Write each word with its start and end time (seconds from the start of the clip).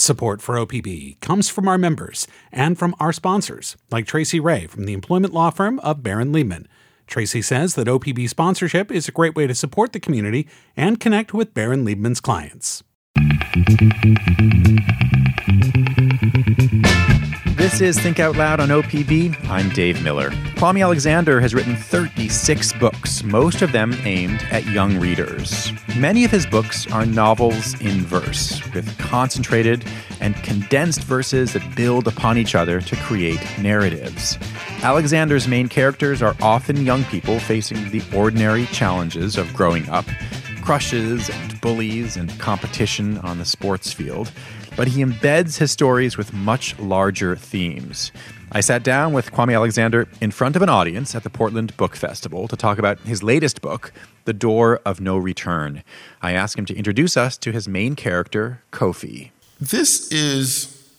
Support 0.00 0.40
for 0.40 0.54
OPB 0.54 1.20
comes 1.20 1.50
from 1.50 1.68
our 1.68 1.76
members 1.76 2.26
and 2.50 2.78
from 2.78 2.94
our 2.98 3.12
sponsors, 3.12 3.76
like 3.90 4.06
Traci 4.06 4.42
Ray 4.42 4.66
from 4.66 4.86
the 4.86 4.94
employment 4.94 5.34
law 5.34 5.50
firm 5.50 5.78
of 5.80 6.02
Barran 6.02 6.32
Liebman. 6.32 6.64
Traci 7.06 7.44
says 7.44 7.74
that 7.74 7.86
OPB 7.86 8.26
sponsorship 8.26 8.90
is 8.90 9.08
a 9.08 9.12
great 9.12 9.36
way 9.36 9.46
to 9.46 9.54
support 9.54 9.92
the 9.92 10.00
community 10.00 10.48
and 10.74 11.00
connect 11.00 11.34
with 11.34 11.52
Barran 11.52 11.84
Liebman's 11.84 12.20
clients. 12.22 12.82
This 17.70 17.96
is 17.96 18.00
Think 18.00 18.18
Out 18.18 18.36
Loud 18.36 18.58
on 18.58 18.68
OPB. 18.68 19.48
I'm 19.48 19.68
Dave 19.68 20.02
Miller. 20.02 20.30
Kwame 20.56 20.82
Alexander 20.82 21.40
has 21.40 21.54
written 21.54 21.76
36 21.76 22.72
books, 22.74 23.22
most 23.22 23.62
of 23.62 23.70
them 23.70 23.94
aimed 24.02 24.42
at 24.50 24.66
young 24.66 24.98
readers. 24.98 25.72
Many 25.96 26.24
of 26.24 26.32
his 26.32 26.44
books 26.46 26.90
are 26.90 27.06
novels 27.06 27.80
in 27.80 28.00
verse, 28.00 28.60
with 28.74 28.98
concentrated 28.98 29.84
and 30.20 30.34
condensed 30.42 31.04
verses 31.04 31.52
that 31.52 31.76
build 31.76 32.08
upon 32.08 32.38
each 32.38 32.56
other 32.56 32.80
to 32.80 32.96
create 32.96 33.40
narratives. 33.60 34.36
Alexander's 34.82 35.46
main 35.46 35.68
characters 35.68 36.22
are 36.22 36.34
often 36.42 36.84
young 36.84 37.04
people 37.04 37.38
facing 37.38 37.88
the 37.90 38.02
ordinary 38.12 38.66
challenges 38.66 39.38
of 39.38 39.54
growing 39.54 39.88
up 39.88 40.06
crushes 40.60 41.30
and 41.30 41.60
bullies 41.60 42.16
and 42.16 42.38
competition 42.38 43.18
on 43.18 43.38
the 43.38 43.44
sports 43.44 43.92
field 43.92 44.30
but 44.80 44.88
he 44.88 45.04
embeds 45.04 45.58
his 45.58 45.70
stories 45.70 46.16
with 46.16 46.32
much 46.32 46.78
larger 46.78 47.36
themes. 47.36 48.10
I 48.50 48.62
sat 48.62 48.82
down 48.82 49.12
with 49.12 49.30
Kwame 49.30 49.54
Alexander 49.54 50.08
in 50.22 50.30
front 50.30 50.56
of 50.56 50.62
an 50.62 50.70
audience 50.70 51.14
at 51.14 51.22
the 51.22 51.28
Portland 51.28 51.76
Book 51.76 51.94
Festival 51.94 52.48
to 52.48 52.56
talk 52.56 52.78
about 52.78 52.98
his 53.00 53.22
latest 53.22 53.60
book, 53.60 53.92
The 54.24 54.32
Door 54.32 54.80
of 54.86 54.98
No 54.98 55.18
Return. 55.18 55.82
I 56.22 56.32
asked 56.32 56.58
him 56.58 56.64
to 56.64 56.74
introduce 56.74 57.18
us 57.18 57.36
to 57.36 57.52
his 57.52 57.68
main 57.68 57.94
character, 57.94 58.62
Kofi. 58.72 59.32
This 59.60 60.10
is 60.10 60.90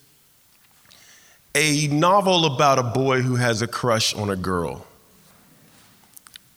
a 1.56 1.88
novel 1.88 2.46
about 2.46 2.78
a 2.78 2.84
boy 2.84 3.24
who 3.24 3.38
has 3.38 3.64
a 3.64 3.68
crush 3.68 4.14
on 4.14 4.30
a 4.30 4.36
girl. 4.36 4.86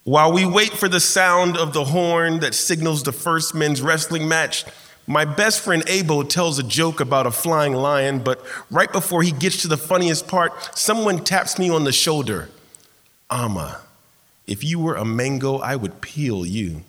While 0.03 0.35
we 0.35 0.45
wait 0.45 0.73
for 0.73 0.91
the 0.91 1.01
sound 1.01 1.57
of 1.57 1.73
the 1.73 1.85
horn 1.85 2.41
that 2.41 2.55
signals 2.55 3.03
the 3.03 3.13
first 3.13 3.55
men's 3.55 3.81
wrestling 3.81 4.29
match, 4.29 4.67
my 5.07 5.25
best 5.25 5.61
friend 5.61 5.83
Abel 5.87 6.25
tells 6.25 6.59
a 6.59 6.63
joke 6.63 7.01
about 7.01 7.27
a 7.27 7.31
flying 7.31 7.75
lion, 7.75 8.21
but 8.21 8.43
right 8.71 8.91
before 8.91 9.23
he 9.23 9.33
gets 9.33 9.63
to 9.63 9.69
the 9.69 9.77
funniest 9.77 10.27
part, 10.27 10.77
someone 10.77 11.23
taps 11.23 11.59
me 11.59 11.69
on 11.69 11.85
the 11.85 11.93
shoulder. 11.93 12.49
Ama, 13.31 13.81
if 14.47 14.65
you 14.65 14.79
were 14.79 14.95
a 14.95 15.05
mango, 15.05 15.59
I 15.59 15.77
would 15.77 16.01
peel 16.01 16.47
you. 16.47 16.83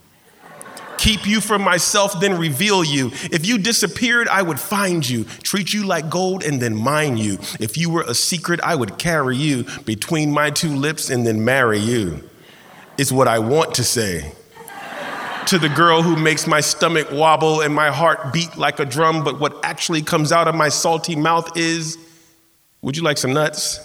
Keep 0.97 1.27
you 1.27 1.41
from 1.41 1.61
myself, 1.61 2.19
then 2.21 2.37
reveal 2.37 2.83
you. 2.83 3.11
If 3.31 3.45
you 3.45 3.57
disappeared, 3.57 4.29
I 4.29 4.41
would 4.41 4.59
find 4.59 5.07
you, 5.07 5.25
treat 5.43 5.73
you 5.73 5.85
like 5.85 6.09
gold, 6.09 6.43
and 6.43 6.61
then 6.61 6.75
mine 6.75 7.17
you. 7.17 7.37
If 7.59 7.77
you 7.77 7.89
were 7.89 8.03
a 8.03 8.13
secret, 8.13 8.61
I 8.61 8.75
would 8.75 8.97
carry 8.97 9.35
you 9.35 9.65
between 9.85 10.31
my 10.31 10.49
two 10.51 10.73
lips 10.73 11.09
and 11.09 11.27
then 11.27 11.43
marry 11.43 11.79
you. 11.79 12.27
It's 12.97 13.11
what 13.11 13.27
I 13.27 13.39
want 13.39 13.75
to 13.75 13.83
say 13.83 14.31
to 15.47 15.59
the 15.59 15.69
girl 15.69 16.01
who 16.01 16.15
makes 16.15 16.47
my 16.47 16.59
stomach 16.61 17.07
wobble 17.11 17.61
and 17.61 17.73
my 17.73 17.91
heart 17.91 18.33
beat 18.33 18.57
like 18.57 18.79
a 18.79 18.85
drum, 18.85 19.23
but 19.23 19.39
what 19.39 19.63
actually 19.63 20.01
comes 20.01 20.31
out 20.31 20.47
of 20.47 20.55
my 20.55 20.69
salty 20.69 21.15
mouth 21.15 21.55
is, 21.57 21.97
Would 22.81 22.97
you 22.97 23.03
like 23.03 23.17
some 23.17 23.33
nuts? 23.33 23.79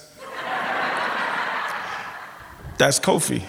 That's 2.78 2.98
Kofi. 2.98 3.42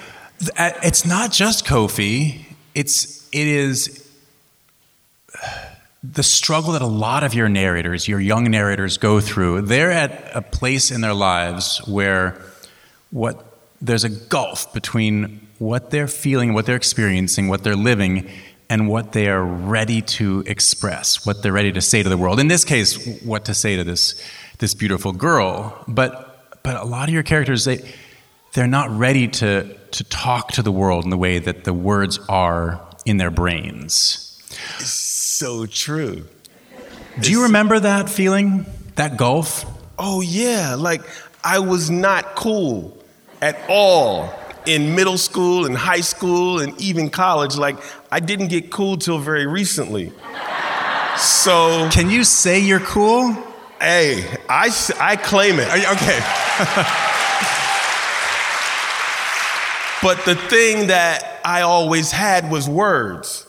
Uh, 0.58 0.72
it's 0.84 1.06
not 1.06 1.32
just 1.32 1.66
Kofi. 1.66 2.44
It's 2.76 3.30
it 3.32 3.48
is 3.48 4.10
the 6.04 6.24
struggle 6.24 6.74
that 6.74 6.82
a 6.82 6.88
lot 6.88 7.24
of 7.24 7.34
your 7.34 7.48
narrators, 7.48 8.08
your 8.08 8.20
young 8.20 8.50
narrators 8.50 8.98
go 8.98 9.22
through. 9.22 9.62
They're 9.62 9.92
at 9.92 10.36
a 10.36 10.42
place 10.42 10.92
in 10.92 11.02
their 11.02 11.14
lives 11.14 11.78
where 11.88 12.42
what 13.12 13.46
there's 13.82 14.04
a 14.04 14.10
gulf 14.10 14.74
between 14.74 15.48
what 15.62 15.92
they're 15.92 16.08
feeling, 16.08 16.54
what 16.54 16.66
they're 16.66 16.76
experiencing, 16.76 17.48
what 17.48 17.64
they're 17.64 17.76
living, 17.76 18.28
and 18.68 18.90
what 18.90 19.12
they 19.12 19.28
are 19.28 19.44
ready 19.44 20.02
to 20.02 20.44
express, 20.48 21.24
what 21.24 21.44
they're 21.44 21.54
ready 21.54 21.72
to 21.72 21.80
say 21.80 22.02
to 22.02 22.10
the 22.10 22.18
world. 22.18 22.40
In 22.40 22.48
this 22.48 22.66
case, 22.66 23.22
what 23.22 23.46
to 23.46 23.54
say 23.54 23.76
to 23.76 23.84
this, 23.84 24.20
this 24.58 24.74
beautiful 24.74 25.12
girl. 25.12 25.84
But, 25.88 26.64
but 26.64 26.78
a 26.78 26.84
lot 26.84 27.10
of 27.10 27.14
your 27.14 27.22
characters, 27.22 27.66
they, 27.66 27.88
they're 28.54 28.66
not 28.66 28.90
ready 28.90 29.28
to, 29.28 29.78
to 29.78 30.04
talk 30.06 30.54
to 30.54 30.64
the 30.64 30.72
world 30.72 31.04
in 31.04 31.12
the 31.12 31.18
way 31.18 31.38
that 31.38 31.64
the 31.64 31.76
words 31.76 32.18
are 32.28 32.82
in 33.06 33.18
their 33.18 33.30
brains. 33.30 34.42
So 34.80 35.68
true. 35.68 36.26
Do 37.20 37.30
you 37.30 37.44
remember 37.44 37.80
that 37.80 38.10
feeling, 38.10 38.66
that 38.96 39.16
gulf? 39.16 39.66
Oh, 40.00 40.22
yeah. 40.22 40.74
Like, 40.74 41.04
I 41.44 41.60
was 41.60 41.92
not 41.92 42.36
cool 42.36 42.98
at 43.44 43.60
all 43.70 44.34
in 44.66 44.96
middle 44.96 45.18
school 45.18 45.66
and 45.66 45.76
high 45.76 46.02
school 46.02 46.60
and 46.60 46.80
even 46.80 47.10
college. 47.10 47.58
Like, 47.58 47.78
I 48.12 48.20
didn't 48.20 48.48
get 48.48 48.72
cool 48.72 48.98
till 48.98 49.20
very 49.20 49.48
recently. 49.48 50.12
So. 51.18 51.90
Can 51.92 52.10
you 52.10 52.24
say 52.24 52.60
you're 52.60 52.80
cool? 52.80 53.34
Hey, 53.80 54.26
I, 54.48 54.70
I 55.00 55.16
claim 55.16 55.60
it. 55.60 55.68
You, 55.68 55.92
okay. 55.92 56.20
but 60.04 60.24
the 60.26 60.36
thing 60.36 60.88
that 60.88 61.42
I 61.44 61.62
always 61.62 62.12
had 62.12 62.52
was 62.52 62.70
words. 62.70 63.48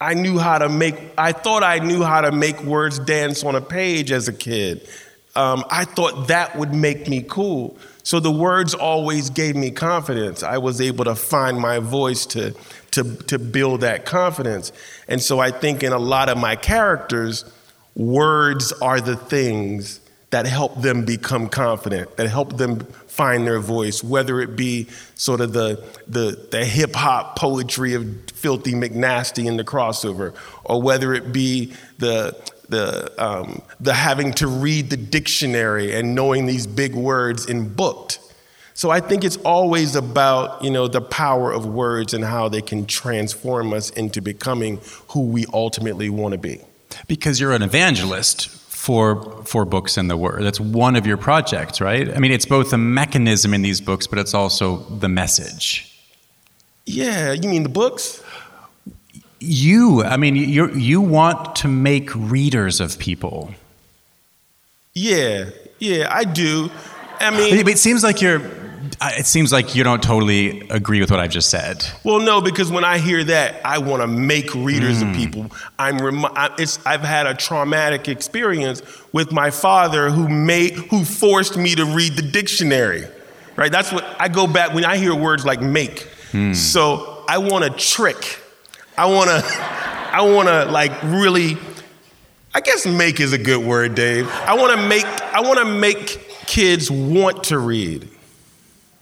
I 0.00 0.14
knew 0.14 0.38
how 0.38 0.58
to 0.58 0.68
make, 0.68 0.96
I 1.18 1.32
thought 1.32 1.62
I 1.62 1.78
knew 1.78 2.02
how 2.02 2.22
to 2.22 2.32
make 2.32 2.60
words 2.62 2.98
dance 2.98 3.44
on 3.44 3.54
a 3.54 3.60
page 3.60 4.10
as 4.10 4.28
a 4.28 4.32
kid. 4.32 4.88
Um, 5.36 5.64
I 5.70 5.84
thought 5.84 6.28
that 6.28 6.56
would 6.56 6.74
make 6.74 7.08
me 7.08 7.22
cool. 7.22 7.76
So 8.10 8.18
the 8.18 8.32
words 8.32 8.74
always 8.74 9.30
gave 9.30 9.54
me 9.54 9.70
confidence. 9.70 10.42
I 10.42 10.58
was 10.58 10.80
able 10.80 11.04
to 11.04 11.14
find 11.14 11.60
my 11.60 11.78
voice 11.78 12.26
to, 12.26 12.56
to, 12.90 13.04
to 13.04 13.38
build 13.38 13.82
that 13.82 14.04
confidence. 14.04 14.72
And 15.06 15.22
so 15.22 15.38
I 15.38 15.52
think 15.52 15.84
in 15.84 15.92
a 15.92 15.98
lot 15.98 16.28
of 16.28 16.36
my 16.36 16.56
characters, 16.56 17.44
words 17.94 18.72
are 18.72 19.00
the 19.00 19.14
things 19.14 20.00
that 20.30 20.44
help 20.44 20.82
them 20.82 21.04
become 21.04 21.48
confident, 21.48 22.16
that 22.16 22.28
help 22.28 22.56
them 22.56 22.80
find 23.06 23.46
their 23.46 23.60
voice, 23.60 24.02
whether 24.02 24.40
it 24.40 24.56
be 24.56 24.88
sort 25.14 25.40
of 25.40 25.52
the, 25.52 25.80
the, 26.08 26.48
the 26.50 26.64
hip 26.64 26.96
hop 26.96 27.38
poetry 27.38 27.94
of 27.94 28.28
Filthy 28.32 28.72
McNasty 28.72 29.46
in 29.46 29.56
the 29.56 29.62
crossover, 29.62 30.34
or 30.64 30.82
whether 30.82 31.14
it 31.14 31.32
be 31.32 31.74
the, 31.98 32.36
the, 32.70 33.12
um, 33.22 33.62
the 33.80 33.94
having 33.94 34.32
to 34.34 34.46
read 34.46 34.90
the 34.90 34.96
dictionary 34.96 35.94
and 35.94 36.14
knowing 36.14 36.46
these 36.46 36.66
big 36.66 36.94
words 36.94 37.46
in 37.46 37.68
booked. 37.68 38.18
So 38.74 38.88
I 38.88 39.00
think 39.00 39.24
it's 39.24 39.36
always 39.38 39.94
about, 39.94 40.64
you 40.64 40.70
know, 40.70 40.88
the 40.88 41.02
power 41.02 41.52
of 41.52 41.66
words 41.66 42.14
and 42.14 42.24
how 42.24 42.48
they 42.48 42.62
can 42.62 42.86
transform 42.86 43.74
us 43.74 43.90
into 43.90 44.22
becoming 44.22 44.80
who 45.08 45.26
we 45.26 45.44
ultimately 45.52 46.08
want 46.08 46.32
to 46.32 46.38
be. 46.38 46.62
Because 47.06 47.38
you're 47.38 47.52
an 47.52 47.62
evangelist 47.62 48.48
for 48.48 49.44
for 49.44 49.66
books 49.66 49.98
and 49.98 50.08
the 50.08 50.16
word. 50.16 50.42
That's 50.42 50.58
one 50.58 50.96
of 50.96 51.06
your 51.06 51.18
projects, 51.18 51.80
right? 51.80 52.08
I 52.16 52.18
mean, 52.18 52.32
it's 52.32 52.46
both 52.46 52.72
a 52.72 52.78
mechanism 52.78 53.52
in 53.52 53.60
these 53.60 53.82
books, 53.82 54.06
but 54.06 54.18
it's 54.18 54.32
also 54.32 54.78
the 54.78 55.08
message. 55.08 55.86
Yeah, 56.86 57.32
you 57.32 57.48
mean 57.48 57.62
the 57.62 57.68
books? 57.68 58.22
You 59.40 60.02
i 60.04 60.16
mean 60.16 60.36
you 60.36 60.70
you 60.74 61.00
want 61.00 61.56
to 61.56 61.66
make 61.66 62.14
readers 62.14 62.80
of 62.80 62.98
people 62.98 63.52
yeah 64.94 65.48
yeah 65.78 66.06
i 66.10 66.24
do 66.24 66.70
i 67.20 67.30
mean 67.30 67.66
it 67.66 67.78
seems 67.78 68.04
like 68.04 68.20
you're 68.20 68.40
it 69.02 69.26
seems 69.26 69.52
like 69.52 69.74
you 69.74 69.84
don't 69.84 70.02
totally 70.02 70.60
agree 70.68 71.00
with 71.00 71.10
what 71.10 71.20
I've 71.20 71.30
just 71.30 71.50
said. 71.50 71.86
Well, 72.04 72.20
no, 72.20 72.40
because 72.40 72.70
when 72.70 72.84
I 72.84 72.98
hear 72.98 73.22
that, 73.24 73.64
I 73.64 73.78
want 73.78 74.02
to 74.02 74.06
make 74.06 74.54
readers 74.54 75.02
mm. 75.02 75.10
of 75.10 75.16
people. 75.16 75.50
I'm 75.78 75.98
rem- 75.98 76.32
it's, 76.58 76.84
I've 76.84 77.00
had 77.00 77.26
a 77.26 77.34
traumatic 77.34 78.08
experience 78.08 78.82
with 79.12 79.32
my 79.32 79.50
father 79.50 80.10
who 80.10 80.28
made 80.28 80.72
who 80.74 81.04
forced 81.04 81.56
me 81.56 81.74
to 81.76 81.84
read 81.84 82.16
the 82.16 82.22
dictionary. 82.22 83.04
Right? 83.56 83.72
That's 83.72 83.92
what 83.92 84.04
I 84.18 84.28
go 84.28 84.46
back 84.46 84.74
when 84.74 84.84
I 84.84 84.96
hear 84.96 85.14
words 85.14 85.44
like 85.44 85.60
make. 85.60 86.08
Mm. 86.32 86.54
So 86.54 87.24
I 87.28 87.38
want 87.38 87.64
to 87.64 87.70
trick 87.70 88.39
I 89.00 89.06
wanna, 89.06 89.40
I 90.12 90.20
wanna 90.30 90.66
like 90.66 90.92
really, 91.04 91.56
I 92.52 92.60
guess 92.60 92.84
make 92.84 93.18
is 93.18 93.32
a 93.32 93.38
good 93.38 93.64
word, 93.64 93.94
Dave. 93.94 94.28
I 94.30 94.52
wanna 94.52 94.86
make, 94.86 95.06
I 95.06 95.40
wanna 95.40 95.64
make 95.64 96.20
kids 96.44 96.90
want 96.90 97.44
to 97.44 97.56
read. 97.56 98.06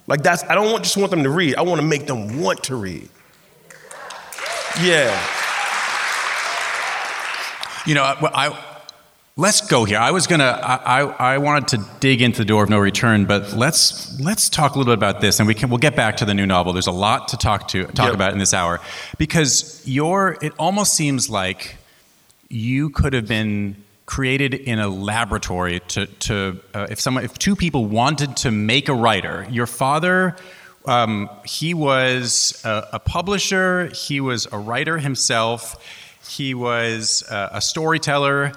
Like 0.06 0.22
that's, 0.22 0.44
I 0.44 0.54
don't 0.54 0.70
want, 0.70 0.84
just 0.84 0.96
want 0.96 1.10
them 1.10 1.24
to 1.24 1.30
read. 1.30 1.56
I 1.56 1.62
wanna 1.62 1.82
make 1.82 2.06
them 2.06 2.40
want 2.40 2.62
to 2.64 2.76
read. 2.76 3.08
Yeah. 4.80 5.10
You 7.84 7.94
know, 7.94 8.04
I, 8.04 8.46
I 8.46 8.67
Let's 9.40 9.60
go 9.60 9.84
here. 9.84 9.98
I 9.98 10.10
was 10.10 10.26
gonna. 10.26 10.60
I, 10.64 11.02
I, 11.02 11.34
I 11.34 11.38
wanted 11.38 11.68
to 11.68 11.86
dig 12.00 12.22
into 12.22 12.38
the 12.38 12.44
door 12.44 12.64
of 12.64 12.70
no 12.70 12.78
return, 12.78 13.24
but 13.24 13.52
let's 13.52 14.18
let's 14.18 14.48
talk 14.48 14.74
a 14.74 14.78
little 14.78 14.90
bit 14.92 14.98
about 14.98 15.20
this, 15.20 15.38
and 15.38 15.46
we 15.46 15.54
can 15.54 15.70
we'll 15.70 15.78
get 15.78 15.94
back 15.94 16.16
to 16.16 16.24
the 16.24 16.34
new 16.34 16.44
novel. 16.44 16.72
There's 16.72 16.88
a 16.88 16.90
lot 16.90 17.28
to 17.28 17.36
talk 17.36 17.68
to 17.68 17.84
talk 17.84 18.06
yep. 18.06 18.14
about 18.14 18.32
in 18.32 18.40
this 18.40 18.52
hour, 18.52 18.80
because 19.16 19.80
your 19.86 20.36
it 20.42 20.54
almost 20.58 20.94
seems 20.94 21.30
like 21.30 21.76
you 22.48 22.90
could 22.90 23.12
have 23.12 23.28
been 23.28 23.76
created 24.06 24.54
in 24.54 24.80
a 24.80 24.88
laboratory 24.88 25.80
to, 25.86 26.06
to 26.06 26.60
uh, 26.74 26.88
if 26.90 26.98
someone 26.98 27.22
if 27.22 27.38
two 27.38 27.54
people 27.54 27.84
wanted 27.84 28.36
to 28.38 28.50
make 28.50 28.88
a 28.88 28.94
writer 28.94 29.46
your 29.50 29.66
father 29.66 30.34
um, 30.86 31.30
he 31.44 31.74
was 31.74 32.60
a, 32.64 32.88
a, 32.94 32.98
publisher 32.98 33.86
he 33.88 34.18
was 34.18 34.48
a 34.50 34.58
writer 34.58 34.96
himself 34.96 35.76
he 36.26 36.54
was 36.54 37.22
uh, 37.30 37.50
a 37.52 37.60
storyteller 37.60 38.52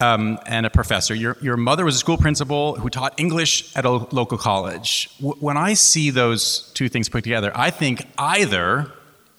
um, 0.00 0.38
and 0.46 0.66
a 0.66 0.70
professor 0.70 1.14
your, 1.14 1.36
your 1.40 1.56
mother 1.56 1.84
was 1.84 1.94
a 1.94 1.98
school 1.98 2.18
principal 2.18 2.76
who 2.76 2.88
taught 2.88 3.14
english 3.18 3.74
at 3.76 3.84
a 3.84 3.90
local 3.90 4.38
college 4.38 5.10
w- 5.18 5.36
when 5.40 5.56
i 5.56 5.74
see 5.74 6.10
those 6.10 6.70
two 6.74 6.88
things 6.88 7.08
put 7.08 7.24
together 7.24 7.50
i 7.54 7.70
think 7.70 8.06
either 8.18 8.90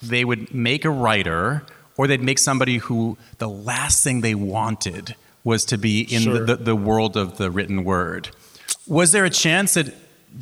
they 0.01 0.24
would 0.25 0.54
make 0.54 0.86
a 0.86 0.89
writer 0.89 1.63
or 1.98 2.07
they'd 2.07 2.21
make 2.21 2.39
somebody 2.39 2.77
who 2.77 3.18
the 3.39 3.50
last 3.50 4.04
thing 4.04 4.21
they 4.21 4.36
wanted 4.36 5.15
was 5.44 5.65
to 5.65 5.77
be 5.77 6.01
in 6.01 6.21
sure. 6.21 6.39
the, 6.39 6.56
the, 6.56 6.63
the 6.63 6.75
world 6.75 7.18
of 7.18 7.38
the 7.38 7.50
written 7.50 7.83
word. 7.83 8.30
Was 8.86 9.12
there 9.12 9.25
a 9.25 9.30
chance 9.30 9.74
that 9.74 9.94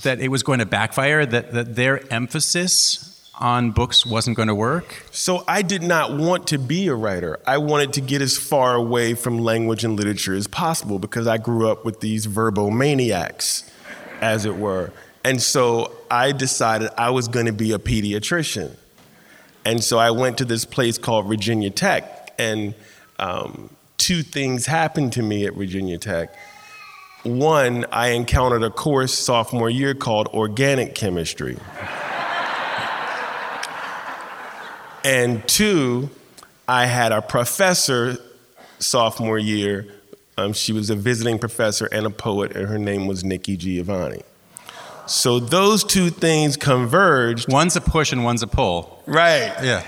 that 0.03 0.19
it 0.19 0.29
was 0.29 0.43
going 0.43 0.59
to 0.59 0.65
backfire, 0.65 1.25
that, 1.25 1.53
that 1.53 1.75
their 1.75 2.11
emphasis 2.11 3.14
on 3.39 3.71
books 3.71 4.05
wasn't 4.05 4.37
going 4.37 4.47
to 4.47 4.55
work? 4.55 5.03
So 5.11 5.43
I 5.47 5.61
did 5.61 5.83
not 5.83 6.15
want 6.15 6.47
to 6.47 6.57
be 6.57 6.87
a 6.87 6.95
writer. 6.95 7.39
I 7.45 7.57
wanted 7.57 7.93
to 7.93 8.01
get 8.01 8.21
as 8.21 8.37
far 8.37 8.75
away 8.75 9.13
from 9.13 9.39
language 9.39 9.83
and 9.83 9.97
literature 9.97 10.33
as 10.33 10.47
possible 10.47 10.99
because 10.99 11.27
I 11.27 11.37
grew 11.37 11.69
up 11.69 11.85
with 11.85 11.99
these 11.99 12.27
verbomaniacs, 12.27 13.69
as 14.21 14.45
it 14.45 14.55
were. 14.55 14.91
And 15.23 15.41
so 15.41 15.91
I 16.09 16.31
decided 16.31 16.91
I 16.97 17.09
was 17.09 17.27
going 17.27 17.47
to 17.47 17.53
be 17.53 17.71
a 17.71 17.79
pediatrician. 17.79 18.75
And 19.65 19.83
so 19.83 19.97
I 19.97 20.11
went 20.11 20.37
to 20.37 20.45
this 20.45 20.63
place 20.63 20.97
called 20.97 21.27
Virginia 21.27 21.71
Tech, 21.71 22.33
and 22.37 22.75
um, 23.17 23.71
two 23.97 24.21
things 24.21 24.67
happened 24.67 25.13
to 25.13 25.23
me 25.23 25.47
at 25.47 25.55
Virginia 25.55 25.97
Tech. 25.97 26.35
One, 27.23 27.85
I 27.91 28.09
encountered 28.09 28.61
a 28.61 28.69
course 28.69 29.15
sophomore 29.15 29.71
year 29.71 29.95
called 29.95 30.27
organic 30.27 30.93
chemistry. 30.93 31.57
And 35.05 35.47
two, 35.47 36.09
I 36.67 36.87
had 36.87 37.11
a 37.11 37.21
professor 37.21 38.17
sophomore 38.79 39.37
year. 39.37 39.87
Um, 40.37 40.51
she 40.51 40.73
was 40.73 40.89
a 40.89 40.95
visiting 40.95 41.37
professor 41.37 41.85
and 41.91 42.07
a 42.07 42.09
poet, 42.09 42.55
and 42.55 42.67
her 42.67 42.79
name 42.79 43.05
was 43.05 43.23
Nikki 43.23 43.55
Giovanni. 43.55 44.23
So 45.05 45.39
those 45.39 45.83
two 45.83 46.09
things 46.09 46.57
converged. 46.57 47.51
One's 47.51 47.75
a 47.75 47.81
push 47.81 48.11
and 48.11 48.23
one's 48.23 48.41
a 48.41 48.47
pull. 48.47 49.03
Right. 49.05 49.53
Yeah. 49.61 49.85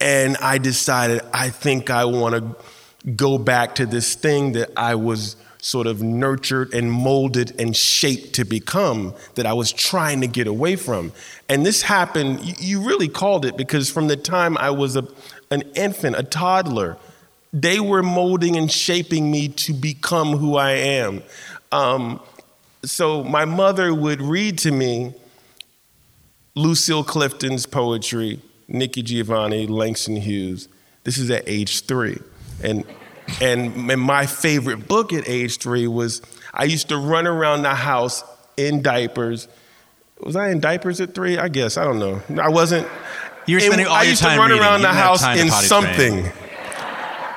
And 0.00 0.36
I 0.38 0.58
decided 0.58 1.22
I 1.32 1.50
think 1.50 1.88
I 1.88 2.04
want 2.04 2.34
to 2.34 3.12
go 3.12 3.38
back 3.38 3.76
to 3.76 3.86
this 3.86 4.16
thing 4.16 4.52
that 4.52 4.72
I 4.76 4.96
was 4.96 5.36
sort 5.66 5.88
of 5.88 6.00
nurtured 6.00 6.72
and 6.72 6.92
molded 6.92 7.52
and 7.60 7.76
shaped 7.76 8.34
to 8.34 8.44
become 8.44 9.12
that 9.34 9.46
I 9.46 9.52
was 9.52 9.72
trying 9.72 10.20
to 10.20 10.28
get 10.28 10.46
away 10.46 10.76
from. 10.76 11.10
And 11.48 11.66
this 11.66 11.82
happened, 11.82 12.60
you 12.60 12.86
really 12.86 13.08
called 13.08 13.44
it 13.44 13.56
because 13.56 13.90
from 13.90 14.06
the 14.06 14.16
time 14.16 14.56
I 14.58 14.70
was 14.70 14.94
a, 14.94 15.08
an 15.50 15.62
infant, 15.74 16.14
a 16.16 16.22
toddler, 16.22 16.98
they 17.52 17.80
were 17.80 18.04
molding 18.04 18.54
and 18.54 18.70
shaping 18.70 19.28
me 19.28 19.48
to 19.48 19.72
become 19.72 20.36
who 20.36 20.56
I 20.56 20.70
am. 20.70 21.24
Um, 21.72 22.20
so 22.84 23.24
my 23.24 23.44
mother 23.44 23.92
would 23.92 24.22
read 24.22 24.58
to 24.58 24.70
me 24.70 25.14
Lucille 26.54 27.02
Clifton's 27.02 27.66
poetry, 27.66 28.40
Nikki 28.68 29.02
Giovanni, 29.02 29.66
Langston 29.66 30.14
Hughes. 30.14 30.68
This 31.02 31.18
is 31.18 31.28
at 31.28 31.42
age 31.48 31.86
three. 31.86 32.20
And, 32.62 32.84
and 33.40 33.74
my 33.76 34.26
favorite 34.26 34.88
book 34.88 35.12
at 35.12 35.28
age 35.28 35.58
three 35.58 35.86
was 35.86 36.22
I 36.52 36.64
used 36.64 36.88
to 36.88 36.96
run 36.96 37.26
around 37.26 37.62
the 37.62 37.74
house 37.74 38.24
in 38.56 38.82
diapers. 38.82 39.48
Was 40.20 40.36
I 40.36 40.50
in 40.50 40.60
diapers 40.60 41.00
at 41.00 41.14
three? 41.14 41.36
I 41.38 41.48
guess. 41.48 41.76
I 41.76 41.84
don't 41.84 41.98
know. 41.98 42.22
I 42.40 42.48
wasn't. 42.48 42.88
You 43.46 43.56
were 43.56 43.60
spending 43.60 43.86
all 43.86 43.94
I 43.94 44.02
your 44.04 44.14
time. 44.16 44.28
I 44.30 44.32
used 44.32 44.34
to 44.34 44.38
run 44.38 44.50
reading. 44.50 44.62
around 44.62 44.80
You 44.80 44.86
the 44.86 44.92
house 44.92 45.24
in 45.36 45.50
something, 45.50 46.22
train. 46.22 46.32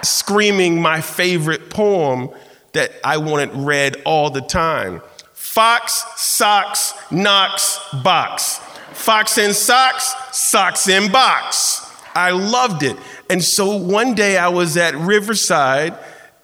screaming 0.04 0.82
my 0.82 1.02
favorite 1.02 1.70
poem 1.70 2.30
that 2.74 2.92
I 3.04 3.18
wanted 3.18 3.52
read 3.54 4.02
all 4.06 4.30
the 4.30 4.42
time. 4.42 5.02
Fox, 5.34 6.04
socks, 6.16 6.94
knocks, 7.12 7.80
box. 8.04 8.60
Fox 8.94 9.38
in 9.38 9.54
socks, 9.54 10.14
socks 10.32 10.88
in 10.88 11.12
box. 11.12 11.86
I 12.16 12.32
loved 12.32 12.84
it. 12.84 12.98
And 13.30 13.44
so 13.44 13.78
one 13.78 14.16
day 14.16 14.38
I 14.38 14.48
was 14.48 14.76
at 14.76 14.96
Riverside, 14.96 15.96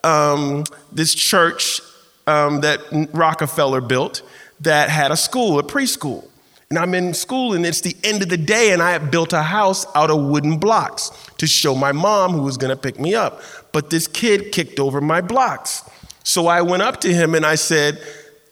um, 0.04 0.64
this 0.92 1.16
church 1.16 1.82
um, 2.28 2.62
that 2.62 2.80
Rockefeller 3.12 3.82
built 3.82 4.22
that 4.60 4.90
had 4.90 5.12
a 5.12 5.18
school, 5.18 5.58
a 5.58 5.64
preschool. 5.64 6.28
And 6.70 6.80
I'm 6.80 6.94
in 6.94 7.14
school, 7.14 7.54
and 7.54 7.66
it's 7.66 7.82
the 7.82 7.96
end 8.04 8.22
of 8.22 8.30
the 8.30 8.38
day, 8.38 8.72
and 8.72 8.82
I 8.82 8.92
had 8.92 9.12
built 9.12 9.34
a 9.34 9.42
house 9.42 9.86
out 9.96 10.10
of 10.10 10.24
wooden 10.26 10.58
blocks 10.58 11.12
to 11.38 11.48
show 11.48 11.76
my 11.76 11.92
mom 11.92 12.34
who 12.34 12.42
was 12.42 12.58
gonna 12.58 12.76
pick 12.76 13.00
me 13.00 13.16
up. 13.16 13.42
But 13.72 13.90
this 13.90 14.08
kid 14.08 14.52
kicked 14.52 14.80
over 14.80 15.02
my 15.02 15.22
blocks. 15.22 15.88
So 16.24 16.48
I 16.48 16.62
went 16.62 16.82
up 16.82 17.02
to 17.02 17.14
him 17.14 17.36
and 17.36 17.46
I 17.46 17.56
said, 17.56 18.02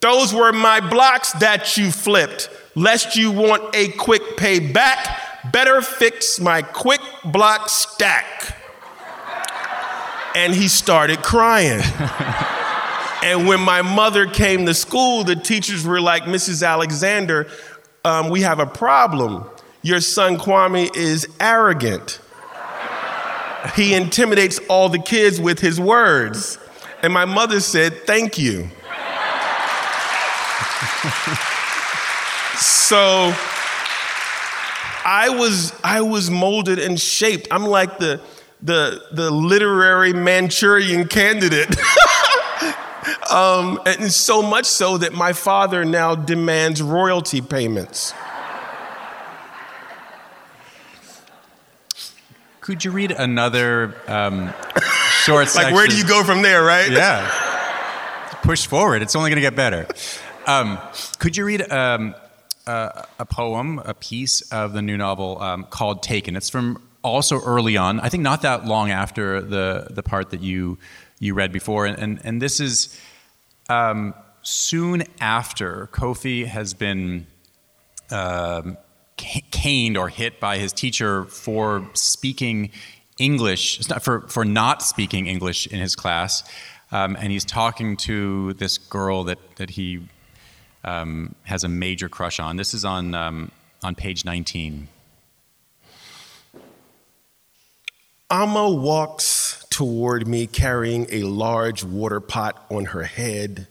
Those 0.02 0.34
were 0.34 0.52
my 0.52 0.80
blocks 0.80 1.34
that 1.34 1.76
you 1.78 1.92
flipped, 1.92 2.50
lest 2.76 3.16
you 3.16 3.32
want 3.32 3.76
a 3.76 3.90
quick 3.90 4.22
payback 4.38 5.33
better 5.52 5.82
fix 5.82 6.40
my 6.40 6.62
quick 6.62 7.02
block 7.26 7.70
stack. 7.70 8.58
And 10.36 10.54
he 10.54 10.68
started 10.68 11.22
crying. 11.22 11.82
and 13.24 13.48
when 13.48 13.60
my 13.60 13.82
mother 13.82 14.26
came 14.26 14.66
to 14.66 14.74
school, 14.74 15.24
the 15.24 15.36
teachers 15.36 15.86
were 15.86 16.02
like, 16.02 16.24
Mrs. 16.24 16.68
Alexander, 16.68 17.48
um, 18.04 18.30
we 18.30 18.42
have 18.42 18.60
a 18.60 18.66
problem. 18.66 19.46
Your 19.84 20.00
son 20.00 20.38
Kwame 20.38 20.96
is 20.96 21.28
arrogant. 21.40 22.20
He 23.76 23.94
intimidates 23.94 24.60
all 24.70 24.90
the 24.90 25.00
kids 25.00 25.40
with 25.40 25.60
his 25.60 25.80
words. 25.80 26.58
And 27.02 27.14
my 27.14 27.26
mother 27.26 27.60
said, 27.60 28.06
Thank 28.06 28.38
you. 28.38 28.70
so 32.58 33.34
I 35.06 35.30
was, 35.30 35.74
I 35.84 36.02
was 36.02 36.30
molded 36.30 36.80
and 36.80 37.00
shaped. 37.00 37.48
I'm 37.52 37.66
like 37.66 37.98
the, 37.98 38.22
the, 38.62 39.04
the 39.12 39.30
literary 39.32 40.14
Manchurian 40.14 41.08
candidate. 41.08 41.76
um, 43.32 43.80
and 43.86 44.12
so 44.12 44.42
much 44.42 44.66
so 44.66 44.98
that 44.98 45.14
my 45.14 45.34
father 45.34 45.84
now 45.86 46.16
demands 46.16 46.82
royalty 46.82 47.42
payments. 47.42 48.14
Could 52.62 52.86
you 52.86 52.92
read 52.92 53.12
another 53.12 53.94
um, 54.08 54.54
short 55.26 55.54
like, 55.54 55.74
where 55.74 55.86
do 55.86 55.98
you 55.98 56.08
go 56.08 56.24
from 56.24 56.42
there, 56.42 56.64
right? 56.64 56.90
Yeah. 56.90 57.30
Push 58.44 58.68
forward. 58.68 59.02
It's 59.02 59.18
only 59.18 59.30
going 59.30 59.36
to 59.36 59.42
get 59.42 59.56
better. 59.56 59.86
Um, 60.48 60.80
could 61.20 61.36
you 61.36 61.44
read 61.44 61.70
um, 61.70 62.16
uh, 62.68 63.04
a 63.20 63.26
poem, 63.26 63.80
a 63.80 63.94
piece 63.94 64.42
of 64.52 64.74
the 64.74 64.82
new 64.82 64.98
novel 64.98 65.42
um, 65.42 65.66
called 65.66 66.04
Taken. 66.04 66.36
It's 66.36 66.50
from 66.50 66.82
also 67.04 67.42
early 67.42 67.78
on. 67.78 68.00
I 68.00 68.10
think 68.10 68.24
not 68.24 68.42
that 68.44 68.66
long 68.66 68.92
after 68.92 69.42
the 69.42 69.88
the 69.90 70.04
part 70.04 70.30
that 70.32 70.42
you 70.42 70.78
you 71.20 71.34
read 71.34 71.52
before, 71.52 71.86
and 71.86 72.00
and, 72.00 72.22
and 72.24 72.42
this 72.42 72.60
is 72.60 73.00
um, 73.70 74.14
soon 74.42 75.04
after 75.20 75.90
Kofi 75.92 76.46
has 76.46 76.74
been. 76.74 77.28
Um, 78.12 78.78
caned 79.16 79.98
or 79.98 80.10
hit 80.10 80.40
by 80.40 80.58
his 80.58 80.74
teacher 80.74 81.26
for 81.26 81.88
speaking 81.94 82.72
English, 83.20 83.86
for, 84.02 84.22
for 84.22 84.44
not 84.44 84.82
speaking 84.82 85.28
English 85.28 85.68
in 85.68 85.80
his 85.80 85.96
class. 85.96 86.44
Um, 86.92 87.16
and 87.16 87.32
he's 87.32 87.46
talking 87.46 87.98
to 87.98 88.54
this 88.54 88.78
girl 88.78 89.24
that, 89.26 89.40
that 89.56 89.72
he 89.72 90.08
um, 90.84 91.36
has 91.44 91.64
a 91.64 91.70
major 91.70 92.10
crush 92.10 92.40
on. 92.40 92.58
This 92.58 92.74
is 92.74 92.86
on, 92.86 93.14
um, 93.14 93.52
on 93.84 93.96
page 93.96 94.26
19. 94.26 94.88
Amma 98.30 98.70
walks 98.70 99.66
toward 99.70 100.28
me 100.28 100.48
carrying 100.48 101.08
a 101.12 101.24
large 101.24 101.84
water 101.84 102.20
pot 102.20 102.66
on 102.70 102.86
her 102.86 103.04
head, 103.04 103.68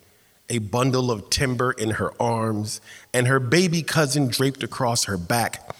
a 0.49 0.59
bundle 0.59 1.11
of 1.11 1.31
timber 1.31 1.73
in 1.73 1.91
her 1.91 2.13
arms, 2.21 2.81
and 3.13 3.27
her 3.27 3.41
baby 3.41 3.83
cousin 3.83 4.29
draped 4.29 4.63
across 4.63 5.05
her 5.05 5.17
back. 5.17 5.75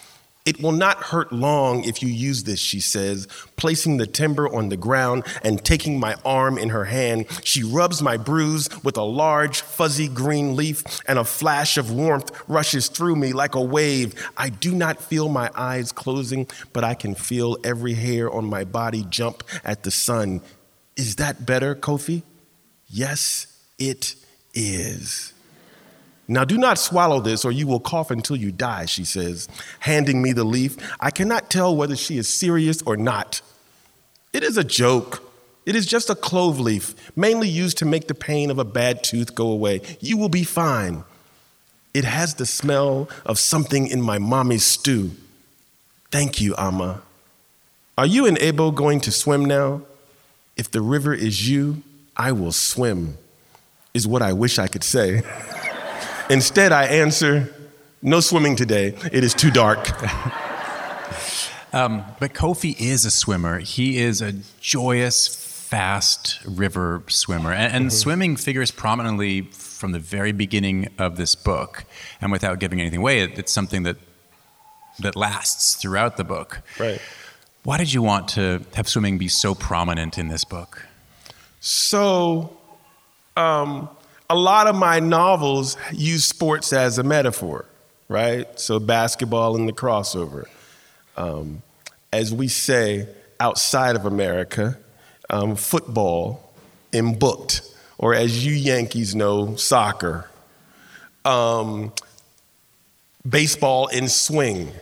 It 0.45 0.61
will 0.61 0.73
not 0.73 0.97
hurt 0.97 1.33
long 1.33 1.85
if 1.85 2.03
you 2.03 2.09
use 2.09 2.43
this, 2.43 2.59
she 2.59 2.81
says, 2.81 3.29
placing 3.57 3.99
the 3.99 4.09
timber 4.09 4.53
on 4.53 4.71
the 4.71 4.77
ground 4.77 5.25
and 5.45 5.65
taking 5.65 6.01
my 6.01 6.17
arm 6.25 6.59
in 6.59 6.71
her 6.71 6.87
hand. 6.87 7.27
She 7.45 7.63
rubs 7.63 8.03
my 8.03 8.17
bruise 8.17 8.69
with 8.83 8.97
a 8.97 9.05
large, 9.05 9.61
fuzzy 9.61 10.09
green 10.09 10.57
leaf, 10.57 10.83
and 11.07 11.17
a 11.21 11.25
flash 11.25 11.79
of 11.79 11.93
warmth 11.93 12.33
rushes 12.49 12.89
through 12.89 13.15
me 13.15 13.33
like 13.33 13.55
a 13.55 13.63
wave. 13.63 14.15
I 14.37 14.49
do 14.49 14.75
not 14.75 15.01
feel 15.01 15.29
my 15.29 15.49
eyes 15.55 15.93
closing, 15.93 16.49
but 16.73 16.83
I 16.83 16.95
can 16.95 17.15
feel 17.15 17.57
every 17.63 17.95
hair 17.95 18.29
on 18.29 18.45
my 18.45 18.65
body 18.65 19.07
jump 19.09 19.45
at 19.65 19.85
the 19.85 19.93
sun. 19.93 20.41
Is 20.97 21.17
that 21.17 21.47
better, 21.47 21.77
Kofi? 21.77 22.23
Yes, 22.89 23.47
it 23.79 24.17
is. 24.55 25.33
Now, 26.33 26.47
do 26.47 26.57
not 26.57 26.79
swallow 26.79 27.21
this, 27.21 27.45
or 27.45 27.53
you 27.53 27.67
will 27.67 27.79
cough 27.79 28.11
until 28.11 28.37
you 28.37 28.53
die, 28.53 28.87
she 28.87 29.05
says, 29.05 29.49
handing 29.81 30.23
me 30.23 30.33
the 30.33 30.45
leaf. 30.45 30.79
I 30.99 31.11
cannot 31.11 31.51
tell 31.51 31.77
whether 31.77 31.95
she 31.95 32.17
is 32.17 32.27
serious 32.27 32.81
or 32.83 32.97
not. 32.97 33.43
It 34.33 34.43
is 34.43 34.57
a 34.57 34.65
joke. 34.65 35.23
It 35.67 35.77
is 35.77 35.85
just 35.85 36.09
a 36.09 36.15
clove 36.15 36.59
leaf, 36.59 36.95
mainly 37.15 37.51
used 37.51 37.77
to 37.79 37.85
make 37.85 38.09
the 38.09 38.15
pain 38.15 38.51
of 38.51 38.59
a 38.59 38.65
bad 38.65 39.05
tooth 39.05 39.35
go 39.35 39.49
away. 39.49 39.83
You 40.01 40.17
will 40.17 40.31
be 40.31 40.43
fine. 40.43 41.05
It 41.93 42.05
has 42.05 42.35
the 42.37 42.47
smell 42.47 43.11
of 43.27 43.39
something 43.39 43.87
in 43.87 44.01
my 44.01 44.19
mommy's 44.19 44.65
stew. 44.65 45.11
Thank 46.11 46.41
you, 46.41 46.55
Amma. 46.57 47.03
Are 47.99 48.07
you 48.07 48.25
and 48.25 48.39
Abo 48.39 48.75
going 48.75 49.01
to 49.01 49.13
swim 49.13 49.45
now? 49.45 49.83
If 50.57 50.71
the 50.71 50.81
river 50.81 51.13
is 51.13 51.47
you, 51.47 51.83
I 52.17 52.33
will 52.33 52.53
swim, 52.53 53.19
is 53.93 54.07
what 54.07 54.23
I 54.23 54.33
wish 54.33 54.59
I 54.59 54.67
could 54.67 54.83
say. 54.83 55.23
Instead, 56.31 56.73
I 56.73 56.85
answer, 56.85 57.53
No 58.03 58.21
swimming 58.21 58.57
today. 58.57 58.95
It 59.13 59.25
is 59.25 59.35
too 59.35 59.51
dark. 59.51 59.91
um, 61.73 62.05
but 62.19 62.35
Kofi 62.35 62.79
is 62.81 63.05
a 63.05 63.11
swimmer. 63.11 63.59
He 63.59 63.99
is 63.99 64.21
a 64.21 64.33
joyous, 64.61 65.29
fast 65.29 66.41
river 66.45 67.03
swimmer. 67.09 67.53
And, 67.53 67.73
and 67.73 67.85
mm-hmm. 67.87 67.97
swimming 67.97 68.37
figures 68.37 68.71
prominently 68.71 69.43
from 69.43 69.93
the 69.93 69.99
very 69.99 70.33
beginning 70.33 70.89
of 70.99 71.17
this 71.17 71.35
book. 71.35 71.85
And 72.21 72.31
without 72.31 72.59
giving 72.59 72.81
anything 72.81 73.01
away, 73.01 73.21
it, 73.21 73.39
it's 73.39 73.53
something 73.53 73.83
that, 73.85 73.97
that 75.01 75.17
lasts 75.17 75.77
throughout 75.77 76.17
the 76.17 76.25
book. 76.25 76.63
Right. 76.79 77.01
Why 77.65 77.79
did 77.79 77.93
you 77.93 78.03
want 78.03 78.29
to 78.31 78.63
have 78.75 78.89
swimming 78.89 79.19
be 79.19 79.29
so 79.29 79.55
prominent 79.55 80.19
in 80.19 80.29
this 80.29 80.45
book? 80.45 80.87
So, 81.61 82.57
um, 83.37 83.89
a 84.31 84.35
lot 84.35 84.67
of 84.67 84.75
my 84.75 85.01
novels 85.01 85.77
use 85.93 86.25
sports 86.25 86.73
as 86.73 86.99
a 86.99 87.03
metaphor, 87.03 87.67
right? 88.09 88.47
So, 88.59 88.79
basketball 88.79 89.57
and 89.57 89.69
the 89.69 89.73
crossover. 89.73 90.47
Um, 91.17 91.63
as 92.13 92.33
we 92.33 92.49
say 92.49 93.09
outside 93.41 93.97
of 93.97 94.07
America, 94.07 94.79
um, 95.31 95.57
football 95.57 96.53
in 96.93 97.19
booked, 97.19 97.63
or 97.99 98.15
as 98.15 98.45
you 98.45 98.53
Yankees 98.53 99.15
know, 99.15 99.57
soccer. 99.57 100.29
Um, 101.25 101.93
baseball 103.29 103.87
in 103.89 104.09
swing. 104.09 104.73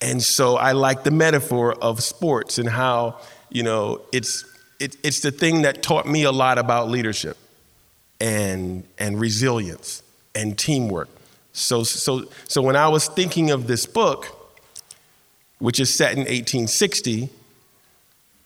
And 0.00 0.22
so 0.22 0.56
I 0.56 0.72
like 0.72 1.04
the 1.04 1.10
metaphor 1.10 1.74
of 1.74 2.02
sports 2.02 2.58
and 2.58 2.68
how, 2.68 3.18
you 3.50 3.62
know, 3.62 4.02
it's, 4.12 4.44
it, 4.78 4.96
it's 5.02 5.20
the 5.20 5.32
thing 5.32 5.62
that 5.62 5.82
taught 5.82 6.06
me 6.06 6.22
a 6.22 6.32
lot 6.32 6.58
about 6.58 6.88
leadership 6.88 7.36
and, 8.20 8.84
and 8.98 9.20
resilience 9.20 10.02
and 10.34 10.56
teamwork. 10.56 11.08
So, 11.52 11.82
so, 11.82 12.24
so 12.46 12.62
when 12.62 12.76
I 12.76 12.88
was 12.88 13.08
thinking 13.08 13.50
of 13.50 13.66
this 13.66 13.86
book, 13.86 14.26
which 15.58 15.80
is 15.80 15.92
set 15.92 16.12
in 16.12 16.20
1860 16.20 17.30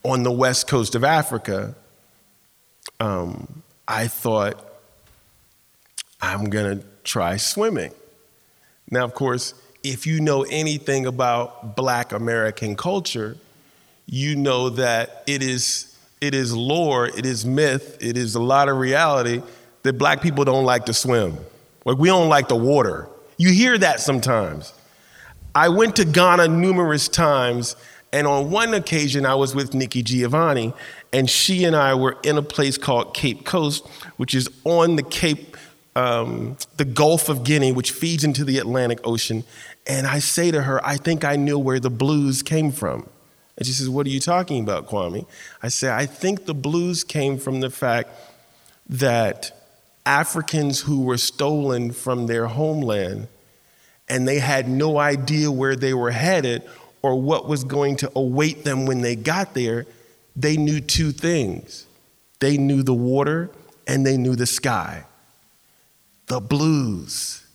on 0.02 0.22
the 0.22 0.32
west 0.32 0.66
coast 0.66 0.94
of 0.94 1.04
Africa, 1.04 1.74
um, 3.00 3.62
I 3.86 4.08
thought, 4.08 4.64
I'm 6.20 6.50
going 6.50 6.78
to 6.78 6.86
try 7.04 7.36
swimming. 7.36 7.92
Now, 8.90 9.04
of 9.04 9.14
course, 9.14 9.54
if 9.82 10.06
you 10.06 10.20
know 10.20 10.42
anything 10.44 11.06
about 11.06 11.76
black 11.76 12.12
American 12.12 12.76
culture, 12.76 13.36
you 14.06 14.36
know 14.36 14.70
that 14.70 15.24
it 15.26 15.42
is, 15.42 15.96
it 16.20 16.34
is 16.34 16.54
lore, 16.54 17.06
it 17.06 17.26
is 17.26 17.44
myth, 17.44 17.98
it 18.00 18.16
is 18.16 18.34
a 18.34 18.40
lot 18.40 18.68
of 18.68 18.78
reality 18.78 19.42
that 19.82 19.94
black 19.94 20.22
people 20.22 20.44
don't 20.44 20.64
like 20.64 20.86
to 20.86 20.94
swim. 20.94 21.38
Like 21.84 21.98
we 21.98 22.08
don't 22.08 22.28
like 22.28 22.48
the 22.48 22.56
water. 22.56 23.08
You 23.36 23.50
hear 23.50 23.76
that 23.78 24.00
sometimes. 24.00 24.72
I 25.54 25.68
went 25.68 25.96
to 25.96 26.04
Ghana 26.04 26.48
numerous 26.48 27.08
times, 27.08 27.76
and 28.12 28.26
on 28.26 28.50
one 28.50 28.72
occasion 28.72 29.26
I 29.26 29.34
was 29.34 29.54
with 29.54 29.74
Nikki 29.74 30.02
Giovanni, 30.02 30.72
and 31.12 31.28
she 31.28 31.64
and 31.64 31.76
I 31.76 31.94
were 31.94 32.16
in 32.22 32.38
a 32.38 32.42
place 32.42 32.78
called 32.78 33.14
Cape 33.14 33.44
Coast, 33.44 33.86
which 34.16 34.34
is 34.34 34.48
on 34.64 34.96
the 34.96 35.02
Cape, 35.02 35.56
um, 35.94 36.56
the 36.78 36.84
Gulf 36.84 37.28
of 37.28 37.44
Guinea, 37.44 37.72
which 37.72 37.90
feeds 37.90 38.24
into 38.24 38.44
the 38.44 38.58
Atlantic 38.58 39.00
Ocean. 39.04 39.44
And 39.86 40.06
I 40.06 40.20
say 40.20 40.50
to 40.50 40.62
her, 40.62 40.84
I 40.86 40.96
think 40.96 41.24
I 41.24 41.36
knew 41.36 41.58
where 41.58 41.80
the 41.80 41.90
blues 41.90 42.42
came 42.42 42.70
from. 42.70 43.08
And 43.58 43.66
she 43.66 43.72
says, 43.72 43.90
What 43.90 44.06
are 44.06 44.10
you 44.10 44.20
talking 44.20 44.62
about, 44.62 44.88
Kwame? 44.88 45.26
I 45.62 45.68
say, 45.68 45.92
I 45.92 46.06
think 46.06 46.46
the 46.46 46.54
blues 46.54 47.04
came 47.04 47.38
from 47.38 47.60
the 47.60 47.70
fact 47.70 48.08
that 48.88 49.61
Africans 50.04 50.80
who 50.80 51.02
were 51.02 51.18
stolen 51.18 51.92
from 51.92 52.26
their 52.26 52.46
homeland 52.46 53.28
and 54.08 54.26
they 54.26 54.38
had 54.38 54.68
no 54.68 54.98
idea 54.98 55.50
where 55.50 55.76
they 55.76 55.94
were 55.94 56.10
headed 56.10 56.62
or 57.02 57.20
what 57.20 57.48
was 57.48 57.64
going 57.64 57.96
to 57.96 58.12
await 58.14 58.64
them 58.64 58.86
when 58.86 59.00
they 59.00 59.16
got 59.16 59.54
there, 59.54 59.86
they 60.36 60.56
knew 60.56 60.80
two 60.80 61.12
things 61.12 61.86
they 62.42 62.56
knew 62.56 62.82
the 62.82 62.92
water 62.92 63.50
and 63.86 64.04
they 64.04 64.16
knew 64.16 64.34
the 64.34 64.46
sky. 64.46 65.04
The 66.26 66.40
blues. 66.40 67.46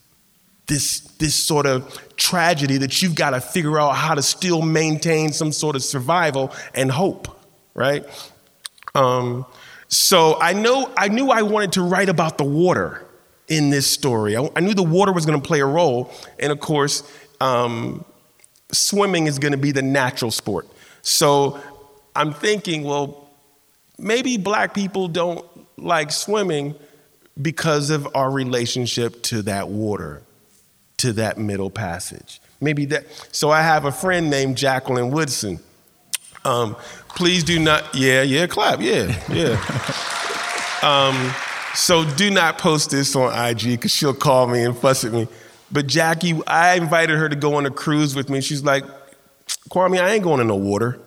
This, 0.68 1.02
this 1.20 1.36
sort 1.36 1.66
of 1.66 2.16
tragedy 2.16 2.78
that 2.78 3.02
you've 3.02 3.16
got 3.16 3.32
to 3.32 3.42
figure 3.42 3.78
out 3.78 3.98
how 3.98 4.16
to 4.16 4.22
still 4.22 4.62
maintain 4.62 5.34
some 5.34 5.52
sort 5.52 5.76
of 5.76 5.84
survival 5.84 6.54
and 6.74 6.90
hope, 6.90 7.28
right? 7.74 8.06
Um, 8.96 9.46
so 9.88 10.40
I 10.40 10.54
know 10.54 10.92
I 10.98 11.08
knew 11.08 11.30
I 11.30 11.42
wanted 11.42 11.74
to 11.74 11.82
write 11.82 12.10
about 12.10 12.38
the 12.38 12.44
water 12.44 13.06
in 13.48 13.70
this 13.70 13.88
story. 13.88 14.36
I, 14.36 14.50
I 14.56 14.60
knew 14.60 14.74
the 14.74 14.84
water 14.84 15.14
was 15.14 15.26
going 15.26 15.40
to 15.42 15.48
play 15.48 15.60
a 15.60 15.66
role, 15.66 16.12
and 16.40 16.52
of 16.52 16.60
course, 16.60 17.10
um, 17.40 18.04
swimming 18.72 19.28
is 19.28 19.40
going 19.40 19.54
to 19.54 19.58
be 19.58 19.72
the 19.72 19.82
natural 19.82 20.32
sport. 20.32 20.68
So 21.02 21.60
I'm 22.16 22.34
thinking, 22.34 22.84
well, 22.84 23.30
maybe 23.98 24.38
black 24.38 24.74
people 24.74 25.08
don't 25.08 25.46
like 25.78 26.12
swimming 26.12 26.76
because 27.42 27.90
of 27.90 28.08
our 28.16 28.30
relationship 28.30 29.22
to 29.24 29.42
that 29.44 29.70
water, 29.70 30.24
to 30.98 31.14
that 31.14 31.38
middle 31.38 31.70
passage. 31.70 32.42
Maybe 32.60 32.86
that. 32.86 33.06
So 33.32 33.52
I 33.52 33.62
have 33.62 33.86
a 33.86 33.92
friend 33.92 34.30
named 34.30 34.58
Jacqueline 34.58 35.12
Woodson. 35.12 35.60
Um, 36.44 36.76
please 37.18 37.44
do 37.44 37.58
not. 37.58 37.96
Yeah, 37.96 38.22
yeah, 38.22 38.46
clap. 38.46 38.80
Yeah, 38.80 39.08
yeah. 39.34 39.58
um, 40.84 41.34
so 41.74 42.06
do 42.16 42.30
not 42.30 42.60
post 42.60 42.92
this 42.92 43.16
on 43.16 43.34
IG 43.34 43.72
because 43.72 43.92
she'll 43.92 44.14
call 44.14 44.48
me 44.48 44.64
and 44.64 44.78
fuss 44.78 45.04
at 45.04 45.12
me. 45.12 45.28
But 45.72 45.88
Jackie, 45.88 46.40
I 46.46 46.76
invited 46.76 47.18
her 47.18 47.28
to 47.28 47.36
go 47.36 47.56
on 47.56 47.66
a 47.66 47.72
cruise 47.72 48.16
with 48.16 48.30
me. 48.30 48.40
She's 48.40 48.64
like, 48.64 48.86
Kwame, 49.70 50.00
I 50.00 50.12
ain't 50.12 50.24
going 50.24 50.40
in 50.40 50.48
no 50.48 50.56
water. 50.56 51.00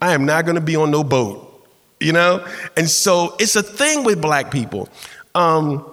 I 0.00 0.14
am 0.14 0.24
not 0.24 0.44
going 0.44 0.54
to 0.54 0.62
be 0.62 0.76
on 0.76 0.92
no 0.92 1.02
boat. 1.02 1.48
You 2.00 2.12
know? 2.12 2.46
And 2.76 2.88
so 2.88 3.34
it's 3.38 3.56
a 3.56 3.62
thing 3.62 4.04
with 4.04 4.22
black 4.22 4.50
people. 4.50 4.88
Um, 5.34 5.84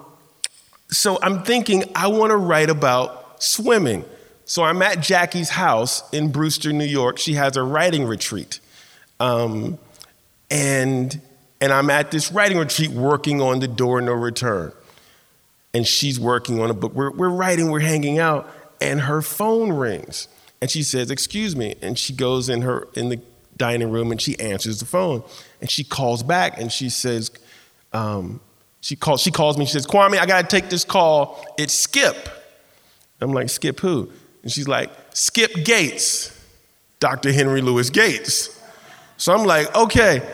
so 0.90 1.18
I'm 1.22 1.42
thinking 1.42 1.84
I 1.94 2.06
want 2.06 2.30
to 2.30 2.36
write 2.36 2.70
about 2.70 3.42
swimming. 3.42 4.04
So 4.44 4.62
I'm 4.62 4.80
at 4.82 5.00
Jackie's 5.00 5.50
house 5.50 6.08
in 6.12 6.30
Brewster, 6.30 6.72
New 6.72 6.84
York. 6.84 7.18
She 7.18 7.34
has 7.34 7.56
a 7.56 7.62
writing 7.62 8.06
retreat. 8.06 8.60
Um, 9.20 9.78
and, 10.50 11.20
and 11.60 11.72
I'm 11.72 11.90
at 11.90 12.10
this 12.10 12.32
writing 12.32 12.58
retreat 12.58 12.90
working 12.90 13.40
on 13.40 13.60
The 13.60 13.68
Door 13.68 14.02
No 14.02 14.12
Return. 14.12 14.72
And 15.72 15.86
she's 15.86 16.18
working 16.18 16.60
on 16.60 16.70
a 16.70 16.74
book. 16.74 16.94
We're, 16.94 17.12
we're 17.12 17.28
writing, 17.28 17.70
we're 17.70 17.78
hanging 17.78 18.18
out, 18.18 18.50
and 18.80 19.02
her 19.02 19.22
phone 19.22 19.72
rings. 19.72 20.26
And 20.60 20.68
she 20.68 20.82
says, 20.82 21.12
Excuse 21.12 21.54
me. 21.54 21.76
And 21.80 21.96
she 21.96 22.12
goes 22.12 22.48
in 22.48 22.62
her 22.62 22.88
in 22.94 23.08
the 23.08 23.20
dining 23.60 23.90
room 23.90 24.10
and 24.10 24.20
she 24.20 24.36
answers 24.40 24.80
the 24.80 24.86
phone. 24.86 25.22
And 25.60 25.70
she 25.70 25.84
calls 25.84 26.24
back 26.24 26.58
and 26.58 26.72
she 26.72 26.88
says, 26.88 27.30
um, 27.92 28.40
she 28.80 28.96
calls, 28.96 29.20
she 29.20 29.30
calls 29.30 29.58
me, 29.58 29.66
she 29.66 29.72
says, 29.72 29.86
Kwame, 29.86 30.18
I 30.18 30.26
gotta 30.26 30.48
take 30.48 30.70
this 30.70 30.84
call. 30.84 31.44
It's 31.58 31.74
Skip. 31.74 32.16
I'm 33.20 33.32
like, 33.32 33.50
Skip 33.50 33.78
who? 33.78 34.10
And 34.42 34.50
she's 34.50 34.66
like, 34.66 34.90
Skip 35.12 35.64
Gates, 35.64 36.36
Dr. 36.98 37.30
Henry 37.32 37.60
Louis 37.60 37.90
Gates. 37.90 38.59
So 39.20 39.34
I'm 39.34 39.44
like, 39.44 39.76
okay, 39.76 40.26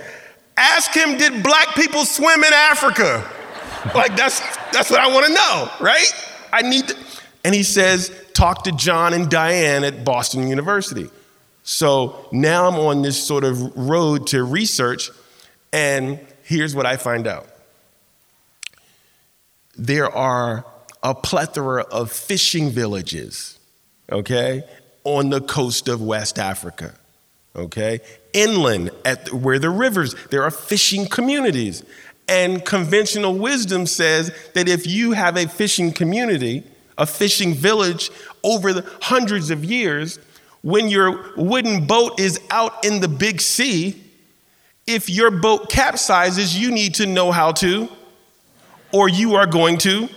ask 0.57 0.95
him, 0.95 1.19
did 1.19 1.43
black 1.43 1.75
people 1.75 2.05
swim 2.05 2.45
in 2.45 2.52
Africa? 2.52 3.28
like 3.97 4.16
that's 4.16 4.38
that's 4.73 4.90
what 4.93 5.00
I 5.00 5.09
want 5.12 5.26
to 5.26 5.33
know, 5.33 5.71
right? 5.81 6.07
I 6.52 6.62
need 6.62 6.87
to. 6.88 6.97
And 7.45 7.52
he 7.52 7.64
says, 7.64 8.12
talk 8.33 8.62
to 8.64 8.73
John 8.73 9.12
and 9.12 9.28
Diane 9.28 9.83
at 9.83 10.05
Boston 10.05 10.47
University. 10.47 11.11
So 11.64 12.28
now 12.31 12.69
I'm 12.69 12.76
on 12.76 13.02
this 13.02 13.21
sort 13.21 13.43
of 13.43 13.76
road 13.76 14.28
to 14.28 14.45
research, 14.45 15.11
and 15.73 16.21
here's 16.45 16.76
what 16.76 16.87
I 16.87 16.97
find 16.97 17.26
out. 17.26 17.49
There 19.76 20.09
are 20.09 20.64
a 21.02 21.12
plethora 21.12 21.83
of 21.83 22.12
fishing 22.12 22.71
villages, 22.71 23.59
okay, 24.12 24.62
on 25.02 25.31
the 25.31 25.40
coast 25.40 25.88
of 25.88 26.00
West 26.00 26.38
Africa, 26.38 26.95
okay? 27.57 28.01
inland 28.37 28.91
at 29.05 29.33
where 29.33 29.59
the 29.59 29.71
rivers, 29.71 30.15
there 30.31 30.43
are 30.43 30.51
fishing 30.51 31.07
communities. 31.07 31.83
And 32.29 32.65
conventional 32.65 33.35
wisdom 33.35 33.87
says 33.87 34.31
that 34.55 34.69
if 34.69 34.87
you 34.87 35.13
have 35.13 35.37
a 35.37 35.49
fishing 35.49 35.93
community, 35.93 36.65
a 36.99 37.07
fishing 37.07 37.55
village 37.55 38.11
over 38.45 38.73
the 38.73 38.89
hundreds 39.01 39.51
of 39.51 39.65
years, 39.65 40.19
when 40.63 40.89
your 40.89 41.33
wooden 41.37 41.87
boat 41.87 42.19
is 42.21 42.41
out 42.51 42.85
in 42.85 43.01
the 43.01 43.09
big 43.09 43.41
sea, 43.41 44.03
if 44.87 45.09
your 45.09 45.31
boat 45.31 45.71
capsizes, 45.71 46.59
you 46.59 46.71
need 46.71 46.95
to 46.97 47.07
know 47.07 47.33
how 47.33 47.53
to, 47.53 47.89
or 48.93 49.09
you 49.09 49.35
are 49.37 49.47
going 49.47 49.79
to. 49.79 50.09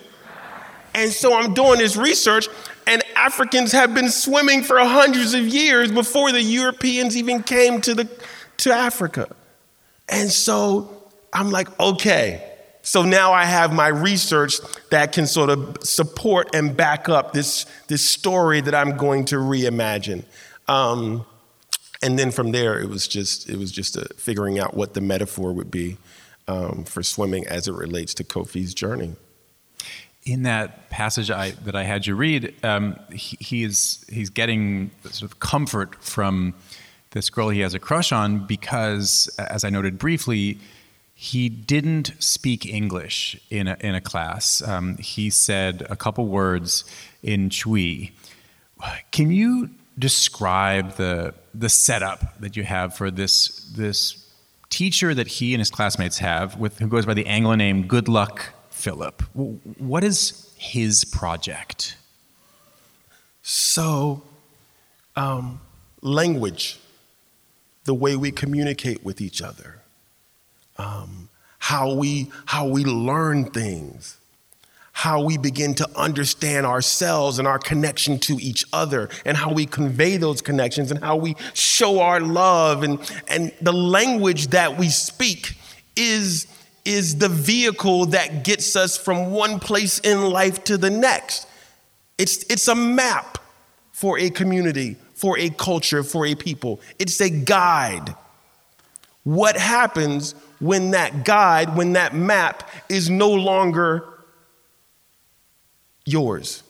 And 0.95 1.11
so 1.11 1.37
I'm 1.37 1.53
doing 1.53 1.77
this 1.77 1.95
research, 1.95 2.47
and 2.87 3.03
Africans 3.15 3.71
have 3.71 3.93
been 3.93 4.09
swimming 4.09 4.63
for 4.63 4.79
hundreds 4.79 5.33
of 5.33 5.47
years 5.47 5.91
before 5.91 6.31
the 6.31 6.41
Europeans 6.41 7.15
even 7.15 7.43
came 7.43 7.81
to, 7.81 7.93
the, 7.93 8.09
to 8.57 8.71
Africa. 8.71 9.33
And 10.07 10.31
so 10.31 11.09
I'm 11.33 11.51
like, 11.51 11.79
okay. 11.79 12.45
So 12.81 13.03
now 13.03 13.33
I 13.33 13.45
have 13.45 13.71
my 13.73 13.87
research 13.87 14.55
that 14.89 15.11
can 15.11 15.27
sort 15.27 15.49
of 15.49 15.77
support 15.83 16.55
and 16.55 16.75
back 16.75 17.09
up 17.09 17.33
this, 17.33 17.65
this 17.87 18.01
story 18.01 18.61
that 18.61 18.73
I'm 18.73 18.97
going 18.97 19.25
to 19.25 19.35
reimagine. 19.35 20.23
Um, 20.67 21.25
and 22.01 22.17
then 22.17 22.31
from 22.31 22.51
there, 22.51 22.79
it 22.79 22.87
was 22.87 23.07
just 23.07 23.49
it 23.49 23.57
was 23.57 23.71
just 23.71 23.97
figuring 24.13 24.57
out 24.57 24.73
what 24.73 24.93
the 24.93 25.01
metaphor 25.01 25.51
would 25.51 25.69
be 25.69 25.97
um, 26.47 26.85
for 26.85 27.03
swimming 27.03 27.45
as 27.47 27.67
it 27.67 27.73
relates 27.73 28.13
to 28.15 28.23
Kofi's 28.23 28.73
journey. 28.73 29.15
In 30.25 30.43
that 30.43 30.89
passage 30.89 31.31
I, 31.31 31.51
that 31.51 31.75
I 31.75 31.83
had 31.83 32.05
you 32.05 32.15
read, 32.15 32.53
um, 32.63 32.99
he, 33.11 33.37
he 33.39 33.63
is 33.63 34.05
he's 34.09 34.29
getting 34.29 34.91
sort 35.05 35.31
of 35.31 35.39
comfort 35.39 36.03
from 36.03 36.53
this 37.11 37.29
girl 37.29 37.49
he 37.49 37.61
has 37.61 37.73
a 37.73 37.79
crush 37.79 38.11
on 38.11 38.45
because, 38.45 39.29
as 39.39 39.63
I 39.63 39.69
noted 39.69 39.97
briefly, 39.97 40.59
he 41.15 41.49
didn't 41.49 42.13
speak 42.19 42.65
English 42.65 43.39
in 43.49 43.67
a, 43.67 43.77
in 43.79 43.95
a 43.95 44.01
class. 44.01 44.61
Um, 44.61 44.97
he 44.97 45.29
said 45.29 45.85
a 45.89 45.95
couple 45.95 46.27
words 46.27 46.85
in 47.23 47.49
Twi. 47.49 48.11
Can 49.11 49.31
you 49.31 49.69
describe 49.97 50.95
the 50.95 51.33
the 51.53 51.67
setup 51.67 52.39
that 52.39 52.55
you 52.55 52.63
have 52.63 52.95
for 52.95 53.11
this 53.11 53.69
this 53.75 54.25
teacher 54.69 55.13
that 55.13 55.27
he 55.27 55.53
and 55.53 55.59
his 55.59 55.69
classmates 55.69 56.19
have, 56.19 56.57
with 56.57 56.79
who 56.79 56.87
goes 56.87 57.05
by 57.05 57.13
the 57.13 57.25
Anglo 57.25 57.55
name 57.55 57.87
Good 57.87 58.07
Luck 58.07 58.53
Philip? 58.79 59.21
What 59.33 60.03
is 60.03 60.53
his 60.57 61.03
project? 61.03 61.97
So, 63.41 64.23
um, 65.17 65.59
language, 66.01 66.79
the 67.83 67.93
way 67.93 68.15
we 68.15 68.31
communicate 68.31 69.03
with 69.03 69.19
each 69.19 69.41
other 69.41 69.81
um, 70.77 71.27
how, 71.57 71.93
we, 71.93 72.31
how 72.45 72.67
we 72.67 72.85
learn 72.85 73.51
things, 73.51 74.17
how 74.93 75.21
we 75.21 75.37
begin 75.37 75.73
to 75.75 75.89
understand 75.97 76.65
ourselves 76.65 77.37
and 77.37 77.47
our 77.47 77.59
connection 77.59 78.17
to 78.19 78.33
each 78.35 78.63
other, 78.71 79.09
and 79.25 79.35
how 79.35 79.51
we 79.51 79.65
convey 79.65 80.15
those 80.15 80.41
connections, 80.41 80.89
and 80.89 81.03
how 81.03 81.17
we 81.17 81.35
show 81.53 81.99
our 81.99 82.21
love. 82.21 82.83
And, 82.83 82.99
and 83.27 83.51
the 83.61 83.73
language 83.73 84.47
that 84.47 84.77
we 84.77 84.87
speak 84.87 85.57
is, 85.97 86.47
is 86.85 87.17
the 87.17 87.29
vehicle 87.29 88.07
that 88.07 88.43
gets 88.43 88.75
us 88.75 88.97
from 88.97 89.31
one 89.31 89.59
place 89.59 89.99
in 89.99 90.29
life 90.29 90.63
to 90.65 90.77
the 90.77 90.89
next. 90.89 91.47
It's, 92.17 92.43
it's 92.49 92.67
a 92.67 92.75
map 92.75 93.37
for 93.91 94.19
a 94.19 94.29
community, 94.29 94.95
for 95.13 95.37
a 95.37 95.49
culture, 95.49 96.03
for 96.03 96.25
a 96.25 96.35
people. 96.35 96.81
It's 96.97 97.19
a 97.21 97.29
guide. 97.29 98.15
What 99.23 99.57
happens 99.57 100.33
when 100.59 100.91
that 100.91 101.25
guide, 101.25 101.75
when 101.75 101.93
that 101.93 102.13
map 102.13 102.69
is 102.89 103.09
no 103.09 103.29
longer 103.29 104.05
yours. 106.05 106.63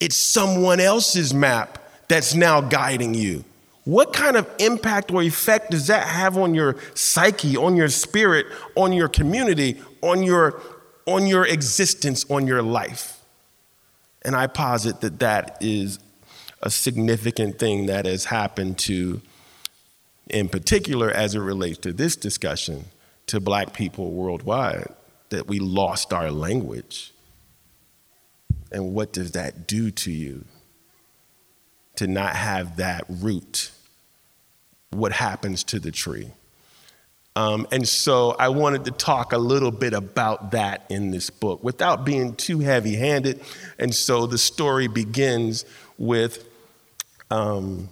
It's 0.00 0.16
someone 0.16 0.80
else's 0.80 1.32
map 1.32 1.78
that's 2.08 2.34
now 2.34 2.60
guiding 2.60 3.14
you. 3.14 3.44
What 3.84 4.12
kind 4.12 4.36
of 4.36 4.48
impact 4.58 5.10
or 5.10 5.22
effect 5.22 5.72
does 5.72 5.88
that 5.88 6.06
have 6.06 6.38
on 6.38 6.54
your 6.54 6.76
psyche, 6.94 7.56
on 7.56 7.76
your 7.76 7.88
spirit, 7.88 8.46
on 8.76 8.92
your 8.92 9.08
community, 9.08 9.80
on 10.02 10.22
your, 10.22 10.60
on 11.06 11.26
your 11.26 11.46
existence, 11.46 12.24
on 12.30 12.46
your 12.46 12.62
life? 12.62 13.20
And 14.22 14.36
I 14.36 14.46
posit 14.46 15.00
that 15.00 15.18
that 15.18 15.58
is 15.60 15.98
a 16.62 16.70
significant 16.70 17.58
thing 17.58 17.86
that 17.86 18.06
has 18.06 18.26
happened 18.26 18.78
to 18.78 19.20
in 20.32 20.48
particular 20.48 21.10
as 21.10 21.34
it 21.34 21.40
relates 21.40 21.78
to 21.78 21.92
this 21.92 22.16
discussion 22.16 22.86
to 23.26 23.40
black 23.40 23.72
people 23.72 24.10
worldwide, 24.10 24.88
that 25.28 25.46
we 25.46 25.58
lost 25.58 26.12
our 26.12 26.30
language. 26.30 27.12
And 28.70 28.94
what 28.94 29.12
does 29.12 29.32
that 29.32 29.66
do 29.66 29.90
to 29.90 30.10
you? 30.10 30.44
To 31.96 32.06
not 32.06 32.34
have 32.34 32.76
that 32.76 33.04
root? 33.08 33.70
What 34.90 35.12
happens 35.12 35.62
to 35.64 35.78
the 35.78 35.90
tree? 35.90 36.30
Um, 37.34 37.66
and 37.72 37.88
so 37.88 38.36
I 38.38 38.48
wanted 38.48 38.84
to 38.84 38.90
talk 38.90 39.32
a 39.32 39.38
little 39.38 39.70
bit 39.70 39.94
about 39.94 40.50
that 40.50 40.84
in 40.90 41.10
this 41.10 41.30
book 41.30 41.64
without 41.64 42.04
being 42.04 42.34
too 42.34 42.60
heavy 42.60 42.96
handed. 42.96 43.40
And 43.78 43.94
so 43.94 44.26
the 44.26 44.36
story 44.38 44.86
begins 44.86 45.64
with 45.96 46.44
um, 47.30 47.88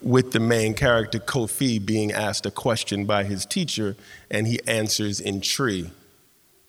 with 0.00 0.32
the 0.32 0.40
main 0.40 0.74
character 0.74 1.18
Kofi 1.18 1.84
being 1.84 2.12
asked 2.12 2.46
a 2.46 2.50
question 2.50 3.04
by 3.06 3.24
his 3.24 3.46
teacher, 3.46 3.96
and 4.30 4.46
he 4.46 4.60
answers 4.66 5.18
in 5.18 5.40
Twi 5.40 5.90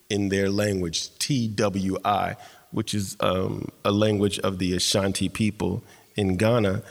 in 0.09 0.29
their 0.29 0.49
language, 0.49 1.15
T 1.19 1.47
W 1.47 1.97
I, 2.05 2.37
which 2.75 2.93
is 2.93 3.15
um, 3.21 3.69
a 3.85 3.91
language 3.91 4.37
of 4.39 4.59
the 4.59 4.73
Ashanti 4.73 5.29
people 5.29 5.81
in 6.17 6.35
Ghana, 6.35 6.83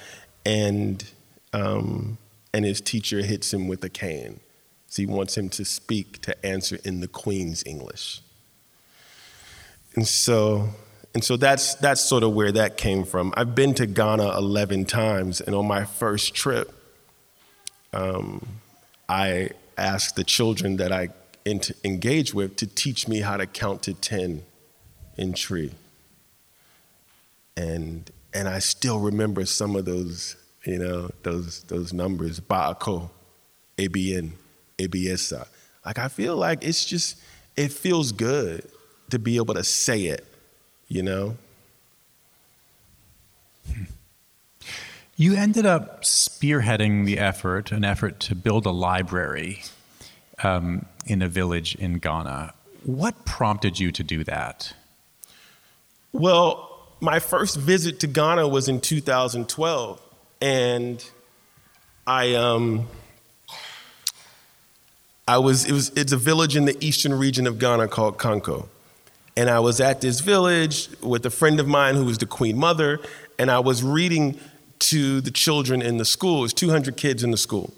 and 0.47 1.05
um, 1.53 2.17
and 2.55 2.65
his 2.65 2.81
teacher 2.81 3.21
hits 3.21 3.53
him 3.53 3.69
with 3.69 3.85
a 3.85 3.91
cane. 3.91 4.41
So 4.87 5.03
he 5.03 5.07
wants 5.07 5.37
him 5.37 5.51
to 5.51 5.65
speak 5.65 6.23
to 6.23 6.47
answer 6.47 6.79
in 6.85 7.01
the 7.01 7.07
Queen's 7.07 7.63
English. 7.67 8.23
And 9.95 10.09
so 10.09 10.71
and 11.13 11.23
so 11.23 11.37
that's, 11.37 11.75
that's 11.77 12.01
sort 12.01 12.25
of 12.25 12.33
where 12.33 12.51
that 12.51 12.77
came 12.77 13.05
from. 13.05 13.33
I've 13.37 13.55
been 13.55 13.75
to 13.75 13.87
Ghana 13.87 14.37
11 14.37 14.87
times, 14.87 15.41
and 15.41 15.55
on 15.55 15.67
my 15.67 15.85
first 15.85 16.35
trip, 16.35 16.73
um, 17.93 18.45
I 19.09 19.51
asked 19.79 20.17
the 20.17 20.25
children 20.25 20.77
that 20.79 20.91
I 20.91 21.11
engage 21.85 22.35
with 22.35 22.57
to 22.57 22.67
teach 22.67 23.07
me 23.07 23.21
how 23.21 23.37
to 23.37 23.47
count 23.47 23.83
to 23.83 23.95
10 23.95 24.43
in 25.17 25.35
Twi. 25.35 25.71
And, 27.57 28.11
and 28.33 28.49
I 28.49 28.59
still 28.59 28.99
remember 28.99 29.45
some 29.47 29.77
of 29.77 29.85
those, 29.85 30.37
you 30.65 30.79
know, 30.79 31.11
those, 31.23 31.63
those 31.65 31.93
numbers, 31.93 32.41
Ba'ako, 32.41 33.11
abien, 33.79 34.33
abiesa. 34.79 35.47
Like, 35.85 35.99
I 35.99 36.09
feel 36.09 36.37
like 36.37 36.65
it's 36.65 36.85
just, 36.85 37.17
it 37.57 37.73
feels 37.73 38.13
good 38.13 38.69
to 39.11 39.19
be 39.19 39.37
able 39.37 39.55
to 39.55 39.65
say 39.65 40.07
it 40.07 40.27
you 40.89 41.03
know? 41.03 41.37
You 45.17 45.37
ended 45.37 45.65
up 45.65 46.03
spearheading 46.03 47.05
the 47.05 47.19
effort, 47.19 47.71
an 47.71 47.85
effort 47.85 48.19
to 48.21 48.35
build 48.35 48.67
a 48.67 48.73
library 48.73 49.63
um, 50.43 50.87
in 51.07 51.23
a 51.23 51.29
village 51.29 51.77
in 51.77 51.99
Ghana. 51.99 52.53
What 52.83 53.25
prompted 53.25 53.79
you 53.79 53.93
to 53.93 54.03
do 54.03 54.25
that? 54.25 54.75
Well, 56.15 56.71
my 57.01 57.19
first 57.19 57.57
visit 57.57 57.99
to 58.01 58.07
Ghana 58.07 58.47
was 58.47 58.69
in 58.69 58.81
2012, 58.81 60.01
and 60.41 61.05
I 62.07 62.35
um, 62.37 62.87
I 65.27 65.39
was 65.39 65.65
it 65.65 65.73
was 65.73 65.89
it's 65.97 66.13
a 66.13 66.17
village 66.17 66.55
in 66.55 66.67
the 66.67 66.77
eastern 66.79 67.13
region 67.15 67.49
of 67.49 67.59
Ghana 67.59 67.89
called 67.89 68.17
Konko, 68.17 68.69
and 69.37 69.51
I 69.51 69.59
was 69.59 69.81
at 69.81 70.03
this 70.03 70.21
village 70.21 70.89
with 71.01 71.27
a 71.27 71.31
friend 71.31 71.59
of 71.59 71.67
mine 71.67 71.97
who 71.97 72.05
was 72.05 72.19
the 72.19 72.27
queen 72.27 72.57
mother, 72.57 73.01
and 73.37 73.51
I 73.51 73.59
was 73.59 73.83
reading 73.83 74.39
to 74.79 75.21
the 75.21 75.33
children 75.33 75.83
in 75.83 75.97
the 75.97 76.05
school. 76.05 76.43
Was 76.43 76.55
200 76.55 76.97
kids 76.97 77.25
in 77.25 77.33
the 77.33 77.37
school. 77.37 77.75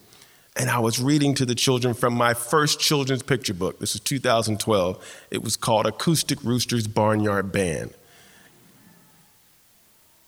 And 0.59 0.71
I 0.71 0.79
was 0.79 1.01
reading 1.01 1.35
to 1.35 1.45
the 1.45 1.55
children 1.55 1.93
from 1.93 2.15
my 2.15 2.33
first 2.33 2.81
children's 2.81 3.23
picture 3.23 3.53
book. 3.53 3.79
This 3.79 3.93
was 3.93 4.01
2012. 4.01 5.27
It 5.31 5.43
was 5.43 5.55
called 5.55 5.85
Acoustic 5.85 6.43
Roosters 6.43 6.87
Barnyard 6.87 7.53
Band. 7.53 7.93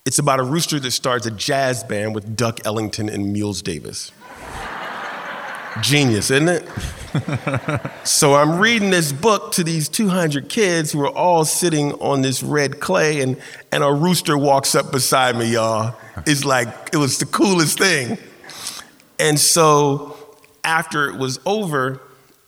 It's 0.09 0.19
about 0.19 0.41
a 0.41 0.43
rooster 0.43 0.81
that 0.81 0.93
starts 0.93 1.27
a 1.27 1.31
jazz 1.31 1.85
band 1.85 2.15
with 2.15 2.35
Duck 2.35 2.65
Ellington 2.65 3.11
and 3.11 3.31
Miles 3.31 3.61
Davis. 3.61 4.11
Genius, 5.83 6.31
isn't 6.31 6.49
it? 6.49 6.67
so 8.05 8.33
I'm 8.33 8.59
reading 8.59 8.89
this 8.89 9.13
book 9.13 9.53
to 9.53 9.63
these 9.63 9.87
200 9.87 10.49
kids 10.49 10.93
who 10.93 11.03
are 11.03 11.15
all 11.15 11.45
sitting 11.45 11.93
on 12.01 12.23
this 12.23 12.43
red 12.43 12.81
clay, 12.81 13.21
and, 13.21 13.37
and 13.71 13.85
a 13.85 13.93
rooster 13.93 14.39
walks 14.39 14.75
up 14.75 14.91
beside 14.93 15.37
me, 15.37 15.53
y'all. 15.53 15.95
It's 16.27 16.43
like, 16.43 16.69
it 16.95 16.97
was 16.97 17.19
the 17.19 17.27
coolest 17.27 17.79
thing. 17.79 18.17
And 19.21 19.39
so 19.39 20.17
after 20.65 21.11
it 21.11 21.19
was 21.19 21.39
over, 21.45 22.01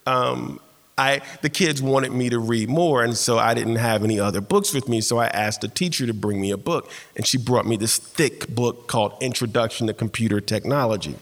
um, 0.07 0.61
I, 1.01 1.21
the 1.41 1.49
kids 1.49 1.81
wanted 1.81 2.13
me 2.13 2.29
to 2.29 2.39
read 2.39 2.69
more, 2.69 3.03
and 3.03 3.17
so 3.17 3.39
I 3.39 3.55
didn't 3.55 3.77
have 3.77 4.05
any 4.05 4.21
other 4.21 4.43
books 4.43 4.75
with 4.75 4.87
me. 4.87 5.01
So 5.01 5.17
I 5.17 5.29
asked 5.29 5.63
the 5.63 5.69
teacher 5.69 6.07
to 6.07 6.13
bring 6.13 6.41
me 6.41 6.51
a 6.51 6.59
book, 6.59 6.91
and 7.17 7.27
she 7.27 7.39
brought 7.39 7.67
me 7.67 7.77
this 7.77 7.97
thick 7.97 8.49
book 8.55 8.87
called 8.87 9.15
Introduction 9.23 9.87
to 9.87 9.95
Computer 9.95 10.41
Technology. 10.41 11.17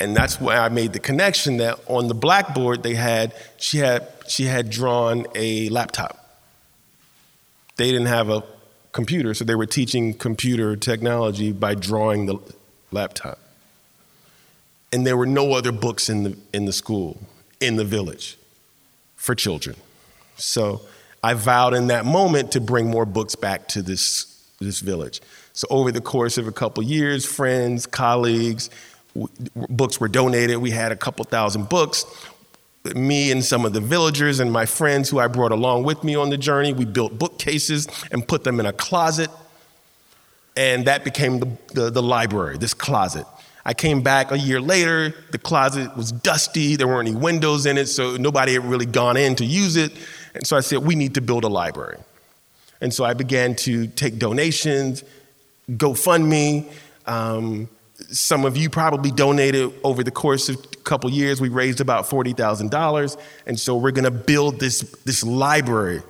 and 0.00 0.16
that's 0.16 0.40
why 0.40 0.56
I 0.56 0.70
made 0.70 0.94
the 0.94 0.98
connection 0.98 1.58
that 1.58 1.78
on 1.88 2.08
the 2.08 2.14
blackboard 2.14 2.82
they 2.82 2.94
had 2.94 3.34
she 3.58 3.78
had 3.78 4.08
she 4.26 4.44
had 4.44 4.70
drawn 4.70 5.26
a 5.34 5.68
laptop. 5.68 6.40
They 7.76 7.90
didn't 7.92 8.06
have 8.06 8.30
a 8.30 8.42
computer, 8.92 9.34
so 9.34 9.44
they 9.44 9.56
were 9.56 9.66
teaching 9.66 10.14
computer 10.14 10.74
technology 10.74 11.52
by 11.52 11.74
drawing 11.74 12.26
the 12.26 12.38
laptop 12.92 13.43
and 14.94 15.04
there 15.04 15.16
were 15.16 15.26
no 15.26 15.54
other 15.54 15.72
books 15.72 16.08
in 16.08 16.22
the, 16.22 16.38
in 16.52 16.66
the 16.66 16.72
school, 16.72 17.18
in 17.58 17.74
the 17.74 17.84
village 17.84 18.38
for 19.16 19.34
children. 19.34 19.74
So 20.36 20.82
I 21.20 21.34
vowed 21.34 21.74
in 21.74 21.88
that 21.88 22.04
moment 22.04 22.52
to 22.52 22.60
bring 22.60 22.88
more 22.90 23.04
books 23.04 23.34
back 23.34 23.66
to 23.68 23.82
this, 23.82 24.46
this 24.60 24.78
village. 24.78 25.20
So 25.52 25.66
over 25.68 25.90
the 25.90 26.00
course 26.00 26.38
of 26.38 26.46
a 26.46 26.52
couple 26.52 26.84
years, 26.84 27.26
friends, 27.26 27.86
colleagues, 27.86 28.70
w- 29.14 29.28
books 29.68 29.98
were 29.98 30.06
donated. 30.06 30.58
We 30.58 30.70
had 30.70 30.92
a 30.92 30.96
couple 30.96 31.24
thousand 31.24 31.68
books. 31.68 32.06
Me 32.94 33.32
and 33.32 33.44
some 33.44 33.64
of 33.64 33.72
the 33.72 33.80
villagers 33.80 34.38
and 34.38 34.52
my 34.52 34.64
friends 34.64 35.10
who 35.10 35.18
I 35.18 35.26
brought 35.26 35.50
along 35.50 35.82
with 35.82 36.04
me 36.04 36.14
on 36.14 36.30
the 36.30 36.38
journey, 36.38 36.72
we 36.72 36.84
built 36.84 37.18
bookcases 37.18 37.88
and 38.12 38.28
put 38.28 38.44
them 38.44 38.60
in 38.60 38.66
a 38.66 38.72
closet. 38.72 39.30
And 40.56 40.86
that 40.86 41.02
became 41.02 41.40
the, 41.40 41.48
the, 41.72 41.90
the 41.90 42.02
library, 42.02 42.58
this 42.58 42.74
closet. 42.74 43.26
I 43.66 43.72
came 43.72 44.02
back 44.02 44.30
a 44.30 44.38
year 44.38 44.60
later, 44.60 45.14
the 45.30 45.38
closet 45.38 45.96
was 45.96 46.12
dusty, 46.12 46.76
there 46.76 46.86
weren't 46.86 47.08
any 47.08 47.16
windows 47.16 47.64
in 47.64 47.78
it, 47.78 47.86
so 47.86 48.16
nobody 48.16 48.52
had 48.54 48.64
really 48.64 48.84
gone 48.84 49.16
in 49.16 49.36
to 49.36 49.44
use 49.44 49.76
it. 49.76 49.92
And 50.34 50.46
so 50.46 50.56
I 50.56 50.60
said, 50.60 50.78
we 50.78 50.94
need 50.94 51.14
to 51.14 51.22
build 51.22 51.44
a 51.44 51.48
library. 51.48 51.98
And 52.82 52.92
so 52.92 53.04
I 53.04 53.14
began 53.14 53.54
to 53.56 53.86
take 53.86 54.18
donations, 54.18 55.02
GoFundMe. 55.70 56.70
Um, 57.06 57.68
some 58.10 58.44
of 58.44 58.56
you 58.56 58.68
probably 58.68 59.10
donated 59.10 59.72
over 59.82 60.02
the 60.04 60.10
course 60.10 60.50
of 60.50 60.56
a 60.56 60.76
couple 60.78 61.08
years. 61.10 61.40
We 61.40 61.48
raised 61.48 61.80
about 61.80 62.04
$40,000. 62.04 63.20
And 63.46 63.58
so 63.58 63.76
we're 63.76 63.92
going 63.92 64.04
to 64.04 64.10
build 64.10 64.60
this, 64.60 64.80
this 65.04 65.24
library 65.24 66.02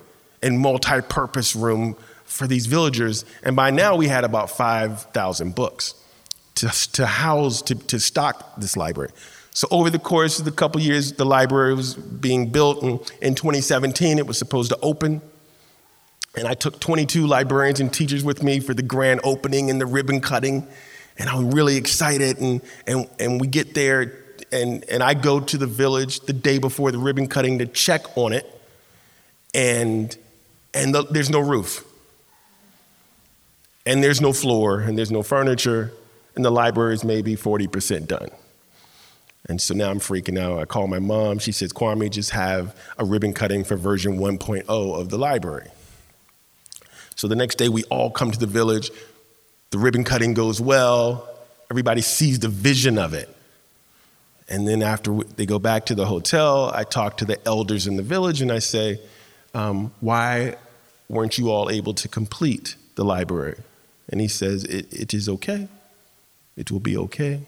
and 0.42 0.58
multi 0.58 1.00
purpose 1.02 1.54
room 1.54 1.96
for 2.24 2.48
these 2.48 2.66
villagers. 2.66 3.24
And 3.44 3.54
by 3.54 3.70
now 3.70 3.94
we 3.94 4.08
had 4.08 4.24
about 4.24 4.50
5,000 4.50 5.54
books 5.54 5.94
to, 6.56 6.68
to 6.92 7.06
house, 7.06 7.62
to, 7.62 7.74
to 7.74 7.98
stock 7.98 8.56
this 8.56 8.76
library. 8.76 9.10
So 9.52 9.68
over 9.70 9.88
the 9.88 9.98
course 9.98 10.38
of 10.40 10.44
the 10.44 10.50
couple 10.50 10.80
years, 10.80 11.12
the 11.12 11.24
library 11.24 11.74
was 11.74 11.94
being 11.94 12.50
built, 12.50 12.82
and 12.82 13.00
in 13.20 13.34
2017, 13.34 14.18
it 14.18 14.26
was 14.26 14.38
supposed 14.38 14.70
to 14.70 14.78
open. 14.82 15.22
And 16.36 16.48
I 16.48 16.54
took 16.54 16.80
22 16.80 17.26
librarians 17.26 17.78
and 17.78 17.92
teachers 17.92 18.24
with 18.24 18.42
me 18.42 18.58
for 18.58 18.74
the 18.74 18.82
grand 18.82 19.20
opening 19.22 19.70
and 19.70 19.80
the 19.80 19.86
ribbon 19.86 20.20
cutting. 20.20 20.66
And 21.16 21.28
I'm 21.28 21.52
really 21.52 21.76
excited. 21.76 22.38
And, 22.40 22.60
and, 22.88 23.08
and 23.20 23.40
we 23.40 23.46
get 23.46 23.74
there, 23.74 24.12
and, 24.50 24.84
and 24.90 25.04
I 25.04 25.14
go 25.14 25.38
to 25.38 25.56
the 25.56 25.68
village 25.68 26.20
the 26.20 26.32
day 26.32 26.58
before 26.58 26.90
the 26.90 26.98
ribbon 26.98 27.28
cutting 27.28 27.60
to 27.60 27.66
check 27.66 28.18
on 28.18 28.32
it. 28.32 28.50
And, 29.54 30.16
and 30.72 30.92
the, 30.92 31.04
there's 31.04 31.30
no 31.30 31.38
roof. 31.38 31.84
And 33.86 34.02
there's 34.02 34.20
no 34.20 34.32
floor, 34.32 34.80
and 34.80 34.98
there's 34.98 35.12
no 35.12 35.22
furniture 35.22 35.92
and 36.36 36.44
the 36.44 36.50
library 36.50 36.94
is 36.94 37.04
maybe 37.04 37.36
40% 37.36 38.06
done. 38.06 38.28
And 39.46 39.60
so 39.60 39.74
now 39.74 39.90
I'm 39.90 40.00
freaking 40.00 40.38
out. 40.38 40.58
I 40.58 40.64
call 40.64 40.86
my 40.86 40.98
mom. 40.98 41.38
She 41.38 41.52
says, 41.52 41.72
Kwame, 41.72 42.10
just 42.10 42.30
have 42.30 42.74
a 42.98 43.04
ribbon 43.04 43.34
cutting 43.34 43.62
for 43.62 43.76
version 43.76 44.18
1.0 44.18 44.64
of 44.68 45.10
the 45.10 45.18
library. 45.18 45.68
So 47.14 47.28
the 47.28 47.36
next 47.36 47.56
day, 47.56 47.68
we 47.68 47.84
all 47.84 48.10
come 48.10 48.30
to 48.30 48.38
the 48.38 48.46
village. 48.46 48.90
The 49.70 49.78
ribbon 49.78 50.02
cutting 50.02 50.34
goes 50.34 50.60
well. 50.60 51.28
Everybody 51.70 52.00
sees 52.00 52.38
the 52.38 52.48
vision 52.48 52.98
of 52.98 53.12
it. 53.12 53.28
And 54.48 54.66
then 54.66 54.82
after 54.82 55.14
they 55.36 55.46
go 55.46 55.58
back 55.58 55.86
to 55.86 55.94
the 55.94 56.06
hotel, 56.06 56.70
I 56.74 56.84
talk 56.84 57.18
to 57.18 57.24
the 57.24 57.38
elders 57.46 57.86
in 57.86 57.96
the 57.96 58.02
village 58.02 58.42
and 58.42 58.52
I 58.52 58.58
say, 58.58 59.00
um, 59.54 59.92
Why 60.00 60.56
weren't 61.08 61.38
you 61.38 61.50
all 61.50 61.70
able 61.70 61.94
to 61.94 62.08
complete 62.08 62.76
the 62.94 63.04
library? 63.04 63.58
And 64.08 64.20
he 64.20 64.28
says, 64.28 64.64
it, 64.64 64.92
it 64.92 65.14
is 65.14 65.28
okay. 65.28 65.68
It 66.56 66.70
will 66.70 66.80
be 66.80 66.96
okay. 66.96 67.40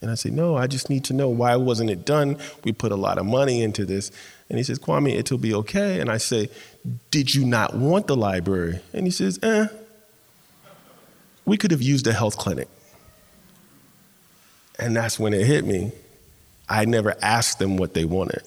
And 0.00 0.10
I 0.10 0.14
say, 0.14 0.30
No, 0.30 0.56
I 0.56 0.66
just 0.66 0.90
need 0.90 1.04
to 1.04 1.12
know 1.12 1.28
why 1.28 1.56
wasn't 1.56 1.90
it 1.90 2.04
done? 2.04 2.38
We 2.64 2.72
put 2.72 2.92
a 2.92 2.96
lot 2.96 3.18
of 3.18 3.26
money 3.26 3.62
into 3.62 3.84
this. 3.84 4.10
And 4.48 4.58
he 4.58 4.64
says, 4.64 4.78
Kwame, 4.78 5.14
it'll 5.14 5.38
be 5.38 5.54
okay. 5.54 6.00
And 6.00 6.10
I 6.10 6.16
say, 6.16 6.48
Did 7.10 7.34
you 7.34 7.44
not 7.44 7.74
want 7.74 8.06
the 8.06 8.16
library? 8.16 8.80
And 8.92 9.06
he 9.06 9.10
says, 9.10 9.38
Eh, 9.42 9.66
we 11.44 11.56
could 11.56 11.70
have 11.70 11.82
used 11.82 12.06
a 12.06 12.12
health 12.12 12.38
clinic. 12.38 12.68
And 14.78 14.96
that's 14.96 15.18
when 15.18 15.34
it 15.34 15.46
hit 15.46 15.64
me. 15.64 15.92
I 16.68 16.84
never 16.84 17.16
asked 17.20 17.58
them 17.58 17.76
what 17.76 17.94
they 17.94 18.04
wanted. 18.04 18.42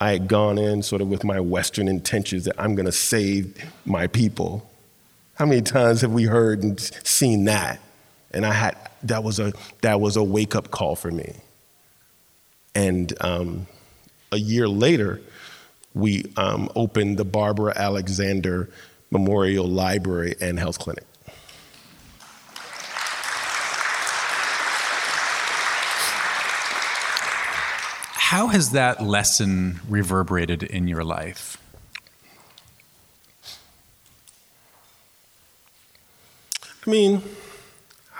I 0.00 0.12
had 0.12 0.26
gone 0.26 0.58
in 0.58 0.82
sort 0.82 1.00
of 1.00 1.08
with 1.08 1.22
my 1.22 1.38
Western 1.38 1.86
intentions 1.86 2.44
that 2.46 2.56
I'm 2.58 2.74
going 2.74 2.86
to 2.86 2.92
save 2.92 3.56
my 3.84 4.08
people. 4.08 4.68
How 5.34 5.46
many 5.46 5.62
times 5.62 6.00
have 6.00 6.10
we 6.10 6.24
heard 6.24 6.64
and 6.64 6.80
seen 7.04 7.44
that? 7.44 7.80
And 8.34 8.46
I 8.46 8.52
had 8.52 8.76
that 9.04 9.22
was 9.22 9.38
a 9.38 9.52
that 9.82 10.00
was 10.00 10.16
a 10.16 10.22
wake 10.22 10.54
up 10.54 10.70
call 10.70 10.96
for 10.96 11.10
me. 11.10 11.34
And 12.74 13.12
um, 13.20 13.66
a 14.30 14.38
year 14.38 14.68
later, 14.68 15.20
we 15.94 16.24
um, 16.36 16.70
opened 16.74 17.18
the 17.18 17.24
Barbara 17.24 17.74
Alexander 17.76 18.70
Memorial 19.10 19.68
Library 19.68 20.34
and 20.40 20.58
Health 20.58 20.78
Clinic. 20.78 21.04
How 28.32 28.46
has 28.46 28.70
that 28.70 29.02
lesson 29.02 29.80
reverberated 29.86 30.62
in 30.62 30.88
your 30.88 31.04
life? 31.04 31.58
I 36.86 36.90
mean, 36.90 37.22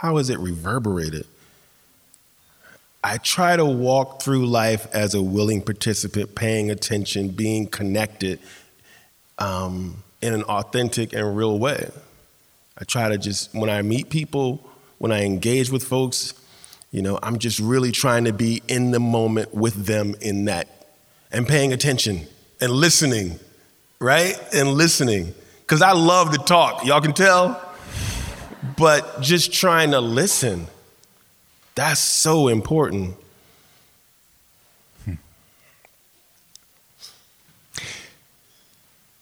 how 0.03 0.17
is 0.17 0.31
it 0.31 0.39
reverberated? 0.41 1.25
I 3.05 3.19
try 3.19 3.55
to 3.55 3.65
walk 3.65 4.21
through 4.21 4.47
life 4.47 4.89
as 4.93 5.15
a 5.15 5.23
willing 5.23 5.63
participant, 5.63 6.35
paying 6.35 6.73
attention, 6.73 7.29
being 7.29 7.69
connected 7.69 8.41
um, 9.39 10.03
in 10.21 10.35
an 10.35 10.43
authentic 10.43 11.13
and 11.13 11.37
real 11.37 11.57
way. 11.57 11.89
I 12.77 12.83
try 12.83 13.11
to 13.11 13.17
just, 13.17 13.55
when 13.55 13.71
I 13.71 13.83
meet 13.83 14.11
people, 14.11 14.69
when 14.99 15.13
I 15.13 15.23
engage 15.23 15.71
with 15.71 15.85
folks, 15.85 16.35
you 16.91 17.01
know, 17.01 17.21
I'm 17.23 17.39
just 17.39 17.61
really 17.61 17.93
trying 17.93 18.25
to 18.25 18.33
be 18.33 18.61
in 18.67 18.91
the 18.91 19.01
moment 19.01 19.55
with 19.55 19.87
them 19.87 20.17
in 20.21 20.47
that 20.47 20.69
and 21.31 21.47
paying 21.47 21.73
attention 21.73 22.23
and 22.61 22.73
listening, 22.73 23.39
right? 24.01 24.37
And 24.53 24.71
listening. 24.71 25.33
Because 25.61 25.81
I 25.81 25.93
love 25.93 26.33
to 26.33 26.39
talk. 26.39 26.85
Y'all 26.85 27.01
can 27.01 27.13
tell. 27.13 27.69
But 28.63 29.21
just 29.21 29.53
trying 29.53 29.91
to 29.91 30.01
listen, 30.01 30.69
that's 31.75 32.01
so 32.01 32.49
important. 32.49 33.17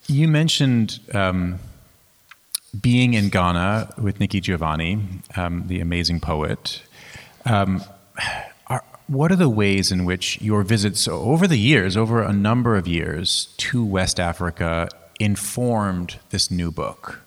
You 0.07 0.26
mentioned 0.26 0.98
um, 1.14 1.61
being 2.79 3.14
in 3.14 3.29
Ghana 3.29 3.94
with 3.96 4.18
Nikki 4.18 4.40
Giovanni, 4.40 4.98
um, 5.37 5.68
the 5.68 5.79
amazing 5.79 6.18
poet. 6.18 6.83
Um, 7.44 7.83
are, 8.66 8.83
what 9.07 9.31
are 9.31 9.37
the 9.37 9.48
ways 9.48 9.92
in 9.92 10.05
which 10.05 10.40
your 10.42 10.64
visits 10.64 11.07
over 11.07 11.46
the 11.46 11.57
years, 11.57 11.96
over 11.96 12.22
a 12.22 12.33
number 12.33 12.76
of 12.76 12.88
years, 12.88 13.55
to 13.59 13.85
West 13.85 14.18
Africa 14.18 14.88
informed 15.20 16.18
this 16.31 16.50
new 16.50 16.72
book? 16.72 17.20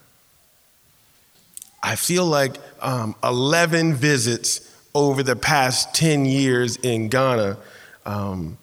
I 1.84 1.96
feel 1.96 2.24
like 2.24 2.56
um, 2.80 3.14
11 3.22 3.92
visits 3.92 4.74
over 4.94 5.22
the 5.22 5.36
past 5.36 5.94
10 5.94 6.24
years 6.24 6.76
in 6.76 7.10
Ghana, 7.10 7.58
um, 8.06 8.56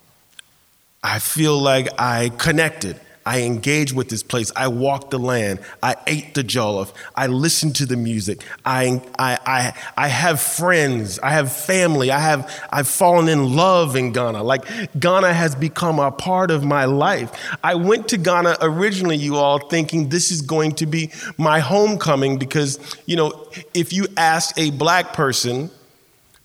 I 1.03 1.19
feel 1.19 1.60
like 1.60 1.88
I 1.99 2.29
connected. 2.39 2.99
I 3.25 3.41
engaged 3.41 3.95
with 3.95 4.10
this 4.10 4.23
place. 4.23 4.51
I 4.55 4.67
walked 4.67 5.12
the 5.12 5.19
land. 5.19 5.60
I 5.84 5.95
ate 6.07 6.34
the 6.34 6.43
jollof. 6.43 6.91
I 7.15 7.27
listened 7.27 7.75
to 7.77 7.86
the 7.86 7.95
music. 7.95 8.43
I, 8.65 9.01
I, 9.19 9.38
I, 9.45 9.73
I 9.95 10.07
have 10.07 10.41
friends. 10.41 11.19
I 11.19 11.29
have 11.31 11.51
family. 11.51 12.12
I 12.12 12.19
have, 12.19 12.67
I've 12.71 12.88
fallen 12.88 13.29
in 13.29 13.55
love 13.55 13.95
in 13.95 14.12
Ghana. 14.12 14.41
Like 14.41 14.65
Ghana 14.99 15.34
has 15.34 15.55
become 15.55 15.99
a 15.99 16.12
part 16.12 16.49
of 16.49 16.63
my 16.63 16.86
life. 16.86 17.31
I 17.63 17.75
went 17.75 18.07
to 18.10 18.17
Ghana 18.17 18.57
originally, 18.62 19.17
you 19.17 19.36
all, 19.36 19.60
thinking 19.60 20.10
this 20.10 20.31
is 20.31 20.41
going 20.41 20.73
to 20.73 20.86
be 20.88 21.12
my 21.38 21.60
homecoming 21.60 22.39
because, 22.39 22.79
you 23.05 23.15
know, 23.15 23.47
if 23.73 23.93
you 23.93 24.07
ask 24.17 24.57
a 24.57 24.71
black 24.71 25.13
person 25.13 25.69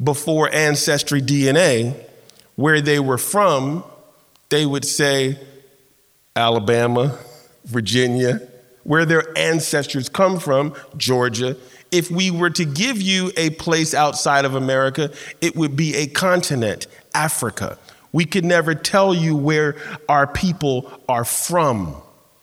before 0.02 0.52
Ancestry 0.52 1.22
DNA 1.22 1.94
where 2.56 2.82
they 2.82 3.00
were 3.00 3.18
from, 3.18 3.82
they 4.50 4.66
would 4.66 4.84
say 4.84 5.38
Alabama, 6.36 7.18
Virginia, 7.64 8.40
where 8.84 9.04
their 9.04 9.36
ancestors 9.36 10.08
come 10.08 10.38
from, 10.38 10.74
Georgia. 10.96 11.56
If 11.90 12.10
we 12.10 12.30
were 12.30 12.50
to 12.50 12.64
give 12.64 13.00
you 13.00 13.32
a 13.36 13.50
place 13.50 13.94
outside 13.94 14.44
of 14.44 14.54
America, 14.54 15.12
it 15.40 15.56
would 15.56 15.76
be 15.76 15.94
a 15.96 16.06
continent, 16.06 16.86
Africa. 17.14 17.78
We 18.12 18.24
could 18.24 18.44
never 18.44 18.74
tell 18.74 19.14
you 19.14 19.36
where 19.36 19.76
our 20.08 20.26
people 20.26 20.90
are 21.08 21.24
from. 21.24 21.96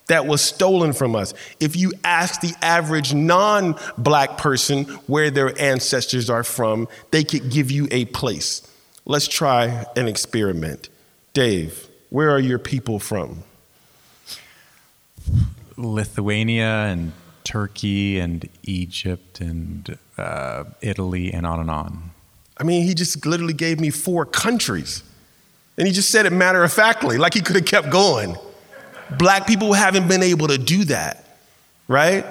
That 0.08 0.26
was 0.28 0.42
stolen 0.42 0.92
from 0.92 1.16
us. 1.16 1.34
If 1.62 1.78
you 1.78 1.94
ask 2.04 2.42
the 2.42 2.54
average 2.62 3.14
non 3.14 3.76
black 3.98 4.38
person 4.38 4.84
where 5.08 5.32
their 5.32 5.60
ancestors 5.60 6.30
are 6.30 6.44
from, 6.44 6.90
they 7.12 7.24
could 7.24 7.50
give 7.50 7.72
you 7.72 7.88
a 7.90 8.06
place. 8.06 8.68
Let's 9.06 9.28
try 9.28 9.86
an 9.96 10.08
experiment. 10.08 10.90
Dave, 11.34 11.88
where 12.10 12.30
are 12.32 12.40
your 12.40 12.60
people 12.60 13.00
from? 13.00 13.44
Lithuania 15.78 16.86
and 16.88 17.14
Turkey 17.44 18.20
and 18.20 18.48
Egypt 18.64 19.42
and 19.42 19.98
uh, 20.18 20.66
Italy 20.82 21.34
and 21.34 21.46
on 21.46 21.60
and 21.60 21.70
on. 21.70 22.12
I 22.58 22.64
mean, 22.64 22.84
he 22.84 22.94
just 22.94 23.26
literally 23.26 23.54
gave 23.54 23.80
me 23.80 23.90
four 23.90 24.26
countries. 24.26 25.04
And 25.78 25.88
he 25.88 25.94
just 25.94 26.12
said 26.12 26.26
it 26.26 26.32
matter 26.32 26.64
of 26.64 26.72
factly, 26.72 27.18
like 27.18 27.34
he 27.34 27.42
could 27.42 27.56
have 27.56 27.66
kept 27.66 27.90
going. 27.90 28.38
Black 29.18 29.48
people 29.48 29.74
haven't 29.74 30.08
been 30.08 30.24
able 30.24 30.48
to 30.48 30.58
do 30.58 30.86
that, 30.86 31.26
right? 31.88 32.26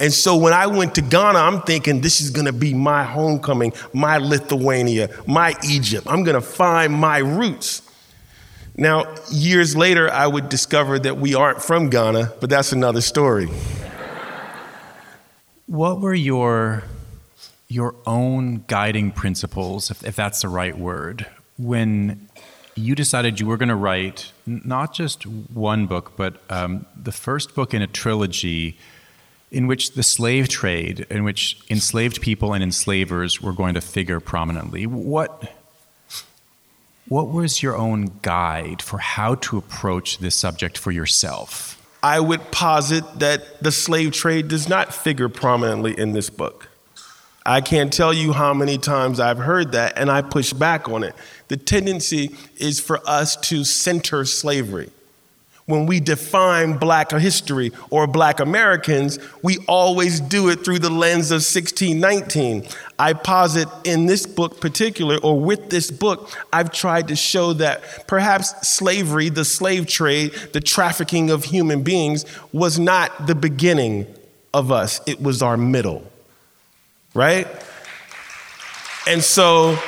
And 0.00 0.12
so 0.12 0.36
when 0.36 0.52
I 0.52 0.66
went 0.66 0.94
to 0.96 1.00
Ghana, 1.02 1.38
I'm 1.38 1.62
thinking 1.62 2.00
this 2.00 2.20
is 2.20 2.30
gonna 2.30 2.52
be 2.52 2.74
my 2.74 3.04
homecoming, 3.04 3.72
my 3.92 4.18
Lithuania, 4.18 5.10
my 5.26 5.54
Egypt. 5.64 6.06
I'm 6.08 6.22
gonna 6.22 6.40
find 6.40 6.92
my 6.92 7.18
roots. 7.18 7.82
Now, 8.80 9.12
years 9.28 9.74
later, 9.74 10.08
I 10.08 10.28
would 10.28 10.48
discover 10.48 11.00
that 11.00 11.18
we 11.18 11.34
aren't 11.34 11.60
from 11.60 11.90
Ghana, 11.90 12.34
but 12.38 12.48
that's 12.48 12.70
another 12.70 13.00
story. 13.00 13.48
What 15.66 16.00
were 16.00 16.14
your 16.14 16.84
your 17.66 17.96
own 18.06 18.64
guiding 18.68 19.10
principles, 19.10 19.90
if, 19.90 20.04
if 20.04 20.14
that's 20.14 20.42
the 20.42 20.48
right 20.48 20.78
word, 20.78 21.26
when 21.58 22.28
you 22.76 22.94
decided 22.94 23.40
you 23.40 23.46
were 23.46 23.56
going 23.56 23.68
to 23.68 23.74
write 23.74 24.32
not 24.46 24.94
just 24.94 25.26
one 25.26 25.86
book, 25.86 26.12
but 26.16 26.40
um, 26.48 26.86
the 26.96 27.12
first 27.12 27.56
book 27.56 27.74
in 27.74 27.82
a 27.82 27.86
trilogy 27.88 28.78
in 29.50 29.66
which 29.66 29.92
the 29.94 30.04
slave 30.04 30.48
trade, 30.48 31.04
in 31.10 31.24
which 31.24 31.60
enslaved 31.68 32.20
people 32.20 32.54
and 32.54 32.62
enslavers 32.62 33.42
were 33.42 33.52
going 33.52 33.74
to 33.74 33.80
figure 33.80 34.20
prominently. 34.20 34.86
What 34.86 35.52
what 37.08 37.28
was 37.28 37.62
your 37.62 37.76
own 37.76 38.18
guide 38.22 38.82
for 38.82 38.98
how 38.98 39.34
to 39.36 39.56
approach 39.56 40.18
this 40.18 40.34
subject 40.34 40.76
for 40.76 40.90
yourself? 40.90 41.74
I 42.02 42.20
would 42.20 42.52
posit 42.52 43.18
that 43.18 43.62
the 43.62 43.72
slave 43.72 44.12
trade 44.12 44.48
does 44.48 44.68
not 44.68 44.94
figure 44.94 45.28
prominently 45.28 45.98
in 45.98 46.12
this 46.12 46.30
book. 46.30 46.68
I 47.44 47.62
can't 47.62 47.92
tell 47.92 48.12
you 48.12 48.34
how 48.34 48.52
many 48.52 48.76
times 48.76 49.18
I've 49.18 49.38
heard 49.38 49.72
that, 49.72 49.96
and 49.96 50.10
I 50.10 50.20
push 50.20 50.52
back 50.52 50.88
on 50.88 51.02
it. 51.02 51.14
The 51.48 51.56
tendency 51.56 52.36
is 52.56 52.78
for 52.78 53.00
us 53.06 53.36
to 53.36 53.64
center 53.64 54.24
slavery 54.26 54.90
when 55.68 55.84
we 55.84 56.00
define 56.00 56.78
black 56.78 57.12
history 57.12 57.72
or 57.90 58.06
black 58.06 58.40
Americans, 58.40 59.18
we 59.42 59.58
always 59.68 60.18
do 60.18 60.48
it 60.48 60.64
through 60.64 60.78
the 60.78 60.88
lens 60.88 61.30
of 61.30 61.44
1619. 61.44 62.66
I 62.98 63.12
posit 63.12 63.68
in 63.84 64.06
this 64.06 64.24
book 64.24 64.62
particular 64.62 65.18
or 65.18 65.38
with 65.38 65.68
this 65.68 65.90
book, 65.90 66.30
I've 66.54 66.72
tried 66.72 67.08
to 67.08 67.16
show 67.16 67.52
that 67.54 68.06
perhaps 68.08 68.66
slavery, 68.66 69.28
the 69.28 69.44
slave 69.44 69.86
trade, 69.86 70.32
the 70.54 70.60
trafficking 70.60 71.28
of 71.28 71.44
human 71.44 71.82
beings 71.82 72.24
was 72.50 72.78
not 72.78 73.26
the 73.26 73.34
beginning 73.34 74.06
of 74.54 74.72
us. 74.72 75.02
It 75.06 75.20
was 75.20 75.42
our 75.42 75.58
middle. 75.58 76.10
Right? 77.12 77.46
And 79.06 79.22
so 79.22 79.78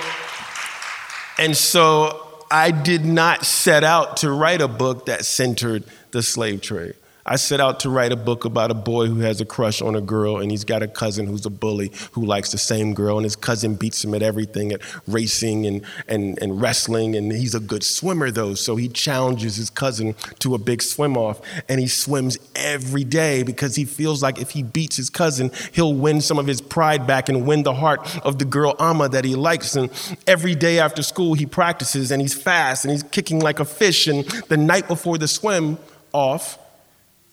and 1.39 1.57
so 1.57 2.20
I 2.51 2.71
did 2.73 3.05
not 3.05 3.47
set 3.47 3.85
out 3.85 4.19
to 4.19 4.31
write 4.31 4.61
a 4.61 4.69
book 4.69 5.07
that 5.07 5.25
centered 5.25 5.85
the 6.11 6.23
slave 6.23 6.61
trade. 6.61 6.95
I 7.27 7.37
set 7.37 7.61
out 7.61 7.81
to 7.81 7.91
write 7.91 8.13
a 8.13 8.17
book 8.17 8.45
about 8.45 8.71
a 8.71 8.75
boy 8.75 9.07
who 9.07 9.21
has 9.21 9.41
a 9.41 9.45
crush 9.45 9.83
on 9.83 9.95
a 9.95 10.01
girl 10.01 10.39
and 10.39 10.51
he's 10.51 10.65
got 10.65 10.83
a 10.83 10.89
cousin 10.89 11.27
who's 11.27 11.45
a 11.45 11.51
bully 11.51 11.93
who 12.13 12.25
likes 12.25 12.51
the 12.51 12.59
same 12.59 12.95
girl 12.95 13.19
and 13.19 13.25
his 13.25 13.37
cousin 13.37 13.75
beats 13.75 14.03
him 14.03 14.15
at 14.15 14.23
everything 14.23 14.73
at 14.73 14.81
racing 15.07 15.67
and, 15.67 15.85
and, 16.09 16.41
and 16.43 16.61
wrestling 16.61 17.15
and 17.15 17.31
he's 17.33 17.55
a 17.55 17.61
good 17.61 17.83
swimmer 17.83 18.31
though 18.31 18.55
so 18.55 18.77
he 18.77 18.89
challenges 18.89 19.57
his 19.57 19.69
cousin 19.69 20.15
to 20.39 20.55
a 20.55 20.59
big 20.59 20.81
swim 20.81 21.17
off 21.17 21.41
and 21.69 21.79
he 21.79 21.87
swims 21.87 22.39
every 22.55 23.05
day 23.05 23.43
because 23.43 23.77
he 23.77 23.85
feels 23.85 24.23
like 24.23 24.41
if 24.41 24.51
he 24.51 24.63
beats 24.63 24.97
his 24.97 25.11
cousin 25.11 25.51
he'll 25.73 25.95
win 25.95 26.21
some 26.21 26.39
of 26.39 26.47
his 26.47 26.63
pride 26.63 27.07
back 27.07 27.29
and 27.29 27.47
win 27.47 27.63
the 27.63 27.75
heart 27.75 28.19
of 28.25 28.39
the 28.39 28.45
girl 28.45 28.75
Amma 28.79 29.09
that 29.11 29.25
he 29.25 29.35
likes 29.35 29.77
and 29.77 29.91
every 30.27 30.55
day 30.55 30.79
after 30.79 31.03
school 31.03 31.35
he 31.35 31.45
practices 31.45 32.11
and 32.11 32.23
he's 32.23 32.35
fast 32.35 32.85
and 32.85 32.93
he's 32.93 33.03
kicking 33.03 33.41
like 33.41 33.61
a 33.61 33.65
fish 33.65 34.07
and 34.07 34.25
the 34.49 34.57
night 34.57 34.89
before 34.89 35.19
the 35.19 35.29
swim 35.29 35.79
off 36.13 36.59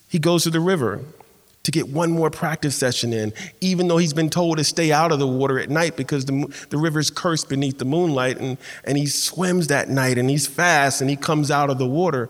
he 0.08 0.20
goes 0.20 0.44
to 0.44 0.50
the 0.50 0.60
river 0.60 1.02
to 1.68 1.72
get 1.72 1.90
one 1.90 2.12
more 2.12 2.32
practice 2.32 2.78
session 2.78 3.12
in, 3.12 3.34
even 3.60 3.90
though 3.90 3.98
he's 3.98 4.14
been 4.14 4.30
told 4.30 4.58
to 4.58 4.64
stay 4.64 4.90
out 4.90 5.12
of 5.12 5.20
the 5.20 5.28
water 5.28 5.60
at 5.60 5.70
night 5.70 5.98
because 5.98 6.24
the, 6.24 6.66
the 6.70 6.78
river's 6.78 7.10
cursed 7.10 7.50
beneath 7.50 7.78
the 7.78 7.84
moonlight. 7.84 8.38
And, 8.38 8.58
and 8.86 8.98
he 8.98 9.06
swims 9.06 9.68
that 9.68 9.90
night 9.90 10.18
and 10.18 10.30
he's 10.30 10.48
fast 10.48 11.02
and 11.02 11.10
he 11.10 11.18
comes 11.18 11.52
out 11.52 11.70
of 11.70 11.78
the 11.78 11.86
water. 11.86 12.30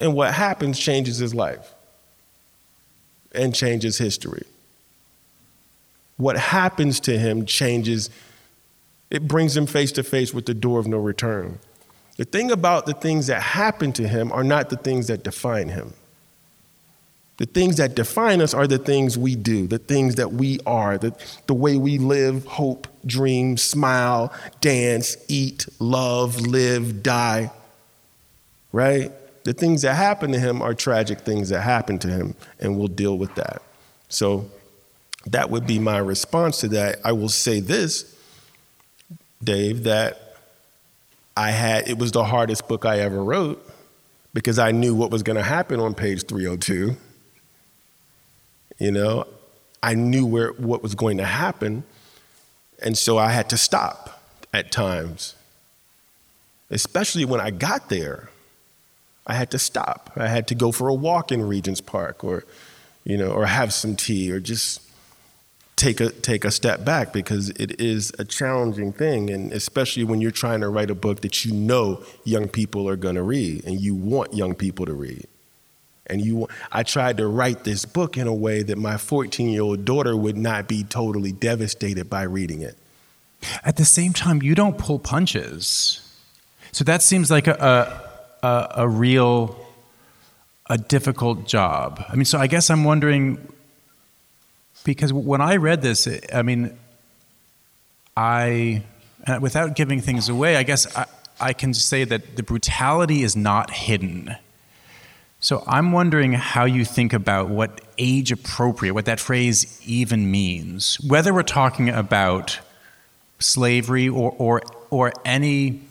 And 0.00 0.14
what 0.14 0.34
happens 0.34 0.76
changes 0.76 1.18
his 1.18 1.32
life 1.32 1.72
and 3.30 3.54
changes 3.54 3.98
history. 3.98 4.42
What 6.16 6.36
happens 6.36 6.98
to 7.00 7.16
him 7.16 7.46
changes, 7.46 8.10
it 9.08 9.28
brings 9.28 9.56
him 9.56 9.66
face 9.66 9.92
to 9.92 10.02
face 10.02 10.34
with 10.34 10.46
the 10.46 10.54
door 10.54 10.80
of 10.80 10.88
no 10.88 10.98
return. 10.98 11.60
The 12.16 12.24
thing 12.24 12.50
about 12.50 12.86
the 12.86 12.94
things 12.94 13.28
that 13.28 13.40
happen 13.40 13.92
to 13.92 14.08
him 14.08 14.32
are 14.32 14.42
not 14.42 14.68
the 14.68 14.76
things 14.76 15.06
that 15.06 15.22
define 15.22 15.68
him. 15.68 15.94
The 17.38 17.46
things 17.46 17.78
that 17.78 17.94
define 17.94 18.40
us 18.40 18.52
are 18.52 18.66
the 18.66 18.78
things 18.78 19.16
we 19.16 19.34
do, 19.34 19.66
the 19.66 19.78
things 19.78 20.16
that 20.16 20.32
we 20.32 20.60
are, 20.66 20.98
the, 20.98 21.16
the 21.46 21.54
way 21.54 21.76
we 21.76 21.98
live, 21.98 22.44
hope, 22.44 22.86
dream, 23.06 23.56
smile, 23.56 24.32
dance, 24.60 25.16
eat, 25.28 25.66
love, 25.78 26.40
live, 26.40 27.02
die. 27.02 27.50
Right? 28.70 29.10
The 29.44 29.54
things 29.54 29.82
that 29.82 29.94
happen 29.94 30.32
to 30.32 30.38
him 30.38 30.62
are 30.62 30.74
tragic 30.74 31.20
things 31.20 31.48
that 31.48 31.62
happen 31.62 31.98
to 32.00 32.08
him, 32.08 32.34
and 32.60 32.78
we'll 32.78 32.88
deal 32.88 33.18
with 33.18 33.34
that. 33.34 33.62
So 34.08 34.48
that 35.26 35.50
would 35.50 35.66
be 35.66 35.78
my 35.78 35.98
response 35.98 36.60
to 36.60 36.68
that. 36.68 37.00
I 37.04 37.12
will 37.12 37.28
say 37.28 37.60
this, 37.60 38.14
Dave, 39.42 39.84
that 39.84 40.36
I 41.36 41.50
had, 41.50 41.88
it 41.88 41.98
was 41.98 42.12
the 42.12 42.24
hardest 42.24 42.68
book 42.68 42.84
I 42.84 43.00
ever 43.00 43.22
wrote 43.24 43.66
because 44.34 44.58
I 44.58 44.70
knew 44.70 44.94
what 44.94 45.10
was 45.10 45.22
going 45.22 45.36
to 45.36 45.42
happen 45.42 45.80
on 45.80 45.94
page 45.94 46.26
302 46.26 46.96
you 48.82 48.90
know, 48.90 49.28
I 49.80 49.94
knew 49.94 50.26
where 50.26 50.50
what 50.54 50.82
was 50.82 50.96
going 50.96 51.18
to 51.18 51.24
happen, 51.24 51.84
and 52.82 52.98
so 52.98 53.16
I 53.16 53.30
had 53.30 53.48
to 53.50 53.56
stop 53.56 54.20
at 54.52 54.72
times. 54.72 55.36
Especially 56.68 57.24
when 57.24 57.40
I 57.40 57.52
got 57.52 57.90
there, 57.90 58.30
I 59.24 59.34
had 59.34 59.52
to 59.52 59.58
stop. 59.60 60.10
I 60.16 60.26
had 60.26 60.48
to 60.48 60.56
go 60.56 60.72
for 60.72 60.88
a 60.88 60.94
walk 60.94 61.30
in 61.30 61.46
Regent's 61.46 61.80
Park, 61.80 62.24
or 62.24 62.42
you 63.04 63.16
know, 63.16 63.30
or 63.30 63.46
have 63.46 63.72
some 63.72 63.94
tea, 63.94 64.32
or 64.32 64.40
just 64.40 64.82
take 65.76 66.00
a 66.00 66.10
take 66.10 66.44
a 66.44 66.50
step 66.50 66.84
back 66.84 67.12
because 67.12 67.50
it 67.50 67.80
is 67.80 68.12
a 68.18 68.24
challenging 68.24 68.92
thing, 68.92 69.30
and 69.30 69.52
especially 69.52 70.02
when 70.02 70.20
you're 70.20 70.32
trying 70.32 70.60
to 70.60 70.68
write 70.68 70.90
a 70.90 70.96
book 70.96 71.20
that 71.20 71.44
you 71.44 71.52
know 71.52 72.02
young 72.24 72.48
people 72.48 72.88
are 72.88 72.96
going 72.96 73.14
to 73.14 73.22
read, 73.22 73.64
and 73.64 73.80
you 73.80 73.94
want 73.94 74.34
young 74.34 74.56
people 74.56 74.86
to 74.86 74.92
read. 74.92 75.28
And 76.06 76.20
you, 76.20 76.48
I 76.70 76.82
tried 76.82 77.18
to 77.18 77.26
write 77.26 77.64
this 77.64 77.84
book 77.84 78.16
in 78.16 78.26
a 78.26 78.34
way 78.34 78.62
that 78.62 78.76
my 78.76 78.96
14 78.96 79.48
year 79.48 79.62
old 79.62 79.84
daughter 79.84 80.16
would 80.16 80.36
not 80.36 80.68
be 80.68 80.84
totally 80.84 81.32
devastated 81.32 82.10
by 82.10 82.22
reading 82.22 82.60
it. 82.60 82.76
At 83.64 83.76
the 83.76 83.84
same 83.84 84.12
time, 84.12 84.42
you 84.42 84.54
don't 84.54 84.78
pull 84.78 84.98
punches. 84.98 86.00
So 86.72 86.84
that 86.84 87.02
seems 87.02 87.30
like 87.30 87.46
a, 87.46 88.08
a, 88.42 88.72
a 88.76 88.88
real, 88.88 89.56
a 90.66 90.78
difficult 90.78 91.46
job. 91.46 92.04
I 92.08 92.14
mean, 92.14 92.24
so 92.24 92.38
I 92.38 92.46
guess 92.46 92.70
I'm 92.70 92.84
wondering, 92.84 93.46
because 94.84 95.12
when 95.12 95.40
I 95.40 95.56
read 95.56 95.82
this, 95.82 96.08
I 96.32 96.42
mean, 96.42 96.76
I, 98.16 98.82
without 99.40 99.76
giving 99.76 100.00
things 100.00 100.28
away, 100.28 100.56
I 100.56 100.62
guess 100.62 100.94
I, 100.96 101.06
I 101.40 101.52
can 101.52 101.74
say 101.74 102.04
that 102.04 102.36
the 102.36 102.42
brutality 102.42 103.22
is 103.22 103.36
not 103.36 103.70
hidden 103.70 104.36
so 105.42 105.64
I'm 105.66 105.90
wondering 105.90 106.34
how 106.34 106.66
you 106.66 106.84
think 106.84 107.12
about 107.12 107.48
what 107.48 107.80
age 107.98 108.30
appropriate, 108.30 108.94
what 108.94 109.06
that 109.06 109.18
phrase 109.18 109.80
even 109.84 110.30
means, 110.30 111.00
whether 111.00 111.34
we're 111.34 111.42
talking 111.42 111.88
about 111.88 112.60
slavery 113.40 114.08
or, 114.08 114.32
or, 114.38 114.62
or 114.90 115.12
any, 115.24 115.82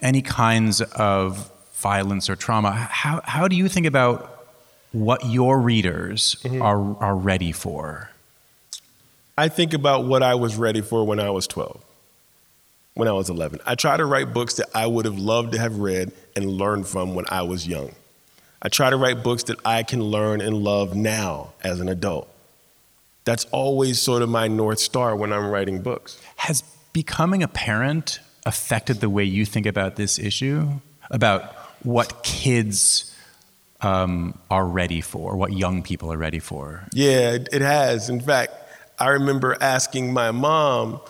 any 0.00 0.22
kinds 0.22 0.80
of 0.80 1.52
violence 1.74 2.28
or 2.28 2.34
trauma. 2.34 2.72
How, 2.72 3.20
how 3.24 3.46
do 3.46 3.54
you 3.54 3.68
think 3.68 3.86
about 3.86 4.28
what 4.90 5.24
your 5.24 5.60
readers 5.60 6.36
Mm-hmm. 6.42 6.62
are, 6.62 6.96
are 7.00 7.14
ready 7.14 7.52
for? 7.52 8.10
I 9.38 9.48
think 9.48 9.72
about 9.72 10.04
what 10.04 10.24
I 10.24 10.34
was 10.34 10.56
ready 10.56 10.80
for 10.80 11.06
when 11.06 11.20
I 11.20 11.30
was 11.30 11.46
12, 11.46 11.80
when 12.94 13.06
I 13.06 13.12
was 13.12 13.30
11. 13.30 13.60
I 13.64 13.76
try 13.76 13.96
to 13.96 14.04
write 14.04 14.34
books 14.34 14.54
that 14.54 14.68
I 14.74 14.88
would 14.88 15.04
have 15.04 15.18
loved 15.18 15.52
to 15.52 15.60
have 15.60 15.78
read 15.78 16.10
and 16.34 16.44
learned 16.50 16.88
from 16.88 17.14
when 17.14 17.24
I 17.28 17.42
was 17.42 17.68
young. 17.68 17.92
I 18.62 18.68
try 18.68 18.90
to 18.90 18.96
write 18.96 19.24
books 19.24 19.42
that 19.44 19.58
I 19.64 19.82
can 19.82 20.00
learn 20.02 20.40
and 20.40 20.56
love 20.56 20.94
now 20.94 21.52
as 21.64 21.80
an 21.80 21.88
adult. 21.88 22.28
That's 23.24 23.44
always 23.46 24.00
sort 24.00 24.22
of 24.22 24.28
my 24.28 24.46
North 24.46 24.78
Star 24.78 25.16
when 25.16 25.32
I'm 25.32 25.50
writing 25.50 25.82
books. 25.82 26.20
Has 26.36 26.62
becoming 26.92 27.42
a 27.42 27.48
parent 27.48 28.20
affected 28.46 29.00
the 29.00 29.10
way 29.10 29.24
you 29.24 29.44
think 29.44 29.66
about 29.66 29.96
this 29.96 30.18
issue? 30.18 30.68
About 31.10 31.52
what 31.82 32.22
kids 32.22 33.14
um, 33.80 34.38
are 34.50 34.64
ready 34.64 35.00
for, 35.00 35.36
what 35.36 35.52
young 35.52 35.82
people 35.82 36.12
are 36.12 36.16
ready 36.16 36.38
for? 36.38 36.86
Yeah, 36.92 37.32
it, 37.32 37.48
it 37.52 37.62
has. 37.62 38.08
In 38.08 38.20
fact, 38.20 38.52
I 38.98 39.08
remember 39.08 39.56
asking 39.60 40.12
my 40.12 40.30
mom, 40.30 41.00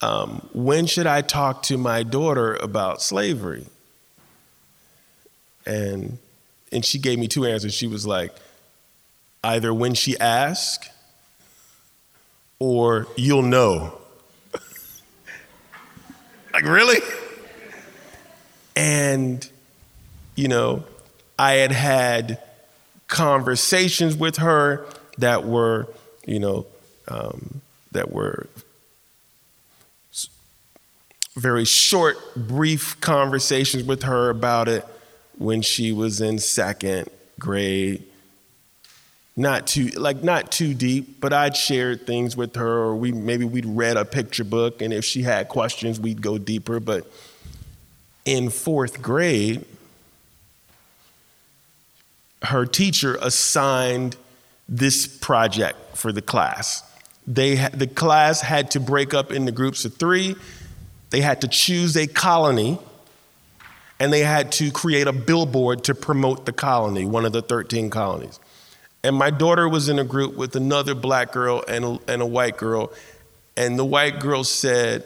um, 0.00 0.48
when 0.52 0.86
should 0.86 1.06
I 1.06 1.22
talk 1.22 1.62
to 1.64 1.78
my 1.78 2.02
daughter 2.02 2.56
about 2.56 3.00
slavery? 3.00 3.66
And, 5.64 6.18
and 6.72 6.84
she 6.84 6.98
gave 6.98 7.18
me 7.18 7.28
two 7.28 7.44
answers. 7.44 7.74
She 7.74 7.86
was 7.86 8.06
like, 8.06 8.34
either 9.42 9.72
when 9.72 9.94
she 9.94 10.18
asks 10.18 10.88
or 12.58 13.06
you'll 13.16 13.42
know. 13.42 13.98
like, 16.52 16.64
really? 16.64 16.98
And, 18.76 19.48
you 20.36 20.48
know, 20.48 20.84
I 21.38 21.54
had 21.54 21.72
had 21.72 22.40
conversations 23.08 24.16
with 24.16 24.36
her 24.36 24.86
that 25.18 25.44
were, 25.44 25.88
you 26.26 26.38
know, 26.38 26.66
um, 27.08 27.60
that 27.92 28.12
were 28.12 28.46
very 31.34 31.64
short, 31.64 32.16
brief 32.36 33.00
conversations 33.00 33.84
with 33.84 34.02
her 34.02 34.30
about 34.30 34.68
it 34.68 34.86
when 35.40 35.62
she 35.62 35.90
was 35.90 36.20
in 36.20 36.38
second 36.38 37.08
grade. 37.38 38.04
Not 39.36 39.66
too 39.66 39.86
like 39.96 40.22
not 40.22 40.52
too 40.52 40.74
deep, 40.74 41.18
but 41.18 41.32
I'd 41.32 41.56
shared 41.56 42.06
things 42.06 42.36
with 42.36 42.56
her, 42.56 42.68
or 42.68 42.94
we 42.94 43.10
maybe 43.10 43.46
we'd 43.46 43.64
read 43.64 43.96
a 43.96 44.04
picture 44.04 44.44
book, 44.44 44.82
and 44.82 44.92
if 44.92 45.02
she 45.02 45.22
had 45.22 45.48
questions, 45.48 45.98
we'd 45.98 46.20
go 46.20 46.36
deeper. 46.36 46.78
But 46.78 47.10
in 48.26 48.50
fourth 48.50 49.00
grade, 49.00 49.64
her 52.42 52.66
teacher 52.66 53.16
assigned 53.22 54.16
this 54.68 55.06
project 55.06 55.96
for 55.96 56.12
the 56.12 56.22
class. 56.22 56.82
They 57.26 57.54
the 57.68 57.86
class 57.86 58.42
had 58.42 58.72
to 58.72 58.80
break 58.80 59.14
up 59.14 59.32
into 59.32 59.52
groups 59.52 59.86
of 59.86 59.94
three. 59.94 60.36
They 61.08 61.22
had 61.22 61.40
to 61.40 61.48
choose 61.48 61.96
a 61.96 62.06
colony, 62.06 62.78
and 64.00 64.12
they 64.12 64.20
had 64.20 64.50
to 64.52 64.72
create 64.72 65.06
a 65.06 65.12
billboard 65.12 65.84
to 65.84 65.94
promote 65.94 66.46
the 66.46 66.52
colony, 66.52 67.04
one 67.04 67.26
of 67.26 67.32
the 67.32 67.42
13 67.42 67.90
colonies. 67.90 68.40
And 69.04 69.14
my 69.14 69.30
daughter 69.30 69.68
was 69.68 69.88
in 69.88 69.98
a 69.98 70.04
group 70.04 70.36
with 70.36 70.56
another 70.56 70.94
black 70.94 71.32
girl 71.32 71.62
and 71.68 71.84
a, 71.84 71.98
and 72.08 72.22
a 72.22 72.26
white 72.26 72.56
girl. 72.56 72.92
And 73.56 73.78
the 73.78 73.84
white 73.84 74.18
girl 74.18 74.42
said, 74.42 75.04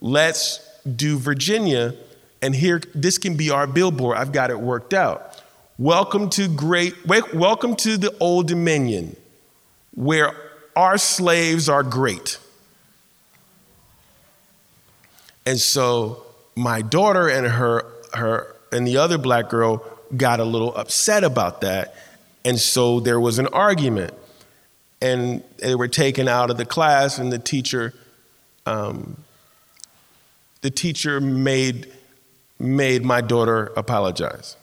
Let's 0.00 0.66
do 0.84 1.18
Virginia, 1.18 1.94
and 2.40 2.54
here, 2.56 2.80
this 2.94 3.18
can 3.18 3.36
be 3.36 3.50
our 3.50 3.68
billboard. 3.68 4.16
I've 4.16 4.32
got 4.32 4.50
it 4.50 4.58
worked 4.58 4.92
out. 4.92 5.40
Welcome 5.78 6.28
to 6.30 6.48
great, 6.48 7.06
wel- 7.06 7.28
welcome 7.32 7.76
to 7.76 7.96
the 7.96 8.16
Old 8.18 8.48
Dominion, 8.48 9.16
where 9.94 10.34
our 10.74 10.98
slaves 10.98 11.68
are 11.68 11.82
great. 11.82 12.38
And 15.46 15.58
so 15.58 16.24
my 16.56 16.82
daughter 16.82 17.28
and 17.28 17.46
her, 17.46 17.86
her 18.14 18.54
and 18.72 18.86
the 18.86 18.96
other 18.96 19.18
black 19.18 19.50
girl 19.50 19.84
got 20.16 20.40
a 20.40 20.44
little 20.44 20.74
upset 20.76 21.24
about 21.24 21.60
that. 21.60 21.94
And 22.44 22.58
so 22.58 23.00
there 23.00 23.20
was 23.20 23.38
an 23.38 23.46
argument. 23.48 24.14
And 25.00 25.42
they 25.58 25.74
were 25.74 25.88
taken 25.88 26.28
out 26.28 26.50
of 26.50 26.56
the 26.56 26.64
class, 26.64 27.18
and 27.18 27.32
the 27.32 27.38
teacher, 27.38 27.92
um, 28.66 29.16
the 30.60 30.70
teacher 30.70 31.20
made, 31.20 31.92
made 32.60 33.04
my 33.04 33.20
daughter 33.20 33.72
apologize. 33.76 34.56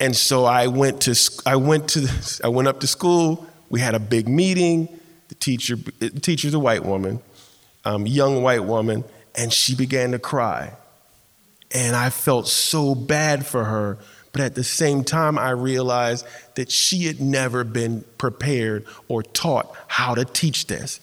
And 0.00 0.14
so 0.14 0.44
I 0.44 0.66
went 0.66 1.00
to 1.02 1.40
I 1.46 1.56
went 1.56 1.88
to 1.90 2.40
I 2.44 2.48
went 2.48 2.68
up 2.68 2.80
to 2.80 2.86
school. 2.86 3.46
We 3.70 3.80
had 3.80 3.94
a 3.94 4.00
big 4.00 4.28
meeting. 4.28 4.88
The 5.28 5.34
teacher 5.34 5.76
the 5.98 6.10
teacher's 6.10 6.54
a 6.54 6.58
white 6.58 6.84
woman, 6.84 7.20
um, 7.84 8.06
young 8.06 8.42
white 8.42 8.64
woman, 8.64 9.02
and 9.34 9.52
she 9.52 9.74
began 9.74 10.12
to 10.12 10.18
cry. 10.18 10.72
And 11.72 11.94
I 11.94 12.10
felt 12.10 12.48
so 12.48 12.94
bad 12.94 13.46
for 13.46 13.64
her, 13.64 13.98
but 14.32 14.40
at 14.40 14.54
the 14.54 14.64
same 14.64 15.04
time 15.04 15.38
I 15.38 15.50
realized 15.50 16.26
that 16.54 16.70
she 16.70 17.04
had 17.04 17.20
never 17.20 17.64
been 17.64 18.04
prepared 18.16 18.86
or 19.08 19.22
taught 19.22 19.74
how 19.86 20.14
to 20.14 20.24
teach 20.24 20.66
this. 20.66 21.00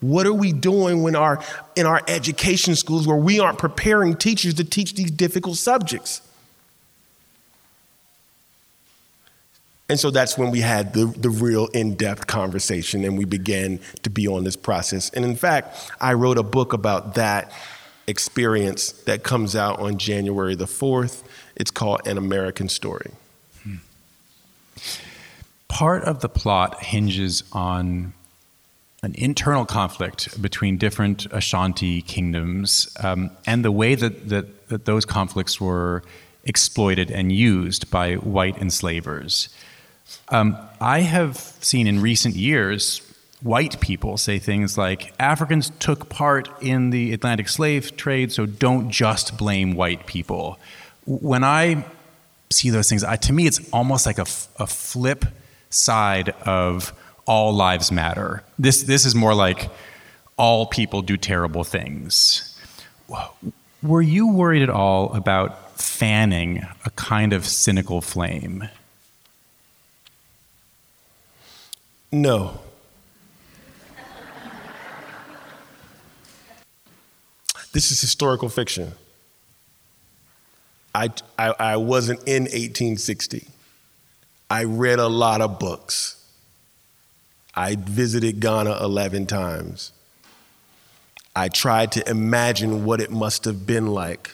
What 0.00 0.26
are 0.26 0.32
we 0.32 0.52
doing 0.52 1.02
when 1.02 1.16
our 1.16 1.42
in 1.74 1.86
our 1.86 2.02
education 2.06 2.76
schools 2.76 3.06
where 3.06 3.16
we 3.16 3.40
aren't 3.40 3.58
preparing 3.58 4.14
teachers 4.14 4.54
to 4.54 4.64
teach 4.64 4.94
these 4.94 5.10
difficult 5.10 5.56
subjects? 5.56 6.20
And 9.88 9.98
so 9.98 10.10
that's 10.10 10.36
when 10.36 10.50
we 10.50 10.60
had 10.60 10.94
the, 10.94 11.06
the 11.06 11.30
real 11.30 11.68
in 11.68 11.94
depth 11.94 12.26
conversation 12.26 13.04
and 13.04 13.16
we 13.16 13.24
began 13.24 13.78
to 14.02 14.10
be 14.10 14.26
on 14.26 14.42
this 14.42 14.56
process. 14.56 15.10
And 15.10 15.24
in 15.24 15.36
fact, 15.36 15.92
I 16.00 16.14
wrote 16.14 16.38
a 16.38 16.42
book 16.42 16.72
about 16.72 17.14
that 17.14 17.52
experience 18.06 18.92
that 18.92 19.22
comes 19.22 19.56
out 19.56 19.80
on 19.80 19.98
January 19.98 20.54
the 20.54 20.66
4th. 20.66 21.22
It's 21.56 21.70
called 21.70 22.06
An 22.06 22.18
American 22.18 22.68
Story. 22.68 23.10
Part 25.68 26.04
of 26.04 26.20
the 26.20 26.28
plot 26.28 26.82
hinges 26.82 27.42
on 27.52 28.12
an 29.02 29.14
internal 29.16 29.66
conflict 29.66 30.40
between 30.40 30.78
different 30.78 31.26
Ashanti 31.26 32.02
kingdoms 32.02 32.88
um, 33.02 33.30
and 33.46 33.64
the 33.64 33.72
way 33.72 33.94
that, 33.94 34.28
that, 34.28 34.68
that 34.68 34.84
those 34.84 35.04
conflicts 35.04 35.60
were 35.60 36.02
exploited 36.44 37.10
and 37.10 37.30
used 37.30 37.90
by 37.90 38.14
white 38.14 38.56
enslavers. 38.58 39.48
Um, 40.28 40.56
I 40.80 41.00
have 41.00 41.36
seen 41.60 41.86
in 41.86 42.00
recent 42.00 42.36
years 42.36 43.00
white 43.42 43.80
people 43.80 44.16
say 44.16 44.38
things 44.38 44.78
like 44.78 45.12
Africans 45.18 45.70
took 45.78 46.08
part 46.08 46.48
in 46.62 46.90
the 46.90 47.12
Atlantic 47.12 47.48
slave 47.48 47.96
trade, 47.96 48.32
so 48.32 48.46
don't 48.46 48.90
just 48.90 49.36
blame 49.36 49.74
white 49.74 50.06
people. 50.06 50.58
When 51.06 51.44
I 51.44 51.84
see 52.50 52.70
those 52.70 52.88
things, 52.88 53.04
I, 53.04 53.16
to 53.16 53.32
me, 53.32 53.46
it's 53.46 53.60
almost 53.72 54.06
like 54.06 54.18
a 54.18 54.24
flip 54.24 55.24
side 55.70 56.30
of 56.44 56.92
all 57.26 57.52
lives 57.52 57.92
matter. 57.92 58.42
This, 58.58 58.84
this 58.84 59.04
is 59.04 59.14
more 59.14 59.34
like 59.34 59.68
all 60.36 60.66
people 60.66 61.02
do 61.02 61.16
terrible 61.16 61.64
things. 61.64 62.58
Were 63.82 64.02
you 64.02 64.28
worried 64.28 64.62
at 64.62 64.70
all 64.70 65.12
about 65.14 65.78
fanning 65.78 66.66
a 66.84 66.90
kind 66.90 67.32
of 67.32 67.44
cynical 67.46 68.00
flame? 68.00 68.68
No. 72.10 72.60
This 77.76 77.90
is 77.90 78.00
historical 78.00 78.48
fiction. 78.48 78.92
I, 80.94 81.10
I, 81.38 81.54
I 81.58 81.76
wasn't 81.76 82.20
in 82.20 82.44
1860. 82.44 83.46
I 84.48 84.64
read 84.64 84.98
a 84.98 85.08
lot 85.08 85.42
of 85.42 85.58
books. 85.58 86.24
I 87.54 87.76
visited 87.76 88.40
Ghana 88.40 88.82
11 88.82 89.26
times. 89.26 89.92
I 91.36 91.50
tried 91.50 91.92
to 91.92 92.08
imagine 92.08 92.86
what 92.86 93.02
it 93.02 93.10
must 93.10 93.44
have 93.44 93.66
been 93.66 93.88
like 93.88 94.30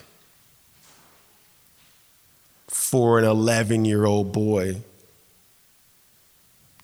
for 2.69 3.19
an 3.19 3.25
11 3.25 3.85
year 3.85 4.05
old 4.05 4.31
boy 4.31 4.83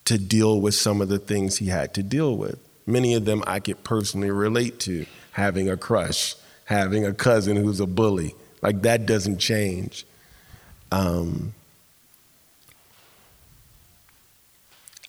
to 0.07 0.19
deal 0.19 0.61
with 0.61 0.75
some 0.75 1.01
of 1.01 1.09
the 1.09 1.21
things 1.21 1.59
he 1.59 1.67
had 1.67 1.95
to 1.95 2.03
deal 2.03 2.37
with. 2.37 2.59
Many 2.85 3.15
of 3.15 3.27
them 3.27 3.45
I 3.47 3.61
could 3.61 3.85
personally 3.85 4.33
relate 4.33 4.81
to 4.81 5.07
having 5.35 5.71
a 5.71 5.77
crush, 5.77 6.35
having 6.69 7.07
a 7.07 7.15
cousin 7.15 7.57
who's 7.57 7.81
a 7.81 7.87
bully. 7.87 8.35
Like 8.61 8.83
that 8.83 9.07
doesn't 9.07 9.39
change. 9.39 10.05
Um, 10.93 11.55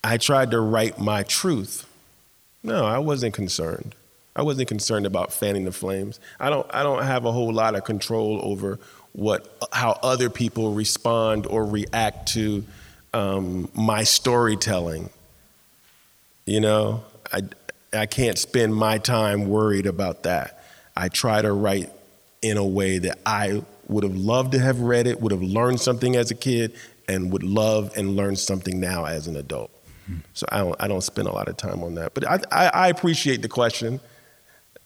I 0.02 0.16
tried 0.16 0.52
to 0.52 0.62
write 0.62 1.00
my 1.00 1.24
truth. 1.24 1.86
No, 2.64 2.86
I 2.86 3.00
wasn't 3.00 3.34
concerned. 3.34 3.94
I 4.38 4.42
wasn't 4.42 4.70
concerned 4.70 5.06
about 5.06 5.34
fanning 5.34 5.66
the 5.66 5.74
flames. 5.74 6.22
I 6.40 6.50
don't, 6.50 6.66
I 6.74 6.82
don't 6.82 7.04
have 7.04 7.26
a 7.26 7.32
whole 7.34 7.52
lot 7.52 7.76
of 7.76 7.84
control 7.84 8.40
over 8.42 8.80
what 9.12 9.54
how 9.74 10.00
other 10.02 10.30
people 10.30 10.72
respond 10.72 11.46
or 11.46 11.66
react 11.66 12.30
to 12.30 12.64
um, 13.14 13.68
my 13.74 14.06
storytelling. 14.06 15.10
You 16.46 16.62
know, 16.62 17.04
I 17.34 17.42
I 17.92 18.06
can't 18.06 18.38
spend 18.38 18.74
my 18.74 18.98
time 18.98 19.50
worried 19.50 19.88
about 19.88 20.24
that. 20.24 20.59
I 21.00 21.08
try 21.08 21.42
to 21.42 21.52
write 21.54 21.90
in 22.42 22.58
a 22.58 22.66
way 22.66 22.98
that 22.98 23.20
I 23.26 23.64
would 23.88 24.04
have 24.04 24.16
loved 24.16 24.52
to 24.52 24.60
have 24.60 24.82
read 24.82 25.08
it, 25.08 25.22
would 25.22 25.32
have 25.32 25.42
learned 25.42 25.80
something 25.80 26.18
as 26.18 26.30
a 26.30 26.36
kid, 26.36 26.74
and 27.08 27.32
would 27.32 27.42
love 27.42 27.94
and 27.96 28.18
learn 28.18 28.36
something 28.36 28.80
now 28.82 29.06
as 29.06 29.28
an 29.28 29.38
adult. 29.38 29.72
So 30.34 30.46
I 30.52 30.60
don't, 30.60 30.76
I 30.80 30.88
don't 30.90 31.02
spend 31.02 31.28
a 31.28 31.32
lot 31.32 31.48
of 31.48 31.56
time 31.56 31.84
on 31.84 31.96
that. 31.96 32.14
But 32.14 32.28
I, 32.28 32.40
I, 32.52 32.68
I 32.68 32.88
appreciate 32.90 33.42
the 33.42 33.48
question. 33.48 34.02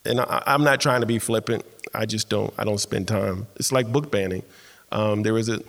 And 0.05 0.19
I, 0.19 0.43
am 0.47 0.63
not 0.63 0.81
trying 0.81 1.01
to 1.01 1.07
be 1.07 1.17
flippant. 1.17 1.65
I 1.93 2.05
just 2.05 2.29
don't, 2.29 2.53
I 2.57 2.63
don't 2.63 2.79
spend 2.79 3.07
time. 3.07 3.47
It's 3.55 3.71
like 3.71 3.91
book 3.91 4.11
banning. 4.11 4.43
Um, 4.91 5.23
there 5.23 5.33
was 5.33 5.49
a, 5.49 5.61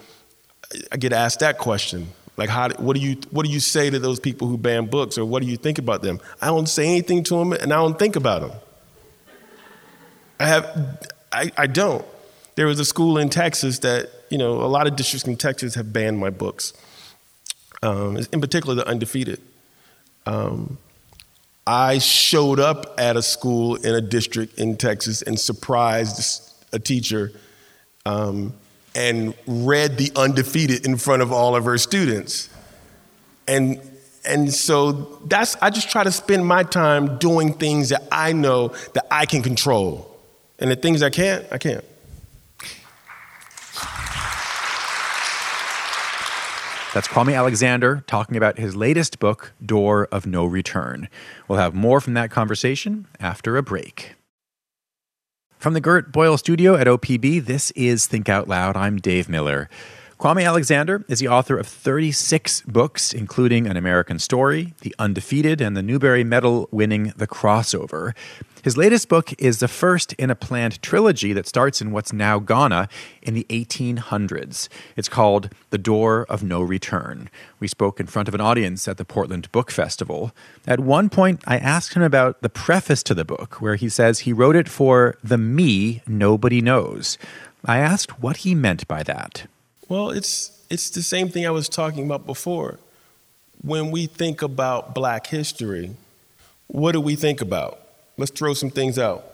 I 0.93 0.97
get 0.97 1.13
asked 1.13 1.41
that 1.41 1.59
question. 1.59 2.09
Like, 2.37 2.51
how, 2.51 2.69
what, 2.71 2.97
do 2.97 3.01
you, 3.01 3.17
what 3.31 3.47
do 3.47 3.53
you 3.53 3.61
say 3.61 3.89
to 3.91 3.99
those 3.99 4.21
people 4.21 4.49
who 4.49 4.59
ban 4.59 4.87
books, 4.87 5.17
or 5.17 5.25
what 5.25 5.43
do 5.43 5.49
you 5.49 5.57
think 5.57 5.79
about 5.79 6.03
them? 6.03 6.21
I 6.43 6.49
don't 6.49 6.69
say 6.69 6.89
anything 6.89 7.23
to 7.25 7.37
them, 7.37 7.53
and 7.53 7.73
I 7.73 7.77
don't 7.77 7.99
think 7.99 8.17
about 8.17 8.43
them. 8.43 8.59
I 10.45 10.49
have, 10.49 11.07
I, 11.33 11.51
I 11.57 11.67
don't. 11.67 12.05
There 12.55 12.67
was 12.67 12.79
a 12.79 12.85
school 12.85 13.17
in 13.17 13.31
Texas 13.31 13.79
that, 13.79 14.11
you 14.29 14.37
know, 14.37 14.61
a 14.61 14.69
lot 14.69 14.87
of 14.87 14.95
districts 14.95 15.27
in 15.27 15.37
Texas 15.37 15.75
have 15.75 15.91
banned 15.91 16.19
my 16.19 16.29
books 16.29 16.75
um, 17.83 18.19
in 18.31 18.43
particular 18.43 18.75
the 18.75 18.87
undefeated. 18.87 19.41
Um, 20.27 20.77
I 21.67 21.97
showed 21.97 22.61
up 22.61 22.95
at 22.99 23.17
a 23.17 23.23
school 23.23 23.77
in 23.77 23.95
a 23.95 24.03
district 24.03 24.59
in 24.59 24.77
Texas 24.77 25.23
and 25.23 25.41
surprised 25.41 26.53
a 26.75 26.79
teacher 26.79 27.33
um, 28.05 28.53
and 28.95 29.35
read 29.47 29.97
the 29.97 30.13
undefeated 30.15 30.85
in 30.85 30.99
front 30.99 31.23
of 31.23 31.33
all 31.33 31.57
of 31.57 31.65
her 31.65 31.79
students. 31.79 32.51
And 33.49 33.81
and 34.27 34.53
so 34.53 34.93
that's 35.25 35.57
I 35.63 35.71
just 35.71 35.91
try 35.91 36.05
to 36.05 36.13
spend 36.13 36.47
my 36.47 36.65
time 36.65 37.19
doing 37.19 37.55
things 37.55 37.89
that 37.89 38.03
I 38.13 38.35
know 38.35 38.69
that 38.93 39.07
I 39.11 39.25
can 39.25 39.43
control. 39.43 40.14
And 40.59 40.71
the 40.71 40.77
things 40.77 41.03
I 41.03 41.11
can't, 41.11 41.45
I 41.51 41.59
can't. 41.59 41.85
That's 46.95 47.09
Kwame 47.09 47.35
Alexander 47.35 48.05
talking 48.07 48.37
about 48.37 48.57
his 48.57 48.77
latest 48.77 49.19
book, 49.19 49.53
Door 49.65 50.07
of 50.13 50.27
No 50.27 50.45
Return. 50.45 51.09
We'll 51.49 51.59
have 51.59 51.75
more 51.75 52.01
from 52.01 52.15
that 52.15 52.31
conversation 52.31 53.09
after 53.19 53.57
a 53.57 53.65
break. 53.65 54.15
From 55.59 55.75
the 55.75 55.81
Gert 55.81 56.13
Boyle 56.13 56.39
studio 56.39 56.77
at 56.77 56.87
OPB, 56.87 57.45
this 57.47 57.73
is 57.73 58.07
Think 58.07 58.29
Out 58.29 58.47
Loud. 58.47 58.77
I'm 58.77 58.99
Dave 58.99 59.29
Miller. 59.29 59.69
Kwame 60.19 60.47
Alexander 60.47 61.05
is 61.09 61.19
the 61.19 61.29
author 61.29 61.59
of 61.59 61.67
36 61.67 62.63
books, 62.63 63.13
including 63.13 63.67
An 63.67 63.77
American 63.77 64.19
Story, 64.19 64.73
The 64.81 64.95
Undefeated, 64.99 65.61
and 65.61 65.77
the 65.77 65.83
Newbery 65.83 66.23
Medal 66.23 66.69
winning 66.71 67.13
The 67.17 67.27
Crossover. 67.27 68.15
His 68.63 68.77
latest 68.77 69.09
book 69.09 69.35
is 69.39 69.59
the 69.59 69.69
first 69.69 70.15
in 70.15 70.31
a 70.31 70.35
planned 70.35 70.81
trilogy 70.81 71.33
that 71.35 71.49
starts 71.49 71.83
in 71.83 71.91
what's 71.91 72.13
now 72.13 72.39
Ghana 72.39 72.89
in 73.23 73.35
the 73.35 73.45
1800s. 73.51 74.69
It's 74.97 75.09
called 75.09 75.51
The 75.69 75.79
Door 75.79 76.27
of 76.31 76.43
No 76.43 76.63
Return. 76.63 77.29
We 77.61 77.69
spoke 77.69 78.01
in 78.01 78.07
front 78.07 78.29
of 78.29 78.35
an 78.35 78.41
audience 78.41 78.89
at 78.89 78.97
the 78.97 79.05
Portland 79.05 79.51
Book 79.53 79.71
Festival. 79.71 80.33
At 80.67 80.81
one 80.81 81.11
point, 81.11 81.43
I 81.47 81.59
asked 81.59 81.93
him 81.93 82.03
about 82.03 82.41
the 82.41 82.49
preface 82.49 83.03
to 83.03 83.15
the 83.15 83.25
book, 83.25 83.61
where 83.61 83.75
he 83.75 83.89
says 83.91 84.21
he 84.21 84.33
wrote 84.33 84.57
it 84.57 84.69
for 84.69 85.19
the 85.23 85.37
me 85.37 86.03
nobody 86.07 86.63
knows. 86.63 87.19
I 87.67 87.79
asked 87.79 88.23
what 88.23 88.39
he 88.39 88.55
meant 88.55 88.89
by 88.89 89.03
that. 89.03 89.47
Well, 89.89 90.11
it's, 90.11 90.65
it's 90.71 90.91
the 90.91 91.03
same 91.03 91.29
thing 91.29 91.47
I 91.47 91.51
was 91.51 91.69
talking 91.69 92.05
about 92.05 92.27
before. 92.27 92.79
When 93.63 93.91
we 93.91 94.07
think 94.07 94.43
about 94.43 94.95
black 94.95 95.27
history, 95.27 95.91
what 96.67 96.93
do 96.93 97.01
we 97.01 97.17
think 97.17 97.41
about? 97.41 97.81
Let's 98.17 98.31
throw 98.31 98.55
some 98.55 98.71
things 98.71 98.99
out. 98.99 99.25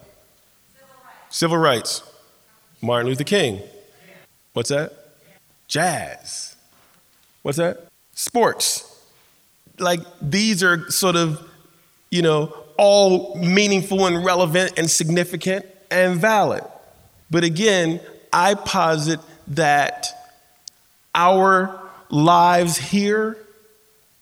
Civil 0.74 0.96
rights. 1.05 1.36
Civil 1.36 1.57
rights. 1.59 2.03
Martin 2.82 3.09
Luther 3.09 3.24
King. 3.24 3.61
What's 4.53 4.70
that? 4.70 4.92
Jazz. 5.68 6.57
What's 7.42 7.59
that? 7.59 7.86
Sports. 8.14 8.86
Like 9.78 10.01
these 10.20 10.62
are 10.62 10.90
sort 10.90 11.16
of, 11.16 11.40
you 12.11 12.22
know, 12.22 12.55
all 12.76 13.36
meaningful 13.36 14.07
and 14.07 14.24
relevant 14.24 14.72
and 14.78 14.90
significant 14.90 15.66
and 15.90 16.18
valid. 16.18 16.64
But 17.30 17.44
again, 17.44 18.01
I 18.32 18.55
posit 18.55 19.20
that 19.48 20.20
our 21.14 21.80
lives 22.11 22.76
here 22.76 23.36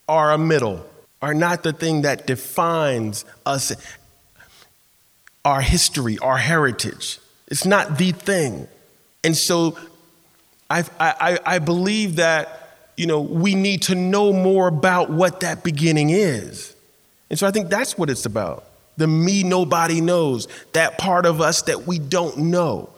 are 0.08 0.32
a 0.32 0.38
middle, 0.38 0.84
are 1.20 1.34
not 1.34 1.62
the 1.62 1.72
thing 1.72 2.02
that 2.02 2.26
defines 2.26 3.24
us, 3.44 3.72
our 5.44 5.60
history, 5.60 6.18
our 6.18 6.36
heritage. 6.36 7.18
It's 7.48 7.66
not 7.66 7.98
the 7.98 8.12
thing. 8.12 8.68
And 9.24 9.36
so 9.36 9.76
I, 10.70 10.84
I, 10.98 11.38
I 11.44 11.58
believe 11.58 12.16
that, 12.16 12.92
you 12.96 13.06
know, 13.06 13.20
we 13.20 13.54
need 13.54 13.82
to 13.82 13.94
know 13.94 14.32
more 14.32 14.68
about 14.68 15.10
what 15.10 15.40
that 15.40 15.64
beginning 15.64 16.10
is. 16.10 16.74
And 17.30 17.38
so 17.38 17.46
I 17.46 17.50
think 17.50 17.68
that's 17.68 17.96
what 17.96 18.10
it's 18.10 18.26
about. 18.26 18.64
The 18.96 19.06
me 19.06 19.42
nobody 19.42 20.00
knows, 20.00 20.48
that 20.72 20.98
part 20.98 21.24
of 21.24 21.40
us 21.40 21.62
that 21.62 21.86
we 21.86 21.98
don't 21.98 22.36
know. 22.38 22.90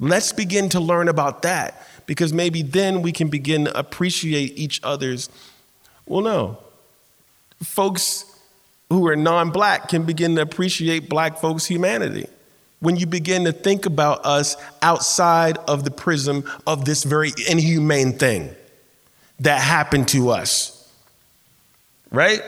Let's 0.00 0.32
begin 0.32 0.68
to 0.70 0.80
learn 0.80 1.08
about 1.08 1.42
that 1.42 1.86
because 2.06 2.32
maybe 2.32 2.62
then 2.62 3.02
we 3.02 3.12
can 3.12 3.28
begin 3.28 3.66
to 3.66 3.78
appreciate 3.78 4.58
each 4.58 4.80
other's. 4.82 5.28
Well, 6.06 6.22
no. 6.22 6.58
Folks 7.62 8.24
who 8.88 9.06
are 9.08 9.16
non 9.16 9.50
black 9.50 9.88
can 9.88 10.04
begin 10.04 10.36
to 10.36 10.42
appreciate 10.42 11.08
black 11.08 11.38
folks' 11.38 11.66
humanity. 11.66 12.26
When 12.80 12.96
you 12.96 13.06
begin 13.06 13.44
to 13.44 13.52
think 13.52 13.86
about 13.86 14.26
us 14.26 14.56
outside 14.82 15.56
of 15.68 15.84
the 15.84 15.90
prism 15.90 16.44
of 16.66 16.84
this 16.84 17.04
very 17.04 17.32
inhumane 17.48 18.18
thing 18.18 18.54
that 19.40 19.60
happened 19.60 20.08
to 20.08 20.30
us. 20.30 20.78
Right? 22.10 22.42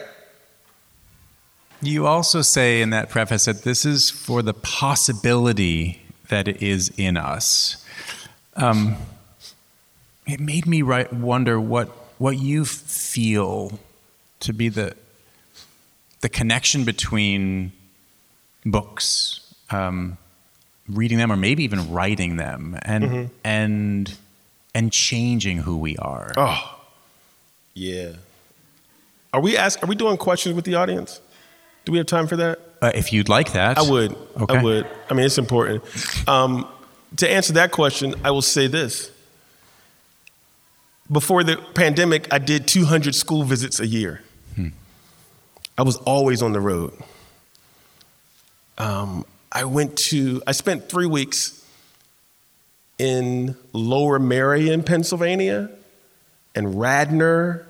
You 1.81 2.07
also 2.07 2.43
say 2.43 2.81
in 2.81 2.91
that 2.91 3.11
preface 3.11 3.45
that 3.45 3.63
this 3.63 3.85
is 3.85 4.11
for 4.11 4.43
the 4.43 4.55
possibility 4.55 6.03
that 6.29 6.49
it 6.49 6.63
is 6.63 6.93
in 6.97 7.17
us. 7.17 7.85
Um, 8.57 8.97
it 10.27 10.41
made 10.41 10.67
me 10.67 10.83
right, 10.83 11.13
wonder 11.13 11.61
what, 11.61 11.89
what 12.19 12.39
you 12.39 12.65
feel 12.65 13.79
to 14.41 14.53
be 14.53 14.69
the, 14.69 14.95
the 16.21 16.29
connection 16.29 16.85
between 16.85 17.73
books, 18.65 19.55
um, 19.71 20.17
reading 20.89 21.19
them, 21.19 21.31
or 21.31 21.37
maybe 21.37 21.65
even 21.65 21.93
writing 21.93 22.37
them, 22.37 22.79
and, 22.83 23.05
mm-hmm. 23.05 23.25
and, 23.45 24.15
and 24.75 24.93
changing 24.93 25.59
who 25.59 25.77
we 25.77 25.97
are. 25.97 26.33
Oh, 26.37 26.79
yeah. 27.75 28.13
Are 29.33 29.41
we 29.41 29.57
ask, 29.57 29.83
Are 29.83 29.87
we 29.87 29.95
doing 29.95 30.17
questions 30.17 30.55
with 30.55 30.65
the 30.65 30.77
audience? 30.77 31.21
Do 31.85 31.93
we 31.93 31.99
have 31.99 32.07
time 32.07 32.27
for 32.27 32.37
that? 32.37 32.61
Uh, 32.81 32.93
if 32.95 33.13
you'd 33.13 33.29
like 33.29 33.53
that, 33.53 33.79
I 33.79 33.83
would. 33.83 34.17
Okay. 34.41 34.59
I 34.59 34.63
would. 34.63 34.87
I 35.11 35.15
mean, 35.15 35.27
it's 35.27 35.39
important. 35.39 35.83
Um, 36.29 36.69
to 37.17 37.31
answer 37.31 37.55
that 37.55 37.73
question, 37.73 38.15
I 38.25 38.31
will 38.31 38.43
say 38.43 38.67
this 38.67 39.11
before 41.11 41.45
the 41.45 41.57
pandemic, 41.75 42.33
I 42.33 42.39
did 42.39 42.67
200 42.67 43.15
school 43.15 43.45
visits 43.45 43.81
a 43.81 43.87
year. 43.87 44.23
Hmm. 44.57 44.69
I 45.77 45.83
was 45.83 45.97
always 45.99 46.43
on 46.43 46.53
the 46.53 46.61
road. 46.61 46.93
Um, 48.79 49.25
I 49.53 49.65
went 49.65 49.97
to, 49.99 50.43
I 50.47 50.53
spent 50.53 50.89
three 50.89 51.07
weeks 51.07 51.65
in 52.99 53.57
Lower 53.73 54.19
Merion, 54.19 54.83
Pennsylvania, 54.83 55.71
and 56.55 56.81
Radnor. 56.81 57.67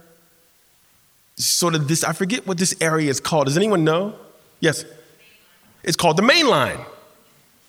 Sort 1.37 1.75
of 1.75 1.89
this, 1.89 2.05
I 2.05 2.13
forget 2.13 2.47
what 2.47 2.59
this 2.59 2.75
area 2.81 3.11
is 3.11 3.21
called. 3.21 3.47
Does 3.47 3.57
anyone 3.57 3.85
know? 3.85 4.15
Yes. 4.61 4.85
It's 5.83 5.97
called 5.97 6.17
the 6.17 6.23
Main 6.23 6.49
Line. 6.49 6.79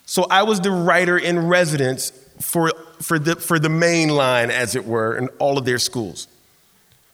So 0.06 0.28
I 0.30 0.44
was 0.44 0.62
the 0.62 0.72
writer 0.72 1.18
in 1.18 1.48
residence 1.48 2.12
for, 2.40 2.72
for, 3.02 3.20
the, 3.20 3.36
for 3.36 3.60
the 3.60 3.70
main 3.70 4.10
line, 4.10 4.52
as 4.52 4.76
it 4.76 4.86
were, 4.86 5.18
in 5.18 5.28
all 5.40 5.58
of 5.58 5.66
their 5.66 5.80
schools. 5.80 6.28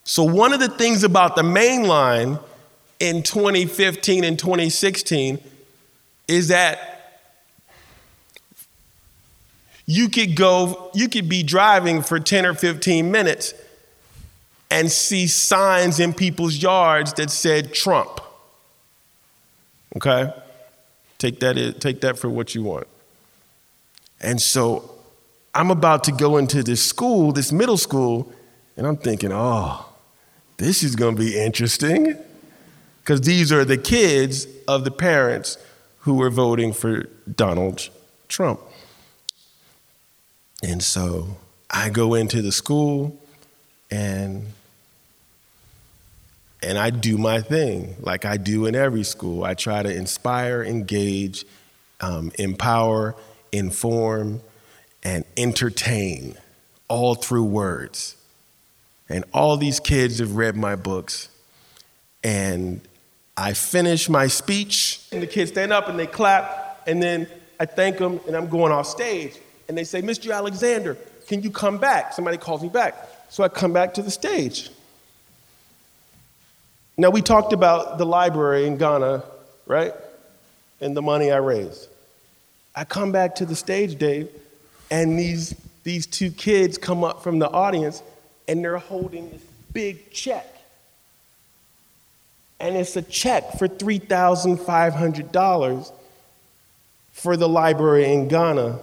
So, 0.03 0.23
one 0.23 0.53
of 0.53 0.59
the 0.59 0.69
things 0.69 1.03
about 1.03 1.35
the 1.35 1.43
main 1.43 1.83
line 1.83 2.39
in 2.99 3.23
2015 3.23 4.23
and 4.23 4.37
2016 4.37 5.39
is 6.27 6.47
that 6.47 7.19
you 9.85 10.09
could 10.09 10.35
go, 10.35 10.89
you 10.93 11.09
could 11.09 11.27
be 11.27 11.43
driving 11.43 12.01
for 12.01 12.19
10 12.19 12.45
or 12.45 12.53
15 12.53 13.11
minutes 13.11 13.53
and 14.69 14.89
see 14.91 15.27
signs 15.27 15.99
in 15.99 16.13
people's 16.13 16.61
yards 16.61 17.13
that 17.13 17.29
said 17.29 17.73
Trump. 17.73 18.21
Okay? 19.97 20.33
Take 21.17 21.39
that, 21.41 21.81
take 21.81 22.01
that 22.01 22.17
for 22.17 22.29
what 22.29 22.55
you 22.55 22.63
want. 22.63 22.87
And 24.21 24.41
so 24.41 24.90
I'm 25.53 25.69
about 25.69 26.03
to 26.05 26.11
go 26.11 26.37
into 26.37 26.63
this 26.63 26.83
school, 26.83 27.31
this 27.31 27.51
middle 27.51 27.77
school, 27.77 28.31
and 28.77 28.87
I'm 28.87 28.97
thinking, 28.97 29.31
oh, 29.33 29.85
this 30.57 30.83
is 30.83 30.95
going 30.95 31.15
to 31.15 31.21
be 31.21 31.37
interesting. 31.37 32.17
Because 33.01 33.21
these 33.21 33.51
are 33.51 33.65
the 33.65 33.77
kids 33.77 34.47
of 34.67 34.85
the 34.85 34.91
parents 34.91 35.57
who 35.99 36.15
were 36.15 36.29
voting 36.29 36.71
for 36.71 37.07
Donald 37.35 37.89
Trump. 38.27 38.59
And 40.63 40.81
so 40.81 41.37
I 41.69 41.89
go 41.89 42.13
into 42.13 42.41
the 42.41 42.51
school 42.51 43.19
and 43.89 44.47
and 46.63 46.77
I 46.77 46.91
do 46.91 47.17
my 47.17 47.41
thing 47.41 47.95
like 48.01 48.23
I 48.23 48.37
do 48.37 48.67
in 48.67 48.75
every 48.75 49.03
school. 49.03 49.43
I 49.43 49.55
try 49.55 49.81
to 49.81 49.91
inspire, 49.91 50.63
engage, 50.63 51.43
um, 52.01 52.31
empower, 52.37 53.15
inform, 53.51 54.41
and 55.03 55.25
entertain 55.37 56.37
all 56.87 57.15
through 57.15 57.45
words. 57.45 58.15
And 59.09 59.25
all 59.33 59.57
these 59.57 59.79
kids 59.79 60.19
have 60.19 60.35
read 60.35 60.55
my 60.55 60.75
books. 60.75 61.29
And 62.23 62.81
I 63.35 63.53
finish 63.53 64.09
my 64.09 64.27
speech, 64.27 65.01
and 65.11 65.21
the 65.21 65.27
kids 65.27 65.51
stand 65.51 65.73
up 65.73 65.87
and 65.87 65.97
they 65.97 66.05
clap, 66.05 66.83
and 66.85 67.01
then 67.01 67.27
I 67.59 67.65
thank 67.65 67.97
them, 67.97 68.19
and 68.27 68.35
I'm 68.35 68.47
going 68.49 68.71
off 68.71 68.87
stage. 68.87 69.37
And 69.67 69.77
they 69.77 69.83
say, 69.83 70.01
Mr. 70.01 70.33
Alexander, 70.33 70.97
can 71.27 71.41
you 71.41 71.49
come 71.49 71.77
back? 71.77 72.13
Somebody 72.13 72.37
calls 72.37 72.61
me 72.61 72.69
back. 72.69 72.95
So 73.29 73.43
I 73.43 73.47
come 73.47 73.71
back 73.71 73.93
to 73.95 74.01
the 74.01 74.11
stage. 74.11 74.69
Now, 76.97 77.09
we 77.09 77.21
talked 77.21 77.53
about 77.53 77.97
the 77.97 78.05
library 78.05 78.67
in 78.67 78.77
Ghana, 78.77 79.23
right? 79.65 79.93
And 80.81 80.95
the 80.95 81.01
money 81.01 81.31
I 81.31 81.37
raised. 81.37 81.87
I 82.75 82.83
come 82.83 83.11
back 83.11 83.35
to 83.35 83.45
the 83.45 83.55
stage, 83.55 83.97
Dave, 83.97 84.29
and 84.91 85.17
these, 85.17 85.55
these 85.83 86.05
two 86.05 86.29
kids 86.29 86.77
come 86.77 87.03
up 87.03 87.23
from 87.23 87.39
the 87.39 87.49
audience 87.49 88.03
and 88.47 88.63
they're 88.63 88.77
holding 88.77 89.31
this 89.31 89.41
big 89.73 90.11
check. 90.11 90.45
And 92.59 92.75
it's 92.75 92.95
a 92.97 93.01
check 93.01 93.57
for 93.57 93.67
$3,500 93.67 95.91
for 97.13 97.35
the 97.37 97.49
library 97.49 98.13
in 98.13 98.27
Ghana. 98.27 98.77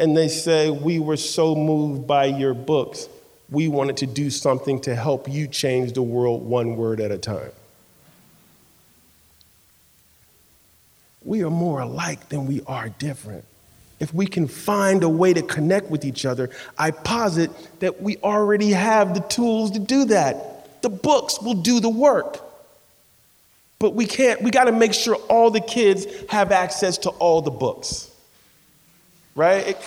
And 0.00 0.16
they 0.16 0.26
say, 0.28 0.70
We 0.70 0.98
were 0.98 1.18
so 1.18 1.54
moved 1.54 2.06
by 2.06 2.24
your 2.24 2.54
books, 2.54 3.10
we 3.50 3.68
wanted 3.68 3.98
to 3.98 4.06
do 4.06 4.30
something 4.30 4.80
to 4.80 4.96
help 4.96 5.28
you 5.28 5.46
change 5.46 5.92
the 5.92 6.02
world 6.02 6.42
one 6.42 6.76
word 6.76 7.00
at 7.00 7.12
a 7.12 7.18
time. 7.18 7.52
We 11.22 11.44
are 11.44 11.50
more 11.50 11.80
alike 11.80 12.28
than 12.28 12.46
we 12.46 12.62
are 12.66 12.88
different. 12.88 13.44
If 13.98 14.12
we 14.12 14.26
can 14.26 14.46
find 14.46 15.02
a 15.02 15.08
way 15.08 15.32
to 15.32 15.42
connect 15.42 15.90
with 15.90 16.04
each 16.04 16.26
other, 16.26 16.50
I 16.76 16.90
posit 16.90 17.50
that 17.80 18.02
we 18.02 18.18
already 18.18 18.70
have 18.70 19.14
the 19.14 19.20
tools 19.20 19.70
to 19.72 19.78
do 19.78 20.04
that. 20.06 20.82
The 20.82 20.90
books 20.90 21.40
will 21.40 21.54
do 21.54 21.80
the 21.80 21.88
work. 21.88 22.40
But 23.78 23.94
we 23.94 24.06
can't, 24.06 24.42
we 24.42 24.50
got 24.50 24.64
to 24.64 24.72
make 24.72 24.94
sure 24.94 25.16
all 25.28 25.50
the 25.50 25.60
kids 25.60 26.06
have 26.28 26.52
access 26.52 26.98
to 26.98 27.10
all 27.10 27.42
the 27.42 27.50
books. 27.50 28.10
Right? 29.34 29.68
It, 29.68 29.78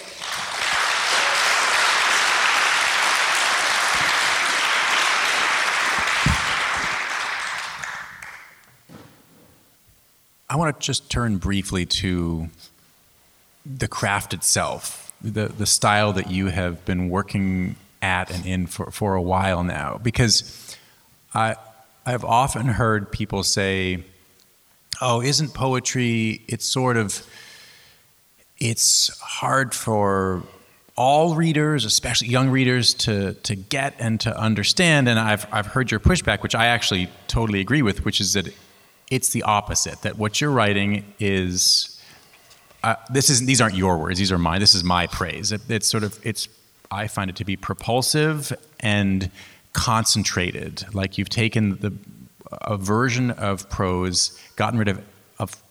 I 10.51 10.55
want 10.55 10.79
to 10.79 10.83
just 10.83 11.11
turn 11.11 11.37
briefly 11.37 11.85
to 11.85 12.49
the 13.77 13.87
craft 13.87 14.33
itself, 14.33 15.13
the, 15.21 15.47
the 15.47 15.65
style 15.65 16.13
that 16.13 16.31
you 16.31 16.47
have 16.47 16.83
been 16.85 17.09
working 17.09 17.75
at 18.01 18.31
and 18.31 18.45
in 18.45 18.67
for, 18.67 18.89
for 18.91 19.15
a 19.15 19.21
while 19.21 19.63
now. 19.63 19.99
Because 20.01 20.75
I, 21.33 21.55
I've 22.05 22.25
often 22.25 22.67
heard 22.67 23.11
people 23.11 23.43
say, 23.43 24.03
oh, 25.01 25.21
isn't 25.21 25.53
poetry, 25.53 26.41
it's 26.47 26.65
sort 26.65 26.97
of, 26.97 27.25
it's 28.57 29.17
hard 29.19 29.73
for 29.73 30.43
all 30.97 31.35
readers, 31.35 31.85
especially 31.85 32.27
young 32.27 32.49
readers, 32.49 32.93
to, 32.93 33.33
to 33.35 33.55
get 33.55 33.95
and 33.99 34.19
to 34.19 34.37
understand. 34.37 35.07
And 35.07 35.17
I've, 35.17 35.47
I've 35.51 35.67
heard 35.67 35.91
your 35.91 35.99
pushback, 35.99 36.41
which 36.43 36.55
I 36.55 36.65
actually 36.65 37.09
totally 37.27 37.61
agree 37.61 37.81
with, 37.81 38.03
which 38.03 38.19
is 38.19 38.33
that 38.33 38.53
it's 39.09 39.29
the 39.29 39.43
opposite, 39.43 40.01
that 40.01 40.17
what 40.17 40.41
you're 40.41 40.51
writing 40.51 41.05
is 41.19 41.88
this 43.09 43.29
is 43.29 43.45
these 43.45 43.61
aren't 43.61 43.75
your 43.75 43.97
words; 43.97 44.19
these 44.19 44.31
are 44.31 44.37
mine. 44.37 44.59
This 44.59 44.75
is 44.75 44.83
my 44.83 45.07
praise. 45.07 45.51
It, 45.51 45.61
it's 45.69 45.87
sort 45.87 46.03
of 46.03 46.19
it's. 46.23 46.47
I 46.91 47.07
find 47.07 47.29
it 47.29 47.35
to 47.35 47.45
be 47.45 47.55
propulsive 47.55 48.51
and 48.79 49.29
concentrated. 49.73 50.85
Like 50.93 51.17
you've 51.17 51.29
taken 51.29 51.77
the 51.77 51.93
a 52.51 52.77
version 52.77 53.31
of 53.31 53.69
prose, 53.69 54.37
gotten 54.55 54.79
rid 54.79 54.87
of 54.87 55.01
of 55.37 55.61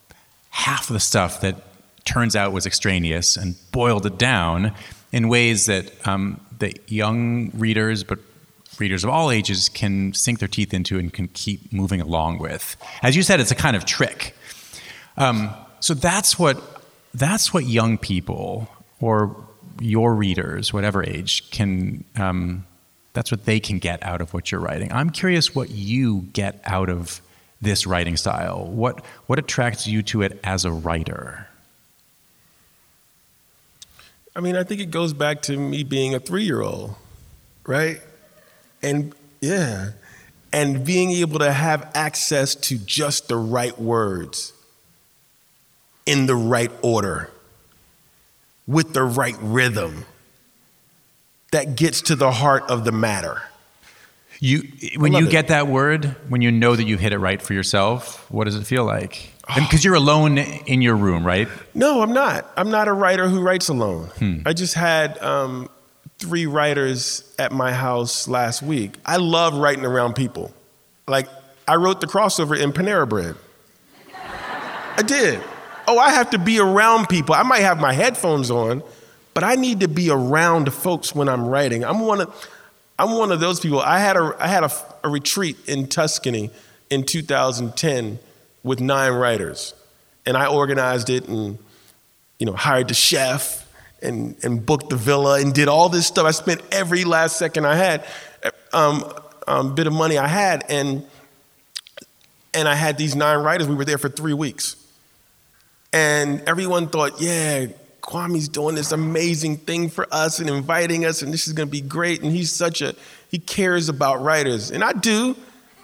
half 0.50 0.88
of 0.88 0.94
the 0.94 1.00
stuff 1.00 1.40
that 1.40 1.56
turns 2.04 2.36
out 2.36 2.52
was 2.52 2.66
extraneous, 2.66 3.36
and 3.36 3.56
boiled 3.72 4.06
it 4.06 4.18
down 4.18 4.72
in 5.12 5.28
ways 5.28 5.66
that 5.66 5.90
um, 6.06 6.40
that 6.58 6.90
young 6.90 7.50
readers, 7.54 8.04
but 8.04 8.18
readers 8.78 9.02
of 9.02 9.10
all 9.10 9.30
ages, 9.30 9.68
can 9.68 10.12
sink 10.14 10.38
their 10.38 10.48
teeth 10.48 10.72
into 10.72 10.98
and 10.98 11.12
can 11.12 11.28
keep 11.28 11.72
moving 11.72 12.00
along 12.00 12.38
with. 12.38 12.76
As 13.02 13.16
you 13.16 13.22
said, 13.22 13.40
it's 13.40 13.50
a 13.50 13.56
kind 13.56 13.76
of 13.76 13.84
trick. 13.84 14.36
Um, 15.16 15.50
so 15.80 15.94
that's 15.94 16.38
what 16.38 16.77
that's 17.14 17.52
what 17.52 17.64
young 17.64 17.98
people 17.98 18.68
or 19.00 19.36
your 19.80 20.14
readers, 20.14 20.72
whatever 20.72 21.04
age, 21.04 21.50
can. 21.50 22.04
Um, 22.16 22.66
that's 23.14 23.30
what 23.30 23.46
they 23.46 23.58
can 23.58 23.78
get 23.78 24.02
out 24.04 24.20
of 24.20 24.32
what 24.32 24.52
you're 24.52 24.60
writing. 24.60 24.92
I'm 24.92 25.10
curious 25.10 25.54
what 25.54 25.70
you 25.70 26.22
get 26.32 26.60
out 26.64 26.88
of 26.88 27.20
this 27.60 27.86
writing 27.86 28.16
style. 28.16 28.64
What 28.64 29.04
what 29.26 29.38
attracts 29.38 29.86
you 29.86 30.02
to 30.04 30.22
it 30.22 30.38
as 30.44 30.64
a 30.64 30.72
writer? 30.72 31.48
I 34.36 34.40
mean, 34.40 34.54
I 34.56 34.62
think 34.62 34.80
it 34.80 34.92
goes 34.92 35.12
back 35.12 35.42
to 35.42 35.56
me 35.56 35.82
being 35.82 36.14
a 36.14 36.20
three 36.20 36.44
year 36.44 36.60
old, 36.60 36.94
right? 37.66 38.00
And 38.82 39.12
yeah, 39.40 39.90
and 40.52 40.84
being 40.84 41.10
able 41.10 41.40
to 41.40 41.52
have 41.52 41.90
access 41.94 42.54
to 42.54 42.78
just 42.78 43.28
the 43.28 43.36
right 43.36 43.76
words 43.78 44.52
in 46.08 46.24
the 46.24 46.34
right 46.34 46.72
order, 46.80 47.30
with 48.66 48.94
the 48.94 49.02
right 49.02 49.36
rhythm 49.42 50.06
that 51.52 51.76
gets 51.76 52.00
to 52.02 52.16
the 52.16 52.32
heart 52.32 52.64
of 52.70 52.84
the 52.84 52.92
matter. 52.92 53.42
You, 54.40 54.62
when 54.96 55.12
you 55.12 55.26
it. 55.26 55.30
get 55.30 55.48
that 55.48 55.66
word, 55.66 56.16
when 56.28 56.40
you 56.40 56.50
know 56.50 56.74
that 56.74 56.84
you've 56.84 57.00
hit 57.00 57.12
it 57.12 57.18
right 57.18 57.42
for 57.42 57.52
yourself, 57.52 58.30
what 58.30 58.44
does 58.44 58.56
it 58.56 58.64
feel 58.64 58.84
like? 58.84 59.32
Because 59.54 59.84
you're 59.84 59.94
alone 59.94 60.38
in 60.38 60.82
your 60.82 60.96
room, 60.96 61.26
right? 61.26 61.48
No, 61.74 62.02
I'm 62.02 62.12
not. 62.12 62.50
I'm 62.56 62.70
not 62.70 62.86
a 62.88 62.92
writer 62.92 63.28
who 63.28 63.40
writes 63.40 63.68
alone. 63.68 64.06
Hmm. 64.18 64.40
I 64.46 64.52
just 64.52 64.74
had 64.74 65.18
um, 65.22 65.68
three 66.18 66.46
writers 66.46 67.24
at 67.38 67.52
my 67.52 67.72
house 67.72 68.28
last 68.28 68.62
week. 68.62 68.94
I 69.04 69.16
love 69.16 69.54
writing 69.54 69.84
around 69.84 70.14
people. 70.14 70.52
Like, 71.06 71.28
I 71.66 71.76
wrote 71.76 72.00
the 72.00 72.06
crossover 72.06 72.58
in 72.58 72.72
Panera 72.72 73.08
Bread. 73.08 73.36
I 74.96 75.02
did 75.02 75.42
oh, 75.88 75.98
I 75.98 76.10
have 76.10 76.30
to 76.30 76.38
be 76.38 76.60
around 76.60 77.08
people. 77.08 77.34
I 77.34 77.42
might 77.42 77.60
have 77.60 77.80
my 77.80 77.92
headphones 77.92 78.50
on, 78.50 78.82
but 79.32 79.42
I 79.42 79.54
need 79.54 79.80
to 79.80 79.88
be 79.88 80.10
around 80.10 80.72
folks 80.72 81.14
when 81.14 81.28
I'm 81.28 81.48
writing. 81.48 81.84
I'm 81.84 82.00
one 82.00 82.20
of, 82.20 82.48
I'm 82.98 83.16
one 83.16 83.32
of 83.32 83.40
those 83.40 83.58
people. 83.58 83.80
I 83.80 83.98
had 83.98 84.16
a, 84.16 84.36
I 84.38 84.48
had 84.48 84.64
a, 84.64 84.70
a 85.02 85.08
retreat 85.08 85.56
in 85.66 85.86
Tuscany 85.88 86.50
in 86.90 87.04
2010 87.04 88.18
with 88.62 88.80
nine 88.80 89.12
writers, 89.12 89.74
and 90.26 90.36
I 90.36 90.46
organized 90.46 91.08
it 91.08 91.26
and, 91.26 91.58
you 92.38 92.44
know, 92.44 92.52
hired 92.52 92.88
the 92.88 92.94
chef 92.94 93.66
and, 94.02 94.36
and 94.44 94.64
booked 94.64 94.90
the 94.90 94.96
villa 94.96 95.40
and 95.40 95.54
did 95.54 95.68
all 95.68 95.88
this 95.88 96.06
stuff. 96.06 96.26
I 96.26 96.32
spent 96.32 96.60
every 96.70 97.04
last 97.04 97.38
second 97.38 97.66
I 97.66 97.76
had, 97.76 98.04
um, 98.74 99.10
um, 99.46 99.74
bit 99.74 99.86
of 99.86 99.94
money 99.94 100.18
I 100.18 100.28
had, 100.28 100.64
and 100.68 101.04
and 102.54 102.66
I 102.68 102.74
had 102.74 102.98
these 102.98 103.14
nine 103.14 103.38
writers. 103.44 103.68
We 103.68 103.74
were 103.74 103.84
there 103.84 103.98
for 103.98 104.08
three 104.08 104.32
weeks. 104.32 104.76
And 105.92 106.42
everyone 106.46 106.88
thought, 106.88 107.20
yeah, 107.20 107.66
Kwame's 108.00 108.48
doing 108.48 108.74
this 108.74 108.92
amazing 108.92 109.58
thing 109.58 109.88
for 109.90 110.06
us 110.10 110.38
and 110.38 110.48
inviting 110.48 111.04
us, 111.04 111.22
and 111.22 111.32
this 111.32 111.46
is 111.46 111.52
gonna 111.52 111.70
be 111.70 111.80
great. 111.80 112.22
And 112.22 112.32
he's 112.32 112.52
such 112.52 112.82
a, 112.82 112.94
he 113.30 113.38
cares 113.38 113.88
about 113.88 114.22
writers. 114.22 114.70
And 114.70 114.82
I 114.84 114.92
do, 114.92 115.36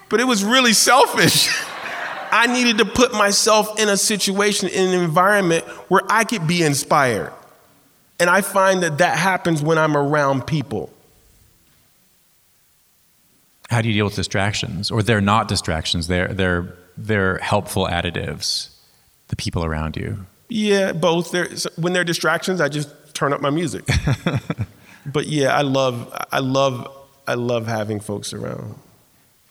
but 0.09 0.19
it 0.19 0.25
was 0.25 0.43
really 0.43 0.73
selfish. 0.73 1.49
I 2.31 2.47
needed 2.47 2.79
to 2.79 2.85
put 2.85 3.13
myself 3.13 3.79
in 3.79 3.89
a 3.89 3.97
situation, 3.97 4.69
in 4.69 4.89
an 4.89 5.01
environment 5.01 5.65
where 5.89 6.01
I 6.09 6.23
could 6.23 6.47
be 6.47 6.63
inspired. 6.63 7.31
And 8.19 8.29
I 8.29 8.41
find 8.41 8.83
that 8.83 8.97
that 8.99 9.17
happens 9.17 9.61
when 9.61 9.77
I'm 9.77 9.95
around 9.95 10.47
people. 10.47 10.91
How 13.69 13.81
do 13.81 13.87
you 13.87 13.93
deal 13.93 14.05
with 14.05 14.15
distractions? 14.15 14.91
Or 14.91 15.01
they're 15.01 15.21
not 15.21 15.47
distractions, 15.47 16.07
they're, 16.07 16.33
they're, 16.33 16.75
they're 16.97 17.37
helpful 17.37 17.87
additives 17.87 18.74
the 19.27 19.35
people 19.35 19.63
around 19.63 19.95
you? 19.95 20.25
Yeah, 20.49 20.91
both. 20.91 21.31
They're, 21.31 21.49
when 21.75 21.93
they're 21.93 22.03
distractions, 22.03 22.61
I 22.61 22.69
just 22.69 22.89
turn 23.13 23.33
up 23.33 23.41
my 23.41 23.49
music. 23.49 23.83
but 25.05 25.27
yeah, 25.27 25.55
I 25.55 25.61
love, 25.61 26.13
I 26.31 26.39
love, 26.39 26.87
I 27.27 27.33
love 27.33 27.67
having 27.67 27.99
folks 27.99 28.33
around. 28.33 28.75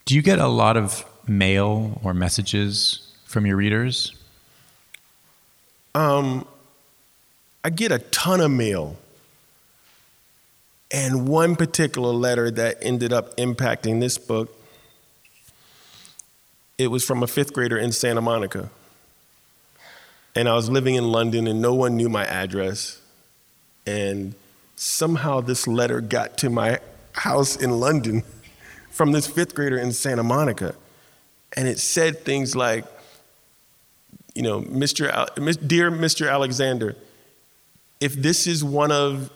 Do 0.05 0.15
you 0.15 0.21
get 0.21 0.39
a 0.39 0.47
lot 0.47 0.77
of 0.77 1.03
mail 1.27 1.99
or 2.03 2.13
messages 2.13 3.11
from 3.25 3.45
your 3.45 3.57
readers? 3.57 4.13
Um, 5.95 6.47
I 7.63 7.69
get 7.69 7.91
a 7.91 7.99
ton 7.99 8.41
of 8.41 8.51
mail. 8.51 8.97
And 10.91 11.27
one 11.27 11.55
particular 11.55 12.13
letter 12.13 12.51
that 12.51 12.77
ended 12.81 13.11
up 13.11 13.35
impacting 13.37 13.99
this 13.99 14.17
book, 14.17 14.55
it 16.77 16.87
was 16.87 17.03
from 17.03 17.23
a 17.23 17.27
fifth 17.27 17.53
grader 17.53 17.77
in 17.77 17.91
Santa 17.91 18.21
Monica. 18.21 18.69
And 20.35 20.49
I 20.49 20.53
was 20.55 20.69
living 20.69 20.95
in 20.95 21.11
London 21.11 21.47
and 21.47 21.61
no 21.61 21.73
one 21.73 21.95
knew 21.95 22.09
my 22.09 22.25
address. 22.25 22.99
And 23.87 24.35
somehow 24.75 25.41
this 25.41 25.67
letter 25.67 26.01
got 26.01 26.37
to 26.39 26.49
my 26.49 26.79
house 27.13 27.55
in 27.55 27.79
London 27.79 28.23
from 28.91 29.11
this 29.11 29.27
fifth 29.27 29.55
grader 29.55 29.77
in 29.77 29.93
Santa 29.93 30.23
Monica. 30.23 30.75
And 31.55 31.67
it 31.67 31.79
said 31.79 32.25
things 32.25 32.55
like, 32.55 32.85
you 34.33 34.41
know, 34.41 34.61
Mr. 34.61 35.09
Al- 35.09 35.29
dear 35.65 35.89
Mr. 35.89 36.29
Alexander, 36.29 36.95
if 38.01 38.13
this 38.13 38.45
is 38.45 38.63
one 38.63 38.91
of 38.91 39.31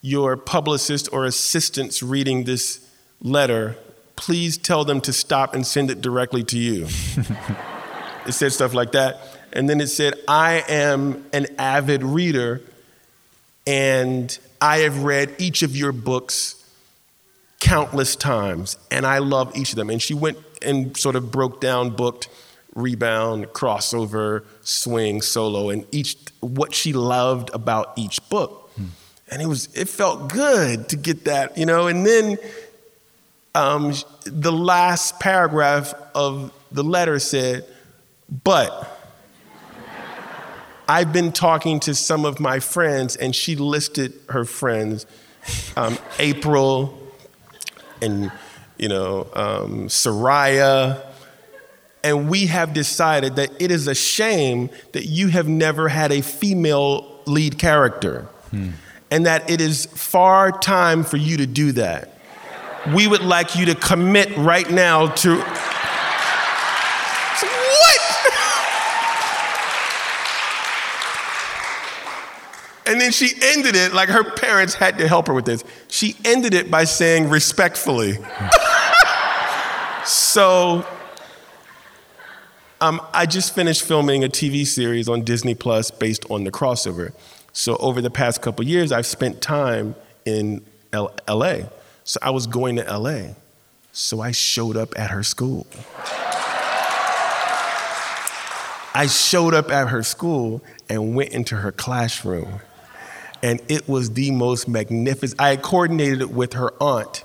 your 0.00 0.36
publicist 0.36 1.08
or 1.12 1.26
assistants 1.26 2.02
reading 2.02 2.44
this 2.44 2.88
letter, 3.20 3.76
please 4.16 4.56
tell 4.56 4.84
them 4.84 5.00
to 5.02 5.12
stop 5.12 5.54
and 5.54 5.66
send 5.66 5.90
it 5.90 6.00
directly 6.00 6.42
to 6.44 6.58
you. 6.58 6.84
it 8.26 8.32
said 8.32 8.52
stuff 8.52 8.72
like 8.72 8.92
that. 8.92 9.20
And 9.52 9.68
then 9.68 9.80
it 9.80 9.88
said, 9.88 10.14
I 10.26 10.64
am 10.68 11.24
an 11.32 11.46
avid 11.58 12.02
reader 12.02 12.62
and 13.66 14.36
I 14.60 14.78
have 14.78 15.04
read 15.04 15.34
each 15.38 15.62
of 15.62 15.76
your 15.76 15.92
books 15.92 16.56
countless 17.60 18.16
times 18.16 18.76
and 18.90 19.06
I 19.06 19.18
love 19.18 19.56
each 19.56 19.70
of 19.70 19.76
them. 19.76 19.90
And 19.90 20.00
she 20.00 20.14
went 20.14 20.38
and 20.62 20.96
sort 20.96 21.16
of 21.16 21.30
broke 21.30 21.60
down, 21.60 21.90
booked 21.90 22.28
rebound, 22.74 23.46
crossover, 23.48 24.44
swing, 24.62 25.22
solo, 25.22 25.70
and 25.70 25.86
each 25.92 26.16
what 26.40 26.74
she 26.74 26.92
loved 26.92 27.50
about 27.52 27.92
each 27.96 28.26
book. 28.28 28.70
Hmm. 28.76 28.84
And 29.30 29.42
it 29.42 29.46
was 29.46 29.68
it 29.74 29.88
felt 29.88 30.32
good 30.32 30.88
to 30.90 30.96
get 30.96 31.24
that, 31.24 31.56
you 31.56 31.66
know. 31.66 31.86
And 31.86 32.04
then 32.06 32.38
um, 33.54 33.94
the 34.24 34.52
last 34.52 35.20
paragraph 35.20 35.94
of 36.14 36.52
the 36.70 36.84
letter 36.84 37.18
said, 37.18 37.66
"But." 38.44 38.91
I've 40.92 41.10
been 41.10 41.32
talking 41.32 41.80
to 41.80 41.94
some 41.94 42.26
of 42.26 42.38
my 42.38 42.60
friends, 42.60 43.16
and 43.16 43.34
she 43.34 43.56
listed 43.56 44.12
her 44.28 44.44
friends 44.44 45.06
um, 45.74 45.96
April 46.18 46.98
and, 48.02 48.30
you 48.76 48.88
know, 48.88 49.26
um, 49.32 49.86
Soraya, 49.88 51.02
and 52.04 52.28
we 52.28 52.44
have 52.48 52.74
decided 52.74 53.36
that 53.36 53.50
it 53.58 53.70
is 53.70 53.86
a 53.86 53.94
shame 53.94 54.68
that 54.92 55.06
you 55.06 55.28
have 55.28 55.48
never 55.48 55.88
had 55.88 56.12
a 56.12 56.20
female 56.20 57.20
lead 57.24 57.58
character 57.58 58.28
hmm. 58.50 58.72
and 59.10 59.24
that 59.24 59.48
it 59.48 59.62
is 59.62 59.86
far 59.86 60.52
time 60.52 61.04
for 61.04 61.16
you 61.16 61.38
to 61.38 61.46
do 61.46 61.72
that. 61.72 62.18
We 62.94 63.06
would 63.08 63.22
like 63.22 63.56
you 63.56 63.64
to 63.64 63.74
commit 63.74 64.36
right 64.36 64.70
now 64.70 65.06
to. 65.06 65.38
what? 65.38 65.72
And 72.92 73.00
then 73.00 73.10
she 73.10 73.32
ended 73.40 73.74
it 73.74 73.94
like 73.94 74.10
her 74.10 74.22
parents 74.22 74.74
had 74.74 74.98
to 74.98 75.08
help 75.08 75.26
her 75.26 75.32
with 75.32 75.46
this. 75.46 75.64
She 75.88 76.14
ended 76.26 76.52
it 76.52 76.70
by 76.70 76.84
saying 76.84 77.30
respectfully. 77.30 78.18
so 80.04 80.86
um, 82.82 83.00
I 83.14 83.24
just 83.24 83.54
finished 83.54 83.82
filming 83.82 84.24
a 84.24 84.28
TV 84.28 84.66
series 84.66 85.08
on 85.08 85.22
Disney 85.22 85.54
Plus 85.54 85.90
based 85.90 86.30
on 86.30 86.44
the 86.44 86.50
crossover. 86.50 87.14
So 87.54 87.78
over 87.78 88.02
the 88.02 88.10
past 88.10 88.42
couple 88.42 88.66
years, 88.66 88.92
I've 88.92 89.06
spent 89.06 89.40
time 89.40 89.94
in 90.26 90.62
L- 90.92 91.14
LA. 91.26 91.60
So 92.04 92.18
I 92.20 92.28
was 92.28 92.46
going 92.46 92.76
to 92.76 92.98
LA. 92.98 93.28
So 93.92 94.20
I 94.20 94.32
showed 94.32 94.76
up 94.76 94.98
at 94.98 95.12
her 95.12 95.22
school. 95.22 95.66
I 98.94 99.06
showed 99.10 99.54
up 99.54 99.70
at 99.72 99.88
her 99.88 100.02
school 100.02 100.62
and 100.90 101.16
went 101.16 101.30
into 101.30 101.56
her 101.56 101.72
classroom. 101.72 102.60
And 103.42 103.60
it 103.68 103.88
was 103.88 104.10
the 104.10 104.30
most 104.30 104.68
magnificent. 104.68 105.40
I 105.40 105.56
coordinated 105.56 106.20
it 106.20 106.30
with 106.30 106.52
her 106.52 106.72
aunt. 106.80 107.24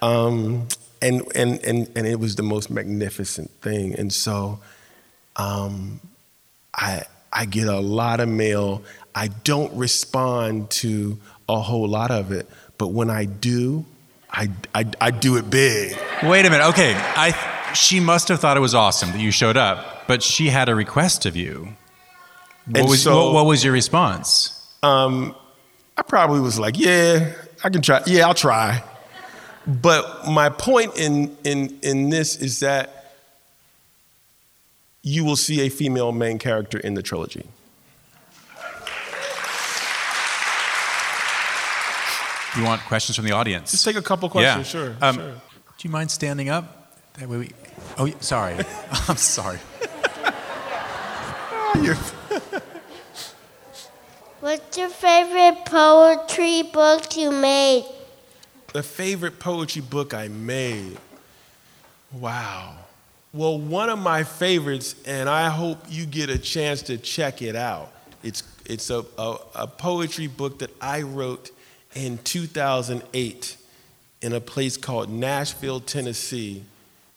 Um, 0.00 0.68
and, 1.02 1.22
and, 1.34 1.64
and, 1.64 1.90
and 1.96 2.06
it 2.06 2.20
was 2.20 2.36
the 2.36 2.42
most 2.42 2.70
magnificent 2.70 3.50
thing. 3.60 3.94
And 3.94 4.12
so 4.12 4.60
um, 5.36 6.00
I, 6.74 7.02
I 7.32 7.44
get 7.44 7.68
a 7.68 7.78
lot 7.80 8.20
of 8.20 8.28
mail. 8.28 8.82
I 9.14 9.28
don't 9.28 9.74
respond 9.76 10.70
to 10.70 11.18
a 11.48 11.60
whole 11.60 11.88
lot 11.88 12.10
of 12.10 12.30
it, 12.30 12.46
but 12.76 12.88
when 12.88 13.10
I 13.10 13.24
do, 13.24 13.84
I, 14.30 14.50
I, 14.74 14.86
I 15.00 15.10
do 15.10 15.36
it 15.36 15.48
big. 15.50 15.96
Wait 16.22 16.44
a 16.46 16.50
minute. 16.50 16.68
Okay. 16.68 16.94
I, 16.94 17.72
she 17.74 18.00
must 18.00 18.28
have 18.28 18.40
thought 18.40 18.56
it 18.56 18.60
was 18.60 18.74
awesome 18.74 19.12
that 19.12 19.20
you 19.20 19.30
showed 19.30 19.56
up, 19.56 20.06
but 20.06 20.22
she 20.22 20.48
had 20.48 20.68
a 20.68 20.74
request 20.74 21.26
of 21.26 21.36
you. 21.36 21.68
What, 22.66 22.88
was, 22.88 23.02
so, 23.02 23.26
what, 23.26 23.34
what 23.34 23.46
was 23.46 23.64
your 23.64 23.72
response? 23.72 24.54
Um, 24.82 25.34
I 25.98 26.02
probably 26.02 26.40
was 26.40 26.58
like, 26.58 26.78
yeah, 26.78 27.32
I 27.64 27.70
can 27.70 27.82
try. 27.82 28.00
Yeah, 28.06 28.26
I'll 28.26 28.34
try. 28.34 28.84
But 29.66 30.26
my 30.28 30.48
point 30.48 30.96
in, 30.96 31.36
in, 31.44 31.76
in 31.82 32.08
this 32.08 32.36
is 32.36 32.60
that 32.60 33.16
you 35.02 35.24
will 35.24 35.36
see 35.36 35.66
a 35.66 35.68
female 35.68 36.12
main 36.12 36.38
character 36.38 36.78
in 36.78 36.94
the 36.94 37.02
trilogy. 37.02 37.46
You 42.56 42.64
want 42.64 42.80
questions 42.82 43.16
from 43.16 43.24
the 43.24 43.32
audience? 43.32 43.72
Just 43.72 43.84
take 43.84 43.96
a 43.96 44.02
couple 44.02 44.28
questions, 44.28 44.72
yeah. 44.72 44.80
sure, 44.80 44.96
um, 45.02 45.16
sure. 45.16 45.32
Do 45.32 45.40
you 45.82 45.90
mind 45.90 46.10
standing 46.10 46.48
up? 46.48 46.92
That 47.14 47.28
way 47.28 47.38
we. 47.38 47.50
Oh, 47.98 48.10
sorry. 48.20 48.56
I'm 49.08 49.16
sorry. 49.16 49.58
What's 54.40 54.78
your 54.78 54.88
favorite 54.88 55.64
poetry 55.66 56.62
book 56.62 57.16
you 57.16 57.32
made? 57.32 57.84
The 58.72 58.84
favorite 58.84 59.40
poetry 59.40 59.82
book 59.82 60.14
I 60.14 60.28
made. 60.28 60.96
Wow. 62.12 62.76
Well, 63.32 63.58
one 63.58 63.90
of 63.90 63.98
my 63.98 64.22
favorites, 64.22 64.94
and 65.04 65.28
I 65.28 65.48
hope 65.48 65.78
you 65.88 66.06
get 66.06 66.30
a 66.30 66.38
chance 66.38 66.82
to 66.82 66.98
check 66.98 67.42
it 67.42 67.56
out. 67.56 67.90
It's, 68.22 68.44
it's 68.64 68.90
a, 68.90 69.04
a, 69.18 69.38
a 69.56 69.66
poetry 69.66 70.28
book 70.28 70.60
that 70.60 70.70
I 70.80 71.02
wrote 71.02 71.50
in 71.96 72.18
2008 72.18 73.56
in 74.22 74.32
a 74.32 74.40
place 74.40 74.76
called 74.76 75.10
Nashville, 75.10 75.80
Tennessee, 75.80 76.62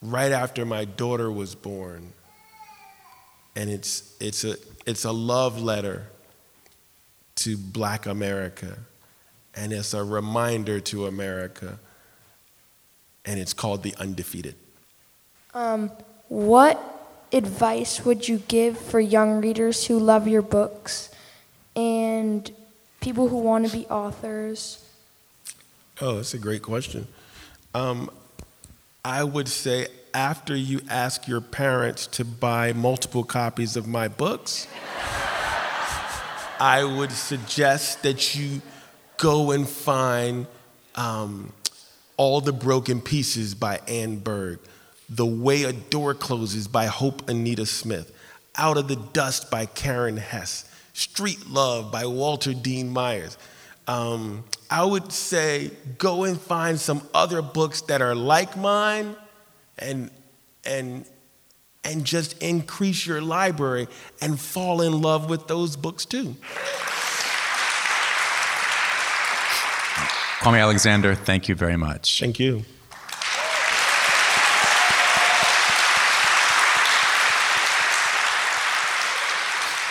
right 0.01 0.31
after 0.31 0.65
my 0.65 0.85
daughter 0.85 1.31
was 1.31 1.53
born. 1.53 2.13
And 3.55 3.69
it's, 3.69 4.15
it's, 4.19 4.43
a, 4.43 4.55
it's 4.87 5.05
a 5.05 5.11
love 5.11 5.61
letter 5.61 6.07
to 7.35 7.57
black 7.57 8.05
America. 8.05 8.77
And 9.55 9.73
it's 9.73 9.93
a 9.93 10.03
reminder 10.03 10.79
to 10.79 11.07
America. 11.07 11.79
And 13.25 13.39
it's 13.39 13.53
called 13.53 13.83
The 13.83 13.93
Undefeated. 13.97 14.55
Um, 15.53 15.91
what 16.29 16.79
advice 17.33 18.05
would 18.05 18.27
you 18.27 18.37
give 18.47 18.77
for 18.77 18.99
young 18.99 19.41
readers 19.41 19.85
who 19.87 19.99
love 19.99 20.27
your 20.27 20.41
books 20.41 21.09
and 21.75 22.49
people 22.99 23.27
who 23.27 23.37
want 23.37 23.69
to 23.69 23.71
be 23.71 23.85
authors? 23.87 24.83
Oh, 25.99 26.15
that's 26.15 26.33
a 26.33 26.39
great 26.39 26.61
question. 26.61 27.07
Um, 27.73 28.09
I 29.03 29.23
would 29.23 29.47
say 29.47 29.87
after 30.13 30.55
you 30.55 30.81
ask 30.89 31.27
your 31.27 31.41
parents 31.41 32.07
to 32.07 32.25
buy 32.25 32.73
multiple 32.73 33.23
copies 33.23 33.75
of 33.75 33.87
my 33.87 34.07
books, 34.07 34.67
I 36.61 36.83
would 36.83 37.11
suggest 37.11 38.03
that 38.03 38.35
you 38.35 38.61
go 39.17 39.49
and 39.49 39.67
find 39.67 40.45
um, 40.93 41.53
All 42.17 42.39
the 42.39 42.53
Broken 42.53 43.01
Pieces 43.01 43.55
by 43.55 43.79
Ann 43.87 44.17
Burg. 44.17 44.59
The 45.09 45.25
Way 45.25 45.63
a 45.63 45.73
Door 45.73 46.13
Closes 46.15 46.67
by 46.67 46.85
Hope 46.85 47.27
Anita 47.27 47.65
Smith, 47.65 48.15
Out 48.55 48.77
of 48.77 48.87
the 48.87 48.95
Dust 48.95 49.49
by 49.49 49.65
Karen 49.65 50.17
Hesse, 50.17 50.69
Street 50.93 51.49
Love 51.49 51.91
by 51.91 52.05
Walter 52.05 52.53
Dean 52.53 52.91
Myers. 52.91 53.39
Um, 53.87 54.43
I 54.69 54.85
would 54.85 55.11
say 55.11 55.71
go 55.97 56.25
and 56.25 56.39
find 56.39 56.79
some 56.79 57.01
other 57.11 57.41
books 57.41 57.81
that 57.81 58.03
are 58.03 58.13
like 58.13 58.55
mine 58.55 59.15
and, 59.79 60.11
and, 60.63 61.07
and 61.83 62.05
just 62.05 62.41
increase 62.41 63.05
your 63.05 63.21
library 63.21 63.87
and 64.21 64.39
fall 64.39 64.81
in 64.81 65.01
love 65.01 65.29
with 65.29 65.47
those 65.47 65.75
books 65.75 66.05
too. 66.05 66.35
Kwame 70.41 70.59
Alexander, 70.59 71.13
thank 71.13 71.47
you 71.47 71.55
very 71.55 71.77
much. 71.77 72.19
Thank 72.19 72.39
you. 72.39 72.63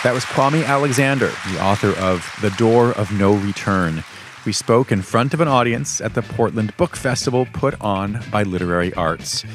That 0.03 0.13
was 0.15 0.25
Kwame 0.25 0.65
Alexander, 0.65 1.27
the 1.51 1.63
author 1.63 1.91
of 1.99 2.27
The 2.41 2.49
Door 2.57 2.93
of 2.93 3.11
No 3.11 3.35
Return. 3.35 4.03
We 4.47 4.51
spoke 4.51 4.91
in 4.91 5.03
front 5.03 5.35
of 5.35 5.41
an 5.41 5.47
audience 5.47 6.01
at 6.01 6.15
the 6.15 6.23
Portland 6.23 6.75
Book 6.75 6.95
Festival 6.95 7.45
put 7.53 7.79
on 7.79 8.19
by 8.31 8.41
Literary 8.41 8.91
Arts. 8.95 9.45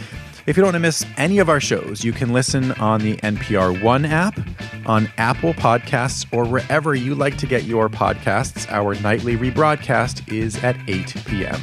If 0.47 0.57
you 0.57 0.61
don't 0.61 0.69
want 0.69 0.77
to 0.77 0.81
miss 0.81 1.05
any 1.17 1.39
of 1.39 1.49
our 1.49 1.59
shows, 1.59 2.05
you 2.05 2.13
can 2.13 2.33
listen 2.33 2.71
on 2.73 3.01
the 3.01 3.17
NPR 3.17 3.83
One 3.83 4.05
app, 4.05 4.39
on 4.87 5.11
Apple 5.19 5.55
Podcasts, 5.55 6.25
or 6.33 6.45
wherever 6.45 6.95
you 6.95 7.17
like 7.17 7.37
to 7.39 7.49
get 7.49 7.65
your 7.65 7.89
podcasts. 7.89 8.71
Our 8.71 8.95
nightly 9.01 9.37
rebroadcast 9.37 10.33
is 10.33 10.63
at 10.63 10.77
8 10.89 11.15
p.m. 11.27 11.61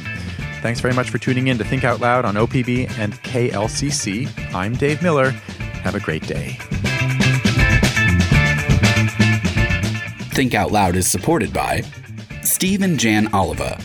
Thanks 0.60 0.80
very 0.80 0.92
much 0.92 1.08
for 1.08 1.16
tuning 1.16 1.46
in 1.46 1.56
to 1.56 1.64
Think 1.64 1.82
Out 1.84 2.00
Loud 2.00 2.26
on 2.26 2.34
OPB 2.34 2.90
and 2.98 3.14
KLCC. 3.22 4.54
I'm 4.54 4.74
Dave 4.74 5.02
Miller. 5.02 5.30
Have 5.30 5.94
a 5.94 6.00
great 6.00 6.26
day. 6.26 6.58
Think 10.34 10.52
Out 10.52 10.72
Loud 10.72 10.94
is 10.94 11.06
supported 11.06 11.54
by 11.54 11.82
Steve 12.42 12.82
and 12.82 13.00
Jan 13.00 13.34
Oliva, 13.34 13.80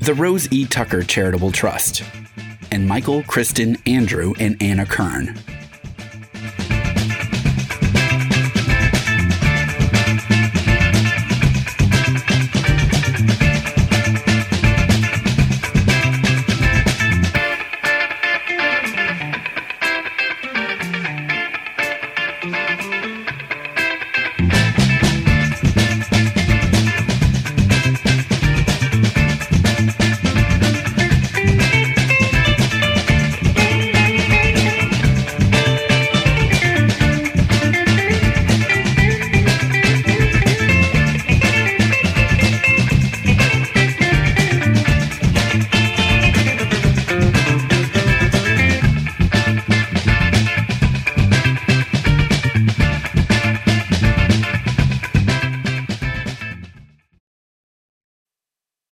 the 0.00 0.14
Rose 0.14 0.50
E. 0.50 0.64
Tucker 0.64 1.02
Charitable 1.02 1.52
Trust, 1.52 2.04
and 2.70 2.86
Michael, 2.86 3.22
Kristen, 3.24 3.76
Andrew, 3.86 4.34
and 4.38 4.56
Anna 4.62 4.86
Kern. 4.86 5.34